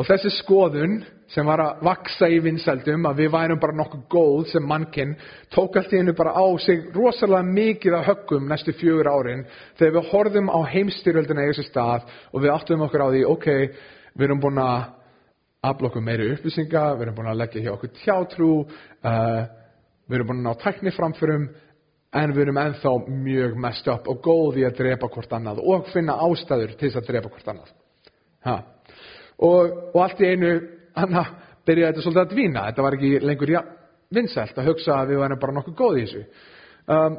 og 0.00 0.06
þessi 0.08 0.30
skoðun 0.38 1.02
sem 1.30 1.44
var 1.46 1.60
að 1.60 1.82
vaksa 1.84 2.28
í 2.32 2.38
vinsældum 2.40 3.04
að 3.10 3.18
við 3.20 3.34
værum 3.34 3.60
bara 3.60 3.76
nokkuð 3.76 4.04
góð 4.10 4.46
sem 4.54 4.64
mannkinn 4.66 5.12
tók 5.52 5.76
allt 5.76 5.92
í 5.92 6.00
hennu 6.00 6.14
bara 6.16 6.32
á 6.32 6.46
sig 6.64 6.86
rosalega 6.94 7.44
mikið 7.44 7.98
að 7.98 8.06
höggum 8.08 8.48
næstu 8.48 8.72
fjögur 8.80 9.10
árin 9.12 9.44
þegar 9.78 9.98
við 9.98 10.08
horfum 10.14 10.48
á 10.48 10.58
heimstyrjöldina 10.72 11.44
í 11.44 11.52
þessu 11.52 11.66
stað 11.68 12.08
og 12.32 12.40
við 12.40 12.54
áttum 12.54 12.86
okkur 12.86 13.04
á 13.04 13.08
því 13.12 13.22
ok, 13.28 13.48
við 14.16 14.26
erum 14.26 14.42
búin 14.42 14.62
að 14.64 14.88
afla 15.68 15.90
okkur 15.90 16.06
meiri 16.08 16.30
upplýsinga, 16.32 16.86
við 16.96 17.06
erum 17.06 17.20
búin 17.20 17.30
að 17.34 17.40
leggja 17.42 17.64
hjá 17.66 17.72
okkur 17.74 17.94
tjátrú, 18.00 18.52
uh, 19.04 19.42
við 20.08 20.16
erum 20.16 20.32
búin 20.32 20.40
að 20.40 20.48
ná 20.48 20.62
tækni 20.64 20.96
framförum, 20.96 21.48
en 22.16 22.32
við 22.34 22.46
erum 22.46 22.64
enþá 22.64 22.96
mjög 23.12 23.60
mest 23.60 23.92
upp 23.92 24.08
og 24.08 24.24
góð 24.24 24.62
í 24.62 24.64
að 24.66 24.80
drepa 24.80 25.12
hvort 25.12 25.36
annað 25.36 25.60
og 25.60 25.92
finna 25.92 26.16
ástæður 26.24 26.72
til 26.78 26.88
þess 26.88 27.02
að 27.02 27.10
drepa 27.12 27.30
hvort 27.34 27.52
annað. 27.52 27.74
Og, 29.40 29.76
og 29.94 30.00
allt 30.04 30.20
í 30.20 30.28
einu, 30.28 30.54
hann 30.98 31.14
byrjaði 31.66 31.92
þetta 31.92 32.04
svolítið 32.04 32.22
að 32.22 32.32
dvína, 32.34 32.64
þetta 32.68 32.84
var 32.84 32.96
ekki 32.96 33.10
lengur 33.24 33.52
ja, 33.54 33.62
vinsælt 34.14 34.58
að 34.58 34.70
hugsa 34.72 34.96
að 34.98 35.12
við 35.12 35.22
varum 35.22 35.40
bara 35.40 35.56
nokkuð 35.56 35.76
góð 35.78 35.98
í 35.98 36.04
þessu. 36.04 36.22
Um, 36.90 37.18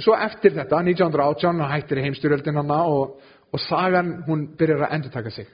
svo 0.00 0.16
eftir 0.16 0.54
þetta, 0.56 0.82
1918, 0.86 1.64
hættir 1.72 2.02
heimstyrjöldin 2.04 2.60
hann 2.60 2.74
og, 2.76 3.16
og 3.50 3.64
sagan 3.66 4.20
hún 4.28 4.46
byrjar 4.58 4.86
að 4.86 4.96
endur 4.98 5.14
taka 5.16 5.34
sig. 5.34 5.50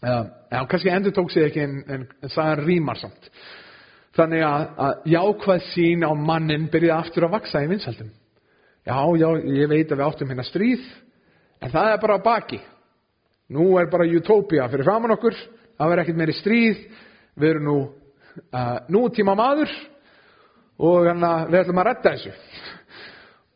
Uh, 0.00 0.24
já, 0.48 0.60
kannski 0.70 0.92
endur 0.94 1.12
tók 1.12 1.32
sig 1.32 1.44
ekki 1.44 1.64
en, 1.66 1.80
en, 1.88 2.06
en 2.22 2.32
sagði 2.32 2.64
rýmar 2.64 3.00
samt. 3.00 3.28
Þannig 4.16 4.42
að, 4.46 4.64
að 4.86 5.10
jákvæð 5.12 5.66
sín 5.74 6.08
á 6.08 6.12
mannin 6.16 6.70
byrjaði 6.72 6.96
aftur 6.96 7.28
að 7.28 7.36
vaksa 7.36 7.62
í 7.62 7.68
vinsaldum. 7.70 8.10
Já, 8.88 8.96
já, 9.20 9.28
ég 9.44 9.68
veit 9.68 9.90
að 9.92 9.98
við 10.00 10.06
áttum 10.06 10.30
hérna 10.32 10.46
stríð, 10.48 10.86
en 11.60 11.72
það 11.74 11.92
er 11.92 12.00
bara 12.00 12.22
baki. 12.24 12.62
Nú 13.50 13.72
er 13.80 13.88
bara 13.90 14.06
utopia 14.06 14.68
fyrir 14.70 14.86
framann 14.86 15.16
okkur, 15.16 15.36
það 15.78 15.90
verður 15.90 16.04
ekkert 16.04 16.20
meiri 16.20 16.36
stríð, 16.38 16.84
við 17.40 17.54
erum 17.54 17.66
nú 17.66 17.78
uh, 17.80 18.76
nútíma 18.92 19.34
maður 19.38 19.72
og 20.80 21.08
hana, 21.10 21.32
við 21.50 21.64
ætlum 21.64 21.82
að 21.82 21.88
retta 21.90 22.14
þessu. 22.14 22.34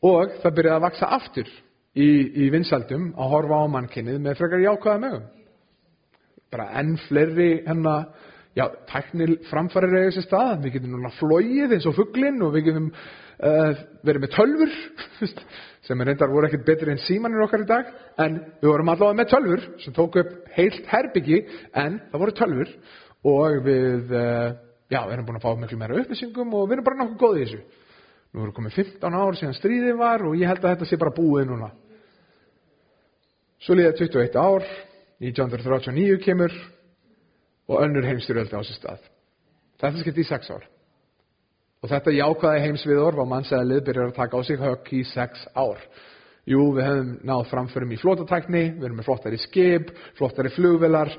Og 0.05 0.35
það 0.43 0.57
byrjaði 0.59 0.77
að 0.77 0.85
vaksa 0.89 1.13
aftur 1.17 1.49
í, 1.95 2.09
í 2.45 2.51
vinsaldum 2.53 3.13
að 3.15 3.33
horfa 3.37 3.63
á 3.63 3.73
mannkynnið 3.77 4.21
með 4.21 4.39
frekar 4.41 4.67
jákvæða 4.67 5.03
mögum 5.07 5.31
bara 6.55 6.71
enn 6.79 6.95
fleiri 7.09 7.51
hennar 7.67 8.13
já, 8.55 8.69
tæknil 8.91 9.39
framfærir 9.51 9.97
eða 9.99 10.11
þessi 10.11 10.25
stað, 10.29 10.61
við 10.63 10.77
getum 10.77 10.95
núna 10.95 11.11
flóið 11.19 11.75
eins 11.75 11.87
og 11.91 11.97
fugglinn 11.97 12.43
og 12.47 12.55
við 12.55 12.69
getum 12.69 12.91
uh, 13.39 13.71
verið 14.07 14.25
með 14.25 14.35
tölfur 14.35 14.75
sem 15.87 16.01
er 16.01 16.11
reyndar 16.11 16.33
voru 16.33 16.49
ekkert 16.49 16.67
betri 16.67 16.93
en 16.93 17.03
símanir 17.05 17.45
okkar 17.45 17.65
í 17.65 17.69
dag 17.69 17.89
en 18.25 18.39
við 18.61 18.71
vorum 18.71 18.93
allavega 18.93 19.21
með 19.21 19.31
tölfur 19.33 19.65
sem 19.85 19.97
tók 19.97 20.21
upp 20.23 20.35
heilt 20.57 20.85
herbyggi 20.91 21.41
en 21.85 21.99
það 22.11 22.23
voru 22.25 22.37
tölfur 22.41 22.75
og 23.35 23.65
við 23.65 24.13
uh, 24.15 24.53
já, 24.93 25.01
við 25.07 25.15
erum 25.17 25.29
búin 25.29 25.39
að 25.41 25.47
fá 25.47 25.57
miklu 25.61 25.81
meira 25.81 26.03
upplýsingum 26.03 26.55
og 26.57 26.69
við 26.69 26.77
erum 26.77 26.87
bara 26.89 27.01
nokkuð 27.01 27.23
góðið 27.23 27.41
í 27.41 27.47
þessu. 27.47 27.81
Nú 28.35 28.43
erum 28.43 28.57
komið 28.57 28.77
15 28.81 29.17
ár 29.21 29.39
síðan 29.39 29.57
stríðið 29.59 29.99
var 30.01 30.27
og 30.27 30.37
ég 30.39 30.51
held 30.51 30.65
að 30.65 30.75
þetta 30.75 30.89
sé 30.91 30.99
bara 31.01 31.15
búið 31.15 31.49
núna. 31.51 31.71
Svo 33.65 33.79
líða 33.79 33.95
21 34.01 34.39
ár 34.43 34.69
1939 35.25 36.21
kemur 36.25 36.55
og 37.71 37.81
önnur 37.81 38.05
heimstyröldi 38.11 38.59
á 38.59 38.63
sér 38.67 38.81
stað. 38.81 39.11
Þetta 39.81 40.03
skipt 40.03 40.21
í 40.21 40.29
6 40.29 40.53
ár 40.53 40.71
Og 41.85 41.91
þetta 41.93 42.15
jákvæði 42.17 42.61
heimsviðor 42.65 43.17
var 43.19 43.27
mannsæðalið 43.29 43.81
byrjar 43.85 44.07
að 44.09 44.17
taka 44.17 44.39
á 44.41 44.43
sig 44.49 44.57
högg 44.57 44.87
í 44.97 45.03
sex 45.05 45.43
ár. 45.53 45.83
Jú, 46.49 46.63
við 46.73 46.87
hefum 46.87 47.11
náð 47.29 47.43
framförum 47.51 47.91
í 47.93 47.99
flótatækni, 48.01 48.63
við 48.79 48.87
erum 48.89 49.01
með 49.03 49.09
flottari 49.11 49.41
skip, 49.43 49.91
flottari 50.17 50.53
flugvelar 50.55 51.13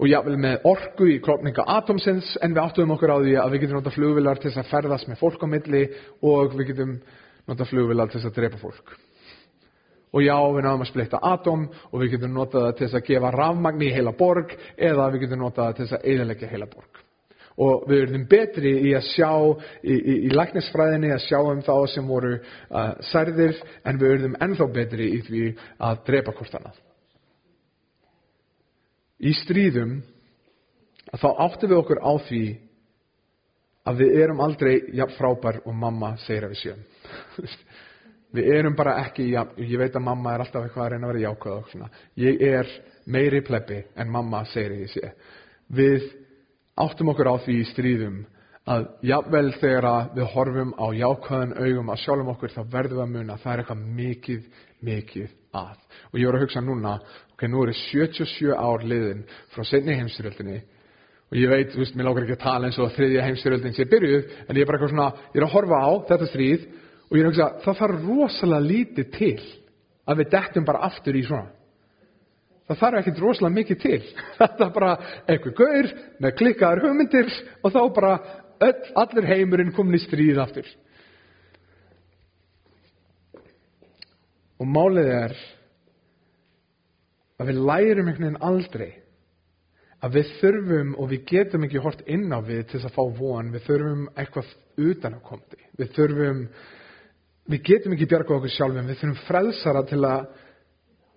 og 0.00 0.08
jáfnvel 0.08 0.38
með 0.40 0.64
orgu 0.70 1.10
í 1.12 1.18
klopninga 1.20 1.66
atomsins 1.76 2.30
en 2.40 2.56
við 2.56 2.62
áttuðum 2.62 2.94
okkur 2.96 3.12
á 3.12 3.16
því 3.20 3.34
að 3.42 3.52
við 3.52 3.62
getum 3.64 3.78
nota 3.80 3.92
flugvelar 3.92 4.40
til 4.40 4.48
þess 4.48 4.62
að 4.62 4.70
ferðast 4.70 5.10
með 5.10 5.20
fólk 5.20 5.44
á 5.44 5.52
milli 5.52 5.82
og 6.30 6.56
við 6.56 6.70
getum 6.72 6.96
nota 7.52 7.68
flugvelar 7.68 8.08
til 8.08 8.16
þess 8.16 8.30
að 8.30 8.40
drepa 8.40 8.62
fólk. 8.62 8.94
Og 10.16 10.24
já, 10.24 10.36
við 10.40 10.64
náðum 10.64 10.86
að 10.86 10.92
splitta 10.94 11.20
atom 11.20 11.68
og 11.68 12.00
við 12.00 12.16
getum 12.16 12.32
notað 12.32 12.64
það 12.64 12.72
til 12.78 12.86
þess 12.86 13.00
að 13.02 13.06
gefa 13.12 13.34
rafmagni 13.36 13.90
í 13.90 13.94
heila 13.98 14.16
borg 14.16 14.56
eða 14.76 15.10
við 15.12 15.26
getum 15.26 15.44
notað 15.44 15.66
það 15.66 15.76
til 15.76 15.84
þess 15.84 15.98
að 16.00 16.10
eðalegja 16.14 16.52
heila 16.54 16.70
borg 16.72 16.89
og 17.56 17.88
við 17.88 18.04
verðum 18.04 18.26
betri 18.30 18.72
í 18.88 18.92
að 18.96 19.08
sjá 19.10 19.32
í, 19.82 19.94
í, 19.94 20.14
í 20.28 20.30
læknisfræðinni 20.34 21.10
að 21.14 21.24
sjá 21.26 21.38
um 21.40 21.64
þá 21.66 21.74
sem 21.92 22.06
voru 22.08 22.36
uh, 22.38 22.94
særðir 23.10 23.58
en 23.84 24.00
við 24.00 24.14
verðum 24.14 24.38
ennþá 24.46 24.70
betri 24.74 25.10
í 25.16 25.20
því 25.26 25.42
að 25.88 26.00
drepa 26.06 26.36
hvort 26.38 26.56
annað. 26.60 26.80
Í 29.20 29.34
stríðum 29.42 30.00
þá 31.10 31.28
áttum 31.28 31.72
við 31.72 31.78
okkur 31.82 32.00
á 32.00 32.12
því 32.28 32.44
að 33.90 34.02
við 34.04 34.16
erum 34.22 34.40
aldrei 34.44 34.74
jafn 34.96 35.16
frábær 35.16 35.60
og 35.64 35.76
mamma 35.76 36.14
segir 36.24 36.46
að 36.46 36.54
við 36.54 36.62
séum. 36.62 36.82
við 38.36 38.50
erum 38.54 38.76
bara 38.78 38.98
ekki 39.04 39.30
jafn, 39.32 39.60
ég 39.64 39.80
veit 39.80 39.96
að 39.96 40.06
mamma 40.06 40.34
er 40.34 40.44
alltaf 40.44 40.66
eitthvað 40.66 40.84
að 40.86 40.92
reyna 40.94 41.08
að 41.08 41.12
vera 41.12 41.24
jákvæð 41.26 41.54
og 41.56 41.70
svona. 41.72 41.90
Ég 42.20 42.42
er 42.50 42.74
meiri 43.10 43.42
plebbi 43.46 43.80
en 43.96 44.12
mamma 44.12 44.44
segir 44.52 44.76
að 44.76 44.84
ég 44.84 44.92
sé. 44.94 45.12
Við 45.80 46.08
áttum 46.84 47.10
okkur 47.12 47.30
á 47.30 47.34
því 47.44 47.56
í 47.60 47.66
stríðum 47.70 48.20
að 48.70 48.86
jafnvel 49.08 49.52
þegar 49.58 49.86
að 49.88 50.16
við 50.18 50.26
horfum 50.34 50.72
á 50.76 50.86
jákvæðan 50.94 51.54
augum 51.58 51.92
að 51.92 52.02
sjálfum 52.02 52.32
okkur 52.34 52.54
þá 52.54 52.60
verðum 52.74 52.98
við 52.98 53.04
að 53.04 53.14
muna 53.14 53.36
að 53.36 53.44
það 53.44 53.52
er 53.52 53.62
eitthvað 53.62 53.84
mikið, 54.00 54.42
mikið 54.88 55.30
að. 55.60 55.78
Og 56.10 56.18
ég 56.20 56.28
voru 56.28 56.40
að 56.40 56.44
hugsa 56.44 56.62
núna, 56.64 56.96
ok, 57.34 57.46
nú 57.48 57.62
eru 57.64 57.76
77 57.78 58.52
ár 58.54 58.84
liðin 58.86 59.24
frá 59.54 59.64
setni 59.66 59.96
heimstyrjöldinni 59.98 60.58
og 61.30 61.38
ég 61.38 61.50
veit, 61.50 61.70
þú 61.72 61.82
veist, 61.82 61.96
mér 61.96 62.08
lákar 62.08 62.26
ekki 62.26 62.36
að 62.36 62.44
tala 62.44 62.68
eins 62.68 62.78
og 62.82 62.92
þriðja 62.96 63.24
heimstyrjöldin 63.28 63.74
sé 63.76 63.86
byrjuð, 63.90 64.36
en 64.48 64.58
ég 64.58 64.64
er 64.64 64.68
bara 64.68 64.80
eitthvað 64.80 64.92
svona, 64.94 65.08
ég 65.30 65.38
er 65.38 65.46
að 65.46 65.54
horfa 65.54 65.78
á 65.78 65.90
þetta 66.10 66.28
stríð 66.30 66.64
og 67.06 67.16
ég 67.16 67.20
er 67.20 67.28
að 67.28 67.30
hugsa, 67.30 67.48
það 67.64 67.80
þarf 67.80 68.06
rosalega 68.08 68.66
lítið 68.66 69.12
til 69.14 69.36
að 70.10 70.20
við 70.20 70.32
dettum 70.34 70.66
bara 70.66 70.82
aftur 70.90 71.18
í 71.18 71.22
svona 71.26 71.59
það 72.70 72.80
þarf 72.82 73.00
ekkert 73.00 73.22
rosalega 73.24 73.56
mikið 73.56 73.80
til. 73.82 73.98
Þetta 74.40 74.66
er 74.66 74.76
bara 74.76 74.92
eitthvað 75.26 75.56
gaur 75.58 75.90
með 76.22 76.36
klikkaðar 76.38 76.82
hugmyndir 76.84 77.34
og 77.60 77.74
þá 77.74 77.80
bara 77.96 78.12
öll, 78.66 78.80
allir 79.02 79.28
heimurinn 79.30 79.74
komin 79.76 79.98
í 79.98 80.02
stríð 80.04 80.40
aftur. 80.42 80.68
Og 84.60 84.68
málið 84.68 85.08
er 85.16 85.38
að 87.40 87.48
við 87.48 87.62
lærum 87.64 88.10
einhvern 88.10 88.26
veginn 88.26 88.42
aldrei 88.44 88.90
að 90.00 90.16
við 90.16 90.34
þurfum 90.40 90.92
og 91.00 91.08
við 91.10 91.24
getum 91.28 91.64
ekki 91.66 91.80
hort 91.84 92.02
inn 92.08 92.28
á 92.32 92.40
við 92.44 92.66
til 92.68 92.78
þess 92.78 92.90
að 92.90 92.96
fá 92.96 93.18
von. 93.18 93.50
Við 93.54 93.64
þurfum 93.66 94.04
eitthvað 94.14 94.52
utan 94.80 95.16
að 95.16 95.24
komandi 95.28 95.66
við 95.80 95.96
þurfum 95.96 96.44
við 97.50 97.64
getum 97.66 97.96
ekki 97.96 98.08
bjarga 98.12 98.36
okkur 98.36 98.54
sjálfum. 98.54 98.88
Við 98.88 99.00
þurfum 99.00 99.24
frelsara 99.26 99.82
til 99.88 100.02
að 100.04 100.28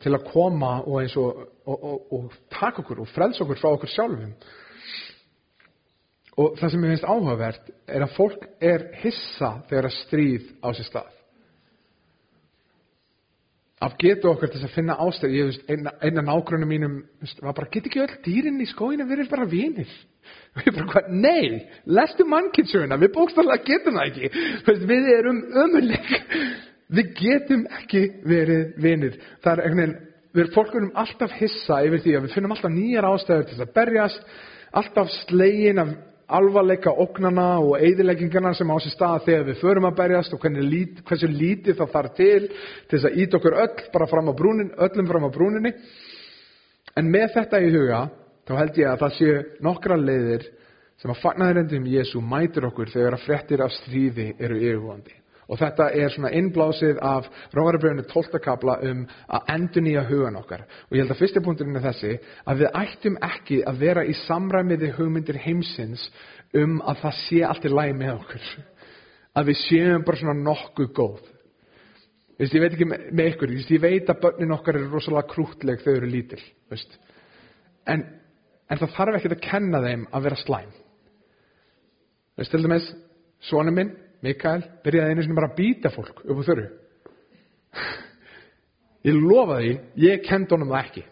til 0.03 0.13
að 0.13 0.27
koma 0.29 0.75
og 0.83 1.17
og, 1.17 1.41
og, 1.65 2.13
og, 2.13 2.37
taka 2.51 2.83
okkur 2.83 3.03
og 3.03 3.09
frelsa 3.13 3.43
okkur 3.43 3.59
frá 3.61 3.71
okkur 3.71 3.91
sjálfum. 3.93 4.35
Og 6.33 6.55
það 6.57 6.71
sem 6.71 6.85
ég 6.85 6.93
finnst 6.93 7.09
áhugavert 7.09 7.67
er 7.87 8.05
að 8.05 8.15
fólk 8.15 8.47
er 8.61 8.87
hissa 9.03 9.59
þegar 9.69 9.89
að 9.89 9.99
stríð 9.99 10.47
á 10.65 10.67
sér 10.73 10.89
stað. 10.89 11.11
Af 13.83 13.97
getu 13.99 14.29
okkar 14.31 14.51
til 14.53 14.61
að 14.63 14.71
finna 14.71 14.95
ástæð, 15.03 15.33
ég 15.35 15.49
veist, 15.49 15.63
eina, 15.67 15.91
eina 15.99 16.23
nágrunum 16.23 16.69
mínum, 16.71 16.93
var 17.43 17.55
bara, 17.57 17.67
get 17.71 17.89
ekki 17.89 17.99
öll 17.99 18.13
dýrin 18.23 18.61
í 18.63 18.67
skóinu 18.69 19.05
verið 19.09 19.31
bara 19.31 19.47
vinir? 19.49 19.91
Og 20.55 20.63
ég 20.63 20.77
bara, 20.77 20.87
hvað, 20.93 21.09
nei, 21.19 21.65
lestu 21.91 22.25
mannkynnsöguna, 22.31 22.99
við 23.01 23.11
bókstallega 23.17 23.65
getum 23.67 23.99
það 23.99 24.11
ekki, 24.11 24.45
við 24.87 25.09
erum 25.17 25.41
ömuleg. 25.65 26.13
Við 26.91 27.13
getum 27.19 27.67
ekki 27.79 28.01
verið 28.27 28.73
vinir. 28.83 29.19
Það 29.43 29.53
er 29.53 29.63
einhvern 29.63 29.83
veginn, 29.83 29.99
við 30.33 30.49
fólkunum 30.55 30.95
alltaf 30.97 31.35
hissa 31.37 31.83
yfir 31.85 32.01
því 32.01 32.15
að 32.17 32.25
við 32.25 32.33
finnum 32.35 32.55
alltaf 32.55 32.73
nýjar 32.73 33.07
ástæður 33.07 33.45
til 33.49 33.59
að 33.61 33.73
berjast, 33.77 34.25
alltaf 34.73 35.13
slegin 35.21 35.81
af 35.83 35.93
alvarleika 36.33 36.93
ógnana 36.97 37.59
og 37.61 37.75
eigðileggingarna 37.77 38.53
sem 38.57 38.71
á 38.71 38.77
sér 38.81 38.95
stað 38.95 39.25
þegar 39.27 39.45
við 39.49 39.61
förum 39.61 39.87
að 39.89 39.97
berjast 39.99 40.33
og 40.33 40.45
lít, 40.45 41.03
hversu 41.05 41.27
lítið 41.27 41.77
það 41.77 41.93
þarf 41.93 42.15
til 42.17 42.47
til 42.47 42.97
þess 42.97 43.07
að 43.09 43.17
ít 43.21 43.37
okkur 43.37 43.57
öll 43.63 43.85
bara 43.93 44.07
fram 44.07 44.31
á 44.31 44.33
brúnin, 44.33 44.73
öllum 44.77 45.07
fram 45.07 45.27
á 45.27 45.35
brúninni. 45.35 45.73
En 46.97 47.09
með 47.09 47.33
þetta 47.37 47.61
í 47.61 47.71
huga, 47.73 48.01
þá 48.47 48.53
held 48.57 48.77
ég 48.77 48.89
að 48.89 49.01
það 49.03 49.17
séu 49.17 49.41
nokkra 49.65 49.97
leiðir 49.97 50.47
sem 51.01 51.11
að 51.11 51.21
fagnaðurendum 51.23 51.89
Jésu 51.89 52.21
mætur 52.21 52.69
okkur 52.69 52.91
þegar 52.93 53.17
að 53.17 53.25
frettir 53.27 53.63
af 53.65 53.73
stríði 53.75 54.33
eru 54.39 54.57
yfirvandi. 54.61 55.22
Og 55.51 55.59
þetta 55.59 55.89
er 55.91 56.11
svona 56.13 56.31
innblásið 56.37 56.99
af 57.03 57.27
Rómarabröðinu 57.55 58.05
12. 58.11 58.39
kabla 58.43 58.77
um 58.87 59.03
að 59.27 59.49
endur 59.55 59.83
nýja 59.83 60.05
hugan 60.07 60.39
okkar. 60.39 60.63
Og 60.87 60.95
ég 60.95 61.03
held 61.03 61.15
að 61.15 61.19
fyrsti 61.19 61.43
punkturinn 61.43 61.79
er 61.79 61.87
þessi 61.89 62.13
að 62.47 62.63
við 62.63 62.79
ættum 62.83 63.19
ekki 63.27 63.59
að 63.67 63.81
vera 63.83 64.05
í 64.07 64.15
samræmiði 64.23 64.93
hugmyndir 64.97 65.41
heimsins 65.43 66.07
um 66.55 66.79
að 66.85 67.03
það 67.03 67.19
sé 67.25 67.43
allt 67.47 67.67
í 67.67 67.73
læg 67.73 67.95
með 67.99 68.15
okkur. 68.21 68.49
Að 69.37 69.47
við 69.49 69.57
séum 69.63 70.03
bara 70.05 70.19
svona 70.19 70.35
nokkuð 70.37 70.89
góð. 70.93 71.21
Vist, 72.37 72.53
ég 72.53 72.61
veit 72.61 72.75
ekki 72.75 72.85
með, 72.89 73.29
ykkur, 73.31 73.53
Vist, 73.53 73.71
ég 73.73 73.81
veit 73.81 74.09
að 74.09 74.19
börnin 74.21 74.53
okkar 74.53 74.77
eru 74.77 74.91
rosalega 74.91 75.29
krútleg 75.29 75.81
þau 75.81 75.91
eru 75.95 76.09
lítil. 76.09 76.41
En, 77.89 78.05
en 78.69 78.81
það 78.81 78.93
þarf 78.97 79.17
ekki 79.19 79.31
að 79.33 79.43
kenna 79.45 79.81
þeim 79.81 80.05
að 80.09 80.25
vera 80.27 80.39
slæm. 80.41 80.71
Vist, 82.37 82.53
til 82.53 82.61
dæmis, 82.65 82.89
svonum 83.49 83.77
minn, 83.77 83.93
Mikael 84.23 84.63
byrjaði 84.85 85.13
einu 85.13 85.25
sinni 85.25 85.35
bara 85.37 85.51
að 85.51 85.57
býta 85.57 85.91
fólk 85.91 86.23
upp 86.23 86.39
á 86.39 86.43
þörru. 86.47 86.67
Ég 89.03 89.17
lofa 89.19 89.57
því, 89.59 89.73
ég 89.99 90.23
kend 90.23 90.51
honum 90.55 90.71
það 90.71 90.85
ekki. 90.85 91.03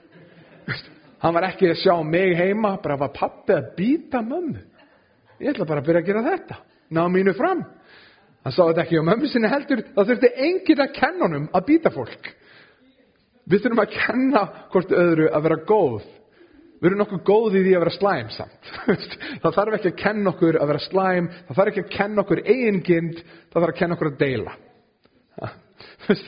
Hann 1.21 1.35
var 1.35 1.47
ekki 1.49 1.69
að 1.69 1.81
sjá 1.81 1.95
mig 2.07 2.37
heima, 2.39 2.77
bara 2.81 2.97
var 3.01 3.11
pappi 3.13 3.53
að 3.53 3.73
býta 3.77 4.21
mömmu. 4.23 4.61
Ég 5.41 5.51
ætla 5.51 5.67
bara 5.67 5.83
að 5.83 5.89
byrja 5.89 6.01
að 6.01 6.07
gera 6.07 6.23
þetta. 6.29 6.57
Ná 6.95 7.01
mínu 7.11 7.33
fram. 7.35 7.65
Hann 8.41 8.55
sá 8.55 8.61
þetta 8.63 8.85
ekki 8.85 9.01
á 9.03 9.09
mömmu 9.09 9.29
sinni 9.29 9.51
heldur, 9.51 9.83
þá 9.91 10.01
þurfti 10.01 10.31
enginn 10.47 10.85
að 10.85 10.95
kenna 10.95 11.27
honum 11.27 11.49
að 11.51 11.67
býta 11.67 11.91
fólk. 11.93 12.31
Við 13.51 13.65
þurfum 13.65 13.83
að 13.83 13.93
kenna 13.97 14.41
hvort 14.71 14.95
öðru 14.95 15.27
að 15.29 15.45
vera 15.49 15.59
góð 15.67 16.07
Við 16.81 16.89
erum 16.89 17.01
nokkuð 17.03 17.19
góðið 17.29 17.55
í 17.59 17.63
því 17.67 17.73
að 17.77 17.83
vera 17.83 17.93
slæm 17.93 18.29
samt. 18.33 18.69
það 19.43 19.57
þarf 19.57 19.75
ekki 19.77 19.89
að 19.91 19.99
kenna 20.01 20.31
okkur 20.31 20.57
að 20.57 20.71
vera 20.71 20.79
slæm, 20.81 21.27
það 21.47 21.59
þarf 21.59 21.71
ekki 21.71 21.83
að 21.83 21.91
kenna 21.93 22.23
okkur 22.23 22.41
eigingind, 22.41 23.19
það 23.21 23.57
þarf 23.59 23.73
að 23.73 23.79
kenna 23.81 23.97
okkur 23.97 24.09
að 24.09 24.15
deila. 24.21 24.55
það, 26.07 26.23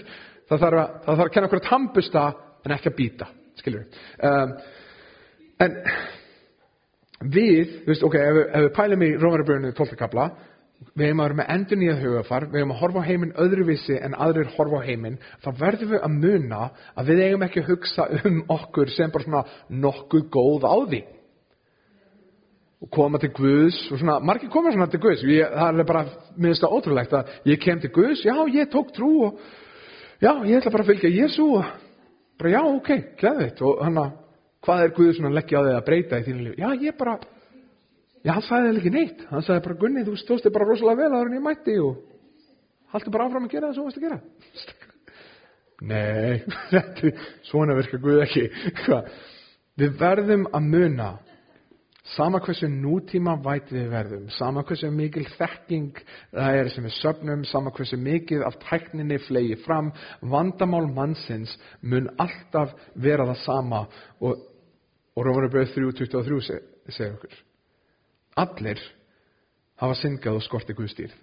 þarf 0.51 0.67
að, 0.67 0.77
það 0.77 1.07
þarf 1.07 1.25
að 1.25 1.33
kenna 1.37 1.49
okkur 1.49 1.61
að 1.63 1.69
tampusta 1.71 2.25
en 2.63 2.75
ekki 2.77 2.91
að 2.91 2.97
býta, 2.99 3.29
skiljur 3.59 3.81
við. 3.81 3.97
Um, 4.29 4.53
en 5.65 5.79
við, 7.33 7.73
veist, 7.87 8.05
ok, 8.05 8.19
ef, 8.21 8.39
ef 8.45 8.65
við 8.67 8.73
pælum 8.77 9.07
í 9.07 9.11
Rómarabröðinu 9.17 9.73
12. 9.73 9.97
kabla, 9.99 10.29
við 10.93 11.07
hefum 11.07 11.21
að 11.23 11.27
vera 11.27 11.37
með 11.39 11.49
endur 11.53 11.79
nýjað 11.79 12.03
hugafar, 12.03 12.45
við 12.51 12.61
hefum 12.61 12.73
að 12.73 12.79
horfa 12.81 13.01
á 13.03 13.07
heiminn 13.07 13.33
öðruvísi 13.43 13.97
en 13.99 14.15
aðrir 14.25 14.51
horfa 14.55 14.79
á 14.79 14.87
heiminn, 14.87 15.17
þá 15.43 15.49
verðum 15.59 15.91
við 15.93 16.05
að 16.05 16.15
muna 16.23 16.61
að 16.93 17.11
við 17.11 17.21
eigum 17.25 17.45
ekki 17.47 17.63
að 17.63 17.69
hugsa 17.71 18.07
um 18.19 18.39
okkur 18.55 18.93
sem 18.93 19.13
bara 19.13 19.27
svona 19.27 19.43
nokkuð 19.85 20.25
góð 20.33 20.67
á 20.69 20.75
því. 20.93 21.01
Og 22.83 22.91
koma 22.91 23.19
til 23.21 23.31
Guðs, 23.31 23.77
og 23.93 24.01
svona, 24.01 24.17
margir 24.19 24.51
koma 24.51 24.73
svona 24.75 24.89
til 24.91 24.99
Guðs, 25.03 25.23
ég, 25.29 25.53
það 25.55 25.83
er 25.83 25.89
bara, 25.93 26.05
minnst 26.35 26.65
það 26.65 26.75
ótrúlegt 26.77 27.15
að 27.15 27.35
ég 27.53 27.61
kem 27.63 27.79
til 27.79 27.93
Guðs, 27.95 28.25
já, 28.27 28.35
ég 28.57 28.71
tók 28.73 28.91
trú 28.95 29.11
og, 29.29 29.37
já, 30.19 30.33
ég 30.43 30.57
ætla 30.57 30.73
bara 30.73 30.83
að 30.83 30.91
fylgja 30.91 31.13
Jésu 31.13 31.47
og, 31.59 31.69
bara, 32.41 32.57
já, 32.57 32.61
ok, 32.73 32.91
gleðið, 33.21 33.63
og 33.69 33.85
hann 33.87 34.01
að, 34.03 34.17
hvað 34.67 34.83
er 34.83 34.97
Guðs 34.97 35.21
svona 35.21 35.37
leggja 35.37 35.63
á 35.63 35.65
þig 35.67 35.77
að 35.77 35.87
breyta 35.87 36.19
í 36.19 36.27
þínu 36.27 36.43
lífi? 36.49 36.59
Já, 36.59 36.69
ég 36.83 36.99
bara, 36.99 37.15
Já, 38.23 38.31
hann 38.37 38.45
sagði 38.47 38.69
það 38.69 38.77
ekki 38.79 38.91
neitt. 38.93 39.23
Hann 39.29 39.43
sagði 39.43 39.63
bara, 39.65 39.75
Gunni, 39.81 40.03
þú 40.07 40.13
stóðst 40.21 40.45
þig 40.47 40.53
bara 40.55 40.67
rosalega 40.69 41.01
vel 41.01 41.09
að 41.11 41.23
hann 41.25 41.37
ég 41.37 41.43
mætti 41.43 41.75
og 41.83 41.97
haltu 42.93 43.11
bara 43.11 43.25
áfram 43.27 43.47
að 43.47 43.53
gera 43.55 43.69
það 43.71 43.75
sem 43.75 43.83
þú 43.83 43.89
veist 43.89 43.99
að 43.99 44.05
gera 44.07 44.19
nei 45.91 46.33
er- 46.79 47.21
svona 47.49 47.75
virka 47.77 47.97
Guð 47.99 48.21
ekki 48.23 48.43
Hva? 48.85 48.99
við 49.81 49.95
verðum 49.99 50.43
að 50.53 50.67
muna 50.75 51.07
sama 52.13 52.39
hversu 52.43 52.67
nútíma 52.69 53.33
væti 53.43 53.75
við 53.79 53.87
verðum 53.95 54.25
sama 54.37 54.61
hversu 54.67 54.91
mikil 54.93 55.23
þekking 55.37 56.01
það 56.35 56.57
er 56.59 56.69
sem 56.73 56.85
við 56.87 56.95
söfnum 56.99 57.45
sama 57.49 57.71
hversu 57.75 57.97
mikið 57.99 58.43
af 58.47 58.57
tækninni 58.67 59.17
flegi 59.25 59.55
fram 59.65 59.89
vandamál 60.21 60.85
mannsins 60.93 61.55
mun 61.81 62.11
alltaf 62.21 62.75
vera 62.93 63.25
það 63.31 63.41
sama 63.45 63.85
og, 64.21 64.37
og 65.15 65.25
Rómaraböð 65.27 65.73
3.23 65.75 66.43
seg- 66.51 66.69
segir 66.93 67.17
okkur 67.17 67.41
allir 68.39 68.81
hafa 69.81 69.99
syngað 69.99 70.39
og 70.39 70.45
skorti 70.45 70.75
Guðstýrð 70.77 71.15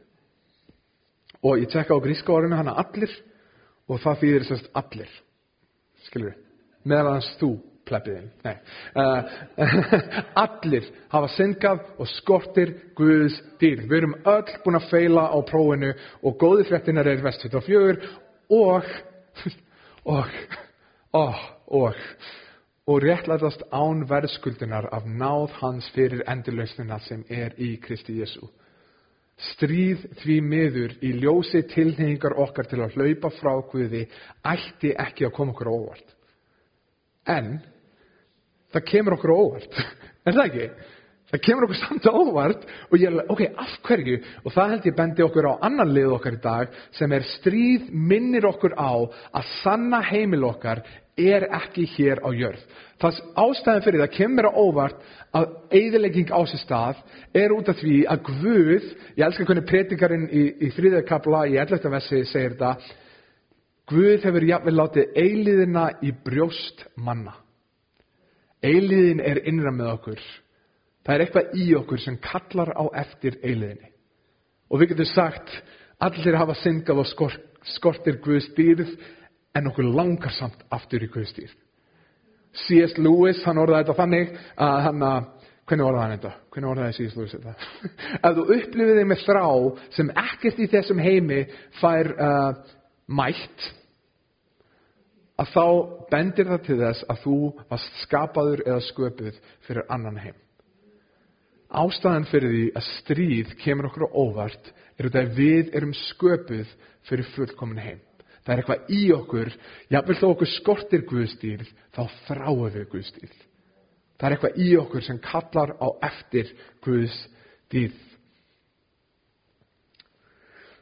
og 1.42 1.58
ég 1.62 1.70
tekka 1.72 1.96
á 1.96 2.04
gríska 2.04 2.32
orðinu 2.34 2.58
hana 2.58 2.76
allir 2.80 3.12
og 3.90 4.00
það 4.02 4.22
þýðir 4.22 4.46
sérst 4.46 4.70
allir. 4.76 5.10
Skilur 6.06 6.30
við, 6.30 6.40
meðal 6.88 7.14
hans 7.16 7.30
þú 7.40 7.50
plebbiðin, 7.90 8.28
nei. 8.44 8.56
Uh, 8.94 9.38
allir 10.44 10.86
hafa 11.10 11.30
syngað 11.34 11.86
og 11.98 12.10
skortir 12.12 12.74
Guðs 12.98 13.38
dýr 13.60 13.86
við 13.88 13.96
erum 14.02 14.18
öll 14.20 14.58
búin 14.64 14.78
að 14.78 14.90
feila 14.92 15.26
á 15.32 15.38
prófinu 15.48 15.94
og 16.22 16.36
góði 16.40 16.68
fréttinar 16.68 17.08
er 17.10 17.24
vest 17.24 17.46
24 17.48 17.96
og 18.60 18.92
og 20.10 20.36
og 21.16 21.40
og 21.80 22.04
og 22.88 23.02
réttlætast 23.04 23.66
án 23.72 24.06
verðskuldunar 24.08 24.88
af 24.92 25.04
náð 25.06 25.50
hans 25.60 25.90
fyrir 25.94 26.24
endurlausnina 26.28 26.98
sem 27.04 27.24
er 27.28 27.54
í 27.58 27.76
Kristi 27.82 28.20
Jésu 28.20 28.48
stríð 29.40 30.04
því 30.20 30.36
miður 30.44 30.94
í 31.04 31.12
ljósi 31.22 31.62
tilhengingar 31.70 32.36
okkar 32.42 32.68
til 32.68 32.82
að 32.84 32.96
hlaupa 32.96 33.30
frá 33.38 33.52
Guði 33.70 34.04
ætti 34.46 34.92
ekki 34.92 35.26
að 35.26 35.34
koma 35.36 35.54
okkur 35.54 35.70
óvart. 35.72 36.14
En 37.28 37.58
það 38.74 38.86
kemur 38.90 39.16
okkur 39.16 39.34
óvart. 39.34 39.78
Er 40.28 40.36
það 40.36 40.46
ekki? 40.50 40.66
Það 41.30 41.42
kemur 41.46 41.66
okkur 41.66 41.78
samt 41.78 42.06
á 42.10 42.12
óvart 42.12 42.64
og 42.90 42.96
ég 42.98 43.06
er 43.06 43.28
ok, 43.30 43.42
af 43.54 43.74
hverju? 43.86 44.16
Og 44.42 44.54
það 44.54 44.72
held 44.72 44.88
ég 44.88 44.96
bendi 44.98 45.22
okkur 45.22 45.46
á 45.46 45.62
annan 45.68 45.92
lið 45.94 46.14
okkar 46.16 46.38
í 46.38 46.40
dag 46.42 46.72
sem 46.98 47.12
er 47.14 47.26
stríð 47.36 47.92
minnir 47.94 48.48
okkur 48.50 48.74
á 48.74 48.92
að 48.98 49.52
sanna 49.60 50.02
heimil 50.10 50.48
okkar 50.48 50.82
er 51.20 51.46
ekki 51.60 51.86
hér 51.94 52.22
á 52.26 52.30
jörð. 52.34 52.64
Það 53.00 53.20
ástæðan 53.44 53.84
fyrir 53.84 54.02
það 54.02 54.16
kemur 54.16 54.48
á 54.50 54.52
óvart 54.58 55.06
að 55.36 55.46
eigðilegging 55.70 56.32
á 56.34 56.40
sér 56.50 56.62
stað 56.64 57.04
er 57.36 57.54
út 57.54 57.70
af 57.70 57.78
því 57.78 58.00
að 58.10 58.26
Guð, 58.26 58.90
ég 59.14 59.24
elskar 59.24 59.48
hvernig 59.48 59.68
predikarinn 59.70 60.26
í, 60.26 60.44
í 60.66 60.72
þriðakabla 60.74 61.46
í 61.46 61.56
11. 61.62 61.90
vessi 61.94 62.24
segir 62.26 62.56
þetta, 62.56 62.74
Guð 63.90 64.26
hefur 64.26 64.46
jafnvel 64.46 64.76
látið 64.76 65.16
eiliðina 65.18 65.88
í 66.06 66.12
brjóst 66.26 66.84
manna. 66.98 67.34
Eiliðin 68.62 69.22
er 69.24 69.40
innra 69.48 69.72
með 69.74 69.94
okkur. 69.96 70.22
Það 71.06 71.14
er 71.14 71.24
eitthvað 71.24 71.54
í 71.56 71.68
okkur 71.78 72.02
sem 72.02 72.18
kallar 72.22 72.72
á 72.76 72.84
eftir 73.00 73.38
eiliðinni. 73.40 73.88
Og 74.70 74.82
við 74.82 74.92
getum 74.92 75.08
sagt, 75.10 75.50
allir 76.02 76.38
hafa 76.38 76.56
syngað 76.60 77.02
og 77.02 77.08
skor, 77.08 77.36
skortir 77.76 78.20
Guðs 78.22 78.50
dýrð 78.56 78.92
en 79.56 79.70
okkur 79.70 79.88
langar 79.88 80.34
samt 80.36 80.62
aftur 80.72 81.02
í 81.04 81.10
Guðs 81.10 81.32
dýrð. 81.36 81.56
C.S. 82.66 82.96
Lewis, 82.98 83.42
hann 83.46 83.60
orðaði 83.62 83.84
þetta 83.86 83.98
þannig 84.00 84.32
að 84.66 84.78
hann 84.86 85.04
að, 85.06 85.26
hvernig 85.70 85.86
orðaði 85.86 86.04
hann 86.04 86.14
þetta? 86.16 86.32
Hvernig 86.50 86.70
orðaði 86.72 86.96
C.S. 86.98 87.16
Lewis 87.18 87.34
þetta? 87.36 87.54
Ef 88.26 88.38
þú 88.38 88.46
upplifið 88.56 89.00
þig 89.00 89.10
með 89.10 89.24
þrá 89.26 89.44
sem 89.96 90.14
ekkert 90.24 90.60
í 90.60 90.68
þessum 90.74 91.02
heimi 91.04 91.40
fær 91.78 92.12
uh, 92.16 92.48
mætt, 93.20 93.68
að 95.40 95.54
þá 95.54 95.64
bendir 96.10 96.50
það 96.50 96.62
til 96.66 96.78
þess 96.82 97.06
að 97.08 97.24
þú 97.24 97.36
varst 97.70 98.00
skapaður 98.04 98.64
eða 98.66 98.86
sköpuð 98.90 99.42
fyrir 99.66 99.86
annan 99.94 100.20
heim. 100.20 100.38
Ástæðan 101.70 102.26
fyrir 102.26 102.50
því 102.50 102.62
að 102.74 102.86
stríð 102.96 103.50
kemur 103.62 103.86
okkur 103.90 104.08
á 104.10 104.18
óvart 104.18 104.70
er 104.98 105.06
út 105.06 105.16
af 105.16 105.28
að 105.28 105.36
við 105.38 105.68
erum 105.78 105.92
sköpuð 105.94 106.72
fyrir 107.06 107.28
fullkomin 107.36 107.78
heim. 107.78 108.00
Það 108.42 108.52
er 108.52 108.62
eitthvað 108.62 108.90
í 108.96 109.00
okkur, 109.14 109.50
jáfnvel 109.92 110.16
þó 110.18 110.26
okkur 110.32 110.50
skortir 110.50 111.04
Guðstýrð, 111.06 111.70
þá 111.94 112.02
þráum 112.26 112.64
við 112.74 112.86
Guðstýrð. 112.90 113.38
Það 114.18 114.26
er 114.26 114.36
eitthvað 114.36 114.60
í 114.64 114.68
okkur 114.80 115.06
sem 115.06 115.20
kallar 115.22 115.74
á 115.78 115.88
eftir 116.10 116.50
Guðstýrð. 116.82 118.00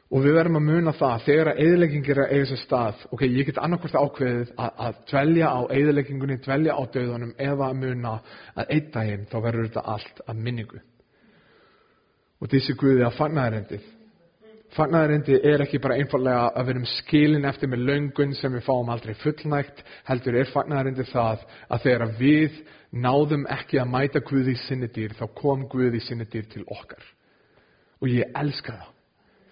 Og 0.09 0.23
við 0.25 0.39
verðum 0.39 0.57
að 0.57 0.65
muna 0.65 0.91
það 0.97 1.25
þegar 1.27 1.49
að 1.51 1.59
eðileggingir 1.63 2.19
er 2.23 2.31
eiga 2.33 2.45
sér 2.49 2.59
stað, 2.63 3.03
ok, 3.13 3.23
ég 3.29 3.45
get 3.45 3.59
annarkvært 3.61 3.97
ákveðið 3.99 4.55
að, 4.55 4.71
að 4.87 4.97
dvelja 5.11 5.51
á 5.53 5.59
eðileggingunni, 5.75 6.37
dvelja 6.41 6.73
á 6.73 6.81
döðunum 6.95 7.35
eða 7.37 7.67
að 7.67 7.77
muna 7.83 8.15
að 8.55 8.73
einn 8.73 8.89
daginn 8.95 9.27
þá 9.29 9.37
verður 9.43 9.69
þetta 9.69 9.85
allt 9.93 10.23
að 10.25 10.41
minningu. 10.47 10.81
Og 12.41 12.49
þessi 12.49 12.77
Guði 12.79 13.05
að 13.05 13.15
fagnaðarendið. 13.19 13.87
Fagnaðarendið 14.73 15.47
er 15.51 15.65
ekki 15.65 15.83
bara 15.83 16.01
einfallega 16.01 16.43
að 16.57 16.65
við 16.65 16.75
erum 16.75 16.91
skilin 16.95 17.49
eftir 17.49 17.69
með 17.69 17.87
löngun 17.91 18.35
sem 18.37 18.53
við 18.57 18.65
fáum 18.65 18.89
aldrei 18.89 19.15
fullnægt, 19.21 19.85
heldur 20.09 20.41
er 20.41 20.53
fagnaðarendið 20.55 21.09
það 21.13 21.49
að 21.69 21.85
þegar 21.85 22.13
við 22.17 22.61
náðum 22.89 23.45
ekki 23.53 23.77
að 23.81 23.91
mæta 23.93 24.25
Guði 24.25 24.57
í 24.57 24.61
sinni 24.65 24.89
dýr, 24.89 25.13
þá 25.13 25.27
kom 25.37 25.69
Guði 25.69 26.01
í 26.01 26.05
sinni 26.05 26.25
dýr 26.25 26.49
til 26.49 26.65
okkar. 26.65 27.03
Og 28.01 28.09
ég 28.09 28.33
elska 28.33 28.73
það. 28.73 28.95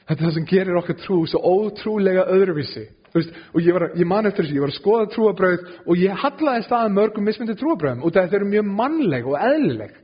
Þetta 0.08 0.22
er 0.22 0.28
það 0.28 0.36
sem 0.38 0.48
gerir 0.48 0.80
okkar 0.80 0.98
trú 1.02 1.20
svo 1.28 1.42
ótrúlega 1.44 2.26
öðruvísi. 2.32 2.86
Veist, 3.16 3.32
og 3.54 3.64
ég, 3.64 3.74
var, 3.76 3.88
ég 3.98 4.08
man 4.08 4.28
eftir 4.30 4.46
þessu, 4.46 4.56
ég 4.56 4.64
var 4.64 4.72
að 4.72 4.78
skoða 4.78 5.08
trúabröð 5.14 5.70
og 5.86 6.00
ég 6.00 6.20
hallaði 6.24 6.66
staðan 6.68 6.96
mörgum 6.96 7.26
mismyndi 7.28 7.56
trúabröðum 7.60 8.04
og 8.06 8.14
það 8.16 8.36
eru 8.40 8.50
mjög 8.52 8.70
mannleg 8.78 9.28
og 9.28 9.40
eðlileg. 9.40 9.96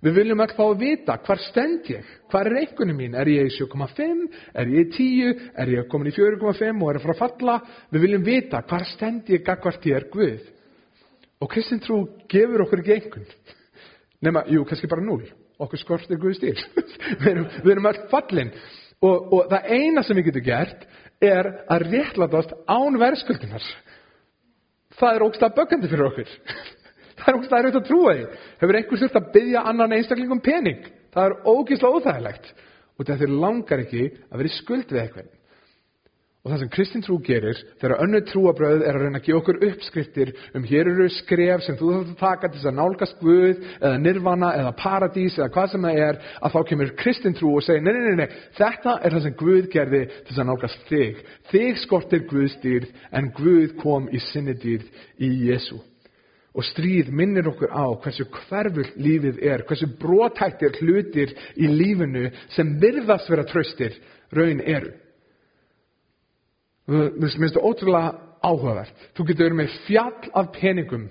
Við 0.00 0.14
viljum 0.16 0.40
ekki 0.40 0.56
fá 0.56 0.62
að 0.64 0.78
vita, 0.80 1.16
hvar 1.26 1.40
stend 1.44 1.88
ég? 1.92 2.12
Hvar 2.32 2.48
er 2.48 2.56
einhvern 2.62 2.94
mín? 2.96 3.16
Er 3.20 3.28
ég 3.28 3.50
í 3.50 3.52
7,5? 3.52 4.22
Er 4.56 4.70
ég 4.72 4.86
í 4.86 4.94
10? 4.96 5.42
Er 5.60 5.72
ég 5.74 5.90
komin 5.92 6.08
í 6.08 6.14
4,5 6.16 6.80
og 6.80 6.92
er 6.92 7.00
að 7.00 7.04
fara 7.04 7.16
að 7.16 7.20
falla? 7.20 7.56
Við 7.92 8.06
viljum 8.06 8.24
vita, 8.24 8.62
hvar 8.70 8.86
stend 8.88 9.28
ég 9.28 9.44
gagvart 9.44 9.84
ég 9.90 9.98
er 9.98 10.08
Guð? 10.12 10.46
Og 11.40 11.52
kristin 11.52 11.82
trú 11.84 11.98
gefur 12.32 12.64
okkur 12.64 12.80
ekki 12.80 12.96
einhvern. 12.96 13.28
Nefna, 14.24 14.46
jú, 14.52 14.64
kannski 14.68 14.88
bara 14.88 15.04
0. 15.04 15.20
Okkur 15.60 15.82
skortir 15.82 16.20
Guð 16.20 16.38
stýr. 16.38 16.64
við 17.20 17.30
erum, 17.34 17.50
erum 17.74 17.90
öll 17.92 18.00
fallin. 18.12 18.54
Og, 19.00 19.32
og 19.32 19.46
það 19.48 19.70
eina 19.72 20.02
sem 20.04 20.18
við 20.18 20.28
getum 20.28 20.44
gert 20.44 20.84
er 21.24 21.48
að 21.72 21.86
réttlatast 21.88 22.52
án 22.68 22.98
verðskuldunar. 23.00 23.64
Það 25.00 25.16
er 25.16 25.24
ógst 25.24 25.44
að 25.44 25.56
böggandi 25.56 25.90
fyrir 25.90 26.08
okkur. 26.10 26.34
Það 27.20 27.28
er 27.28 27.36
ógst 27.36 27.52
að 27.52 27.58
erfitt 27.60 27.76
að 27.76 27.88
trúa 27.88 28.12
því. 28.16 28.22
Hefur 28.62 28.76
einhver 28.78 29.00
þurft 29.00 29.16
að 29.18 29.26
byggja 29.34 29.62
annan 29.68 29.92
einstaklingum 29.92 30.38
pening? 30.40 30.86
Það 31.12 31.26
er 31.26 31.34
ógislega 31.52 31.98
óþægilegt. 31.98 32.46
Og 32.96 33.08
þetta 33.08 33.28
langar 33.42 33.82
ekki 33.84 34.06
að 34.08 34.40
vera 34.40 34.48
í 34.48 34.54
skuld 34.54 34.94
við 34.94 35.02
eitthvað. 35.02 35.26
Og 36.50 36.56
það 36.56 36.62
sem 36.64 36.70
kristin 36.74 37.02
trú 37.06 37.16
gerir, 37.22 37.58
þegar 37.78 38.00
önnu 38.02 38.18
trúabröð 38.26 38.80
er 38.82 38.96
að 38.96 39.04
reyna 39.04 39.18
að 39.20 39.26
gefa 39.28 39.38
okkur 39.38 39.58
uppskriftir 39.68 40.30
um 40.58 40.64
hér 40.66 40.88
eru 40.90 41.04
skref 41.14 41.60
sem 41.62 41.76
þú 41.78 41.90
þarf 41.92 42.08
að 42.08 42.16
taka 42.18 42.48
til 42.48 42.56
þess 42.56 42.66
að 42.66 42.78
nálgast 42.78 43.20
Guð 43.20 43.60
eða 43.76 44.00
nirvana 44.02 44.48
eða 44.58 44.72
paradís 44.80 45.36
eða 45.38 45.46
hvað 45.54 45.68
sem 45.70 45.84
það 45.86 46.00
er, 46.08 46.16
að 46.42 46.56
þá 46.56 46.64
kemur 46.70 46.88
kristin 46.98 47.36
trú 47.38 47.52
og 47.54 47.62
segir, 47.62 47.84
nei, 47.86 47.92
nei, 47.94 48.02
nei, 48.08 48.16
nei, 48.18 48.40
þetta 48.58 48.94
er 48.98 49.14
það 49.14 49.22
sem 49.28 49.36
Guð 49.44 49.68
gerði 49.76 50.00
til 50.08 50.26
þess 50.32 50.42
að 50.42 50.48
nálgast 50.48 50.88
þig. 50.88 51.20
Þig 51.52 51.78
skortir 51.84 52.24
Guðs 52.32 52.56
dýrð 52.64 53.04
en 53.20 53.28
Guð 53.36 53.76
kom 53.84 54.08
í 54.10 54.22
sinni 54.24 54.56
dýrð 54.64 55.04
í 55.22 55.30
Jésu. 55.44 55.78
Og 56.50 56.66
stríð 56.66 57.12
minnir 57.14 57.46
okkur 57.52 57.70
á 57.70 57.94
hversu 58.02 58.26
hverful 58.40 58.88
lífið 58.98 59.38
er, 59.52 59.62
hversu 59.68 59.86
brotættir 60.02 60.80
hlutir 60.80 61.36
í 61.54 61.70
lífinu 61.70 62.26
sem 62.56 62.74
virðast 62.82 63.30
vera 63.30 63.46
tröstir 63.46 63.94
raun 64.34 64.64
eru. 64.66 64.90
Veist, 66.90 67.38
minnst 67.38 67.54
það 67.54 67.66
ótrúlega 67.68 68.10
áhugavert. 68.42 69.06
Þú 69.14 69.26
getur 69.28 69.46
verið 69.46 69.58
með 69.60 69.78
fjall 69.86 70.30
af 70.40 70.50
peningum 70.56 71.06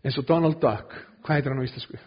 eins 0.00 0.18
og 0.20 0.26
Donald 0.28 0.60
Duck. 0.62 0.94
Hvað 1.26 1.36
heitir 1.36 1.52
hann 1.52 1.60
á 1.60 1.66
íslensku? 1.66 2.00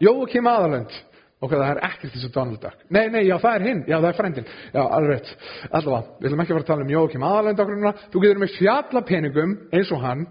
Jóakim 0.00 0.48
Aðalönd. 0.48 0.94
Ok, 1.40 1.54
það 1.54 1.70
er 1.72 1.82
ekkert 1.88 2.16
eins 2.16 2.24
og 2.28 2.32
Donald 2.34 2.62
Duck. 2.62 2.80
Nei, 2.92 3.06
nei, 3.12 3.22
já, 3.26 3.36
það 3.40 3.58
er 3.58 3.66
hinn. 3.68 3.82
Já, 3.88 3.96
það 3.98 4.08
er 4.10 4.16
frendin. 4.18 4.48
Já, 4.72 4.80
alveg. 4.86 5.30
Allavega, 5.68 6.16
við 6.20 6.30
ætlum 6.30 6.42
ekki 6.44 6.56
fara 6.56 6.64
að 6.64 6.70
tala 6.70 6.86
um 6.86 6.92
Jóakim 6.94 7.28
Aðalönd 7.28 7.62
okkur 7.64 7.78
núna. 7.78 7.94
Þú 8.00 8.24
getur 8.24 8.34
verið 8.34 8.44
með 8.44 8.56
fjall 8.56 9.00
af 9.00 9.06
peningum 9.08 9.54
eins 9.76 9.92
og 9.96 10.04
hann. 10.04 10.26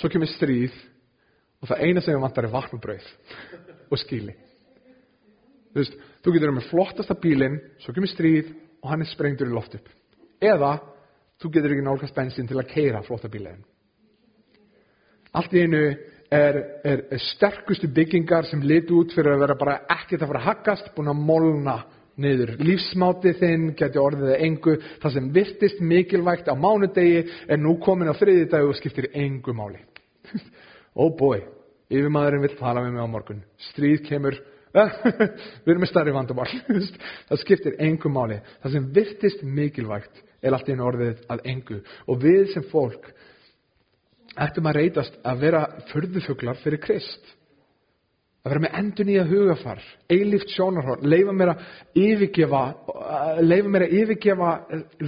Svo 0.00 0.12
kemur 0.12 0.32
stríð 0.32 0.76
og 1.60 1.68
það 1.68 1.84
eina 1.84 2.04
sem 2.04 2.16
við 2.16 2.24
vantar 2.24 2.48
er 2.48 2.54
vatn 2.54 2.76
og 2.76 2.84
brauð 2.84 3.10
og 3.90 4.00
skíli. 4.00 4.36
Þú 5.70 5.80
veist, 5.80 5.96
þú 6.24 6.32
getur 6.34 6.48
verið 6.48 6.56
með 6.56 6.68
flottasta 6.70 7.16
bílinn, 7.20 7.60
svo 7.84 7.94
kemur 7.94 8.10
stríð 8.10 8.48
og 8.80 8.92
hann 8.92 9.04
er 9.04 9.10
sprengtur 9.10 9.50
í 9.50 9.54
loft 9.54 9.76
upp. 9.78 9.88
Eða 10.40 10.78
þú 11.40 11.52
getur 11.54 11.74
ekki 11.74 11.84
nálgast 11.84 12.16
bensin 12.16 12.48
til 12.48 12.58
að 12.60 12.70
keira 12.72 13.02
flotta 13.04 13.30
bílegin. 13.32 13.62
Allt 15.36 15.54
í 15.54 15.62
einu 15.62 15.82
er, 16.30 16.58
er, 16.84 17.04
er 17.12 17.22
sterkustu 17.34 17.88
byggingar 17.94 18.48
sem 18.48 18.62
lit 18.66 18.90
út 18.94 19.14
fyrir 19.14 19.34
að 19.34 19.44
vera 19.44 19.58
bara 19.58 19.78
ekkert 19.94 20.24
að 20.24 20.32
fara 20.32 20.42
að 20.42 20.48
haggast, 20.48 20.92
búin 20.96 21.12
að 21.12 21.22
molna 21.28 21.76
niður. 22.20 22.56
Lífsmáti 22.60 23.34
þinn 23.38 23.70
geti 23.78 24.00
orðið 24.00 24.34
að 24.34 24.44
engu. 24.46 24.76
Það 25.02 25.14
sem 25.16 25.30
virtist 25.34 25.80
mikilvægt 25.80 26.50
á 26.50 26.54
mánudegi 26.58 27.24
er 27.46 27.60
nú 27.60 27.76
komin 27.82 28.10
á 28.10 28.14
þriði 28.18 28.50
dag 28.52 28.66
og 28.66 28.76
skiptir 28.78 29.10
engu 29.14 29.54
máli. 29.56 29.80
oh 31.00 31.12
boy, 31.16 31.42
yfirmaðurinn 31.90 32.44
vill 32.44 32.56
tala 32.58 32.84
með 32.84 32.96
mig 32.96 33.06
á 33.06 33.14
morgun. 33.14 33.44
Stríð 33.70 34.04
kemur, 34.08 34.38
við 35.64 35.72
erum 35.72 35.82
með 35.84 35.90
starri 35.90 36.14
vandamál. 36.14 36.48
það 37.28 37.42
skiptir 37.42 37.78
engu 37.82 38.12
máli. 38.12 38.38
Það 38.62 38.76
sem 38.76 38.92
virtist 38.96 39.42
mikilvægt 39.42 40.22
er 40.40 40.56
allt 40.56 40.70
í 40.70 40.76
einu 40.76 40.86
orðið 40.88 41.26
að 41.32 41.44
engu. 41.52 41.80
Og 42.06 42.22
við 42.22 42.46
sem 42.54 42.66
fólk 42.70 43.10
ættum 44.40 44.70
að 44.70 44.80
reytast 44.80 45.20
að 45.26 45.44
vera 45.44 45.66
förðufuglar 45.90 46.60
fyrir 46.62 46.82
Krist 46.82 47.36
að 48.40 48.54
vera 48.54 48.62
með 48.64 48.76
endur 48.78 49.08
nýja 49.08 49.24
hugafar 49.28 49.80
eilíft 50.08 50.52
sjónarhór, 50.54 51.02
leifa 51.04 51.32
mér 51.36 51.52
að 51.52 51.64
yfirgefa 52.00 52.60
leifa 53.44 53.72
mér 53.72 53.84
að 53.84 53.96
yfirgefa 54.00 54.52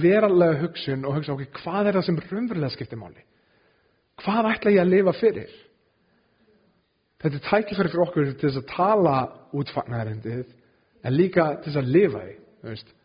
veralega 0.03 0.59
hugsun 0.61 1.07
og 1.07 1.17
hugsa 1.17 1.33
okkur, 1.33 1.49
hvað 1.63 1.89
er 1.89 1.97
það 1.97 2.05
sem 2.09 2.19
raunverulega 2.27 2.75
skiptir 2.75 3.01
máli 3.01 3.23
hvað 4.21 4.49
ætla 4.51 4.75
ég 4.75 4.83
að 4.83 4.93
lifa 4.93 5.15
fyrir 5.17 5.55
þetta 7.23 7.39
er 7.39 7.45
tækifæri 7.49 7.91
fyrir 7.91 8.03
okkur 8.03 8.33
til 8.33 8.49
þess 8.49 8.59
að 8.59 8.71
tala 8.73 9.15
út 9.55 9.71
fagnarindið 9.71 10.43
en 11.03 11.15
líka 11.15 11.45
til 11.61 11.71
þess 11.71 11.81
að 11.81 11.93
lifa 11.95 12.23
því 12.23 12.35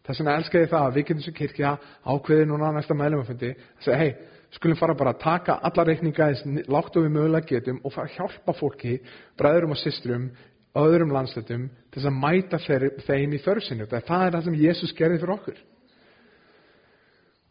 þess 0.08 0.20
vegna 0.20 0.34
elskar 0.38 0.64
ég 0.64 0.72
það 0.72 0.86
að 0.88 0.96
við 0.96 1.06
getum 1.08 1.22
sem 1.22 1.36
kirkja 1.36 1.72
ákveði 2.06 2.48
núna 2.48 2.72
næsta 2.74 2.96
meðlum 2.98 3.24
að 3.24 3.46
segja, 3.84 3.98
hei 3.98 4.12
skulum 4.54 4.78
fara 4.80 4.96
bara 4.96 5.12
að 5.14 5.22
taka 5.22 5.58
alla 5.68 5.84
reikninga 5.84 6.28
eins 6.30 6.44
lágt 6.70 6.96
og 6.96 7.04
við 7.04 7.14
mögulega 7.14 7.50
getum 7.50 7.80
og 7.84 7.92
fara 7.92 8.08
að 8.08 8.14
hjálpa 8.16 8.54
fólki, 8.56 8.94
bræðurum 9.38 9.74
og 9.74 9.80
systrum 9.82 10.30
öðrum 10.78 11.12
landstöldum 11.12 11.68
til 11.92 12.04
að 12.04 12.16
mæta 12.16 12.60
þeim 12.60 13.34
í 13.34 13.42
þörfsinu 13.44 13.88
það 13.90 14.24
er 14.24 14.36
það 14.36 14.44
sem 14.46 14.58
Jésús 14.62 14.94
gerði 14.96 15.20
fyrir 15.20 15.34
okkur. 15.34 15.62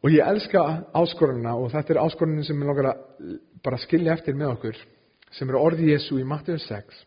Og 0.05 0.13
ég 0.13 0.29
elska 0.29 0.63
áskorunna 0.95 1.55
og 1.57 1.71
þetta 1.73 1.93
er 1.93 2.01
áskorunni 2.03 2.45
sem 2.45 2.61
ég 2.61 2.69
langar 2.69 2.93
að 3.67 3.83
skilja 3.83 4.13
eftir 4.13 4.37
með 4.37 4.53
okkur 4.55 4.81
sem 5.35 5.49
eru 5.49 5.61
orði 5.61 5.91
Jésú 5.93 6.19
í 6.21 6.25
Mattiður 6.27 6.63
6 6.65 7.03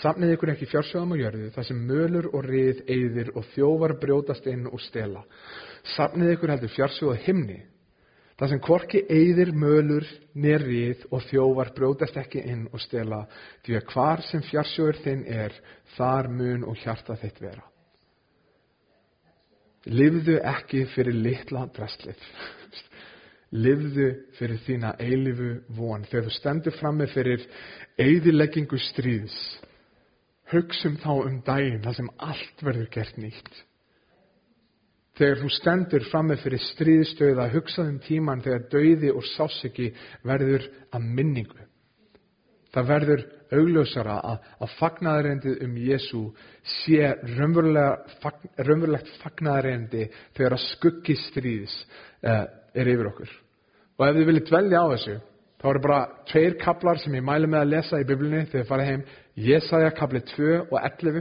Samnið 0.00 0.34
ykkur 0.34 0.54
ekki 0.54 0.66
fjársjóðum 0.70 1.12
og 1.14 1.20
jörðu 1.20 1.50
þar 1.54 1.66
sem 1.68 1.82
mölur 1.86 2.26
og 2.34 2.46
rið 2.48 2.80
eigðir 2.90 3.28
og 3.36 3.44
þjóvar 3.52 3.92
brjótast 4.00 4.46
inn 4.50 4.64
og 4.66 4.80
stela. 4.82 5.20
Samnið 5.94 6.32
ykkur 6.34 6.50
heldur 6.54 6.72
fjársjóða 6.72 7.20
himni 7.26 7.60
Það 8.34 8.50
sem 8.50 8.60
korki 8.66 9.00
eyðir 9.14 9.52
mölur 9.54 10.06
nýrrið 10.34 11.04
og 11.14 11.22
þjóvar 11.28 11.70
brótast 11.76 12.16
ekki 12.18 12.42
inn 12.50 12.64
og 12.72 12.82
stela 12.82 13.20
því 13.62 13.76
að 13.78 13.92
hvar 13.92 14.24
sem 14.26 14.42
fjarsjóður 14.48 14.98
þinn 15.04 15.22
er, 15.30 15.54
þar 15.94 16.28
mun 16.34 16.64
og 16.66 16.80
hjarta 16.82 17.14
þitt 17.20 17.38
vera. 17.44 17.62
Livðu 19.86 20.40
ekki 20.50 20.82
fyrir 20.96 21.14
litla 21.14 21.68
dresslið. 21.76 22.26
Livðu 23.54 24.08
fyrir 24.34 24.58
þína 24.64 24.96
eilifu 24.98 25.50
von. 25.76 26.02
Þegar 26.10 26.26
þú 26.26 26.32
stendur 26.34 26.74
frammi 26.74 27.06
fyrir 27.12 27.44
eyðileggingu 28.02 28.80
stríðs, 28.90 29.36
hugsum 30.50 30.96
þá 31.02 31.12
um 31.20 31.36
daginn 31.46 31.84
þar 31.84 31.96
sem 32.00 32.10
allt 32.18 32.64
verður 32.66 32.90
gert 32.96 33.20
nýtt. 33.22 33.52
Þegar 35.14 35.38
þú 35.44 35.50
stendur 35.54 36.08
framme 36.10 36.36
fyrir 36.42 36.62
stríðstöð 36.72 37.38
að 37.44 37.54
hugsa 37.54 37.84
um 37.86 38.00
tíman 38.02 38.42
þegar 38.42 38.66
dauði 38.72 39.12
og 39.14 39.22
sásiki 39.36 39.92
verður 40.26 40.66
að 40.90 41.06
minningu. 41.06 41.68
Það 42.74 42.88
verður 42.88 43.22
augljósara 43.54 44.16
að, 44.18 44.50
að 44.66 44.74
fagnaðarendi 44.80 45.52
um 45.62 45.76
Jésu 45.78 46.24
sé 46.80 47.12
raunverulegt 47.36 49.14
fagnaðarendi 49.22 50.08
þegar 50.34 50.58
að 50.58 50.64
skuggi 50.72 51.14
stríðs 51.28 51.76
uh, 52.26 52.50
er 52.74 52.90
yfir 52.90 53.12
okkur. 53.12 53.30
Og 53.94 54.06
ef 54.08 54.16
þið 54.16 54.28
viljið 54.28 54.46
dvelja 54.48 54.82
á 54.82 54.86
þessu, 54.90 55.14
þá 55.62 55.66
eru 55.70 55.82
bara 55.84 55.98
tveir 56.30 56.56
kaplar 56.58 56.98
sem 56.98 57.14
ég 57.14 57.24
mælu 57.24 57.50
með 57.50 57.60
að 57.60 57.72
lesa 57.72 58.00
í 58.02 58.06
biblunni 58.08 58.44
þegar 58.48 58.64
þið 58.64 58.70
farið 58.70 58.88
heim. 58.90 59.04
Jesaja 59.44 59.92
kapli 59.94 60.22
2 60.34 60.48
og 60.64 60.78
11. 60.80 61.20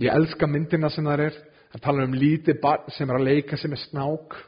Ég 0.00 0.14
elska 0.14 0.48
myndina 0.48 0.90
sem 0.92 1.04
það 1.04 1.24
er. 1.26 1.40
Það 1.70 1.82
tala 1.84 2.06
um 2.08 2.14
lítið 2.16 2.62
barn 2.62 2.88
sem 2.96 3.10
er 3.10 3.18
að 3.18 3.26
leika 3.28 3.58
sem 3.60 3.74
er 3.76 3.82
snák 3.84 4.38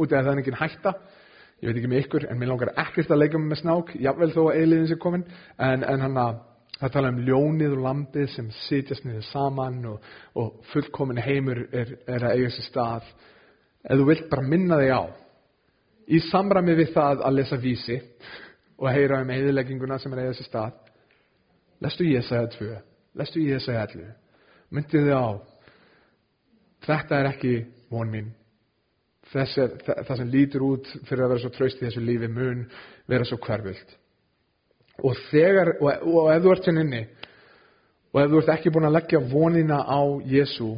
út 0.00 0.12
af 0.12 0.24
það 0.24 0.32
er 0.32 0.40
ekki 0.40 0.56
hætta. 0.58 0.94
Ég 1.62 1.68
veit 1.68 1.76
ekki 1.78 1.90
með 1.92 2.00
ykkur, 2.02 2.24
en 2.26 2.40
mér 2.40 2.50
langar 2.50 2.72
ekkert 2.82 3.12
að 3.12 3.20
leika 3.20 3.38
með 3.38 3.60
snák, 3.60 3.92
jável 4.02 4.32
þó 4.32 4.40
að 4.48 4.56
eiliðin 4.56 4.88
sé 4.90 4.96
komin. 4.98 5.22
En, 5.62 5.84
en 5.86 6.02
hann 6.02 6.18
að 6.18 6.40
það 6.80 6.94
tala 6.96 7.12
um 7.12 7.20
ljónið 7.22 7.76
og 7.76 7.84
lampið 7.84 8.30
sem 8.32 8.48
sitjast 8.64 9.04
niður 9.06 9.28
saman 9.28 9.76
og, 9.92 10.08
og 10.34 10.64
fullkomin 10.72 11.20
heimur 11.22 11.60
er, 11.70 11.92
er 12.10 12.26
að 12.26 12.40
eiga 12.40 12.50
sér 12.56 12.66
stað. 12.66 13.12
Ef 13.86 14.00
þú 14.00 14.08
vilt 14.08 14.26
bara 14.32 14.48
minna 14.48 14.80
þig 14.80 14.90
á, 14.90 15.02
í 16.08 16.20
samræmi 16.30 16.74
við 16.78 16.92
það 16.96 17.22
að 17.26 17.36
lesa 17.38 17.60
vísi 17.60 18.00
og 18.78 18.88
að 18.88 18.98
heyra 18.98 19.22
um 19.22 19.30
eðilegginguna 19.30 19.98
sem 20.02 20.12
er 20.12 20.22
að 20.22 20.28
eiga 20.28 20.38
sér 20.38 20.48
stað, 20.48 20.76
lestu 21.82 22.08
ég 22.08 22.26
segja 22.26 22.50
tvö, 22.56 22.74
lestu 23.20 23.42
ég 23.44 23.62
segja 23.62 23.86
allu, 23.86 24.06
myndið 24.72 25.08
þig 25.08 25.18
á 25.18 25.26
Þetta 26.82 27.18
er 27.18 27.30
ekki 27.30 27.56
von 27.92 28.10
mín. 28.10 28.30
Er, 29.32 29.74
það 30.04 30.16
sem 30.18 30.30
lítur 30.30 30.64
út 30.66 30.88
fyrir 31.08 31.24
að 31.24 31.32
vera 31.32 31.42
svo 31.44 31.50
tröst 31.54 31.80
í 31.80 31.86
þessu 31.86 32.02
lífi 32.04 32.28
mun 32.28 32.64
vera 33.08 33.24
svo 33.24 33.38
hverfult. 33.40 33.94
Og, 35.00 35.14
þegar, 35.30 35.76
og, 35.80 36.02
og 36.04 36.32
ef 36.34 36.42
þú 36.44 36.52
ert 36.52 36.66
hérna 36.68 36.82
inni 36.84 37.02
og 38.12 38.18
ef 38.20 38.32
þú 38.32 38.40
ert 38.42 38.50
ekki 38.52 38.72
búin 38.74 38.88
að 38.90 38.96
leggja 38.98 39.22
vonina 39.30 39.78
á 39.88 40.00
Jésu 40.28 40.74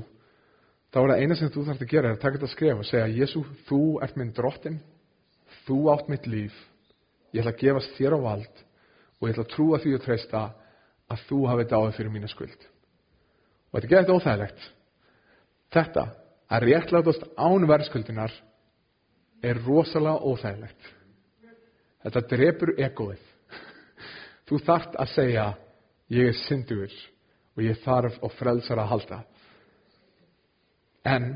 þá 0.94 1.00
er 1.00 1.10
það 1.10 1.22
eina 1.24 1.38
sem 1.38 1.50
þú 1.50 1.64
þarfst 1.66 1.82
að 1.82 1.90
gera 1.90 2.10
er 2.12 2.14
að 2.14 2.20
taka 2.22 2.38
þetta 2.38 2.50
skref 2.52 2.84
og 2.84 2.86
segja 2.86 3.08
Jésu, 3.10 3.42
þú 3.66 3.80
ert 4.06 4.20
minn 4.20 4.30
drottin 4.36 4.78
þú 5.66 5.80
átt 5.94 6.12
mitt 6.12 6.28
líf 6.30 6.54
ég 7.34 7.42
ætla 7.42 7.54
að 7.54 7.60
gefast 7.64 7.96
þér 7.98 8.16
á 8.16 8.20
vald 8.28 8.62
og 9.18 9.26
ég 9.28 9.34
ætla 9.34 9.44
að 9.46 9.52
trúa 9.56 9.80
því 9.82 9.96
og 9.96 10.04
treysta 10.04 10.46
að 11.10 11.26
þú 11.28 11.42
hafið 11.50 11.70
dáið 11.72 11.92
fyrir 11.98 12.14
mína 12.14 12.30
skuld. 12.30 12.56
Og 13.72 13.80
þetta 13.80 13.86
er 13.86 13.92
gett 13.94 14.12
óþægilegt 14.14 14.66
Þetta 15.74 16.04
að 16.54 16.66
réttlætast 16.68 17.24
án 17.34 17.66
verðskuldinar 17.66 18.34
er 19.44 19.60
rosalega 19.66 20.22
óþægilegt. 20.22 20.90
Þetta 22.04 22.22
drefur 22.30 22.74
egoið. 22.78 23.22
Þú 24.44 24.60
þart 24.66 24.98
að 25.00 25.12
segja 25.14 25.46
ég 26.12 26.30
er 26.30 26.38
syndugur 26.44 26.94
og 27.54 27.64
ég 27.64 27.80
þarf 27.82 28.20
og 28.22 28.34
frelsar 28.38 28.82
að 28.82 28.90
halda. 28.92 29.20
En 31.04 31.34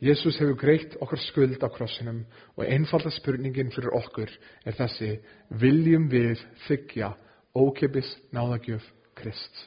Jésús 0.00 0.38
hefur 0.40 0.56
greitt 0.56 0.94
okkar 1.04 1.20
skuld 1.20 1.60
á 1.60 1.68
krossinum 1.68 2.22
og 2.56 2.64
einfalda 2.64 3.10
spurningin 3.12 3.72
fyrir 3.74 3.92
okkur 3.98 4.32
er 4.64 4.78
þessi 4.78 5.10
viljum 5.60 6.08
við 6.08 6.40
þykja 6.68 7.12
ókipis 7.52 8.14
náðagjöf 8.32 8.86
Krist. 9.20 9.66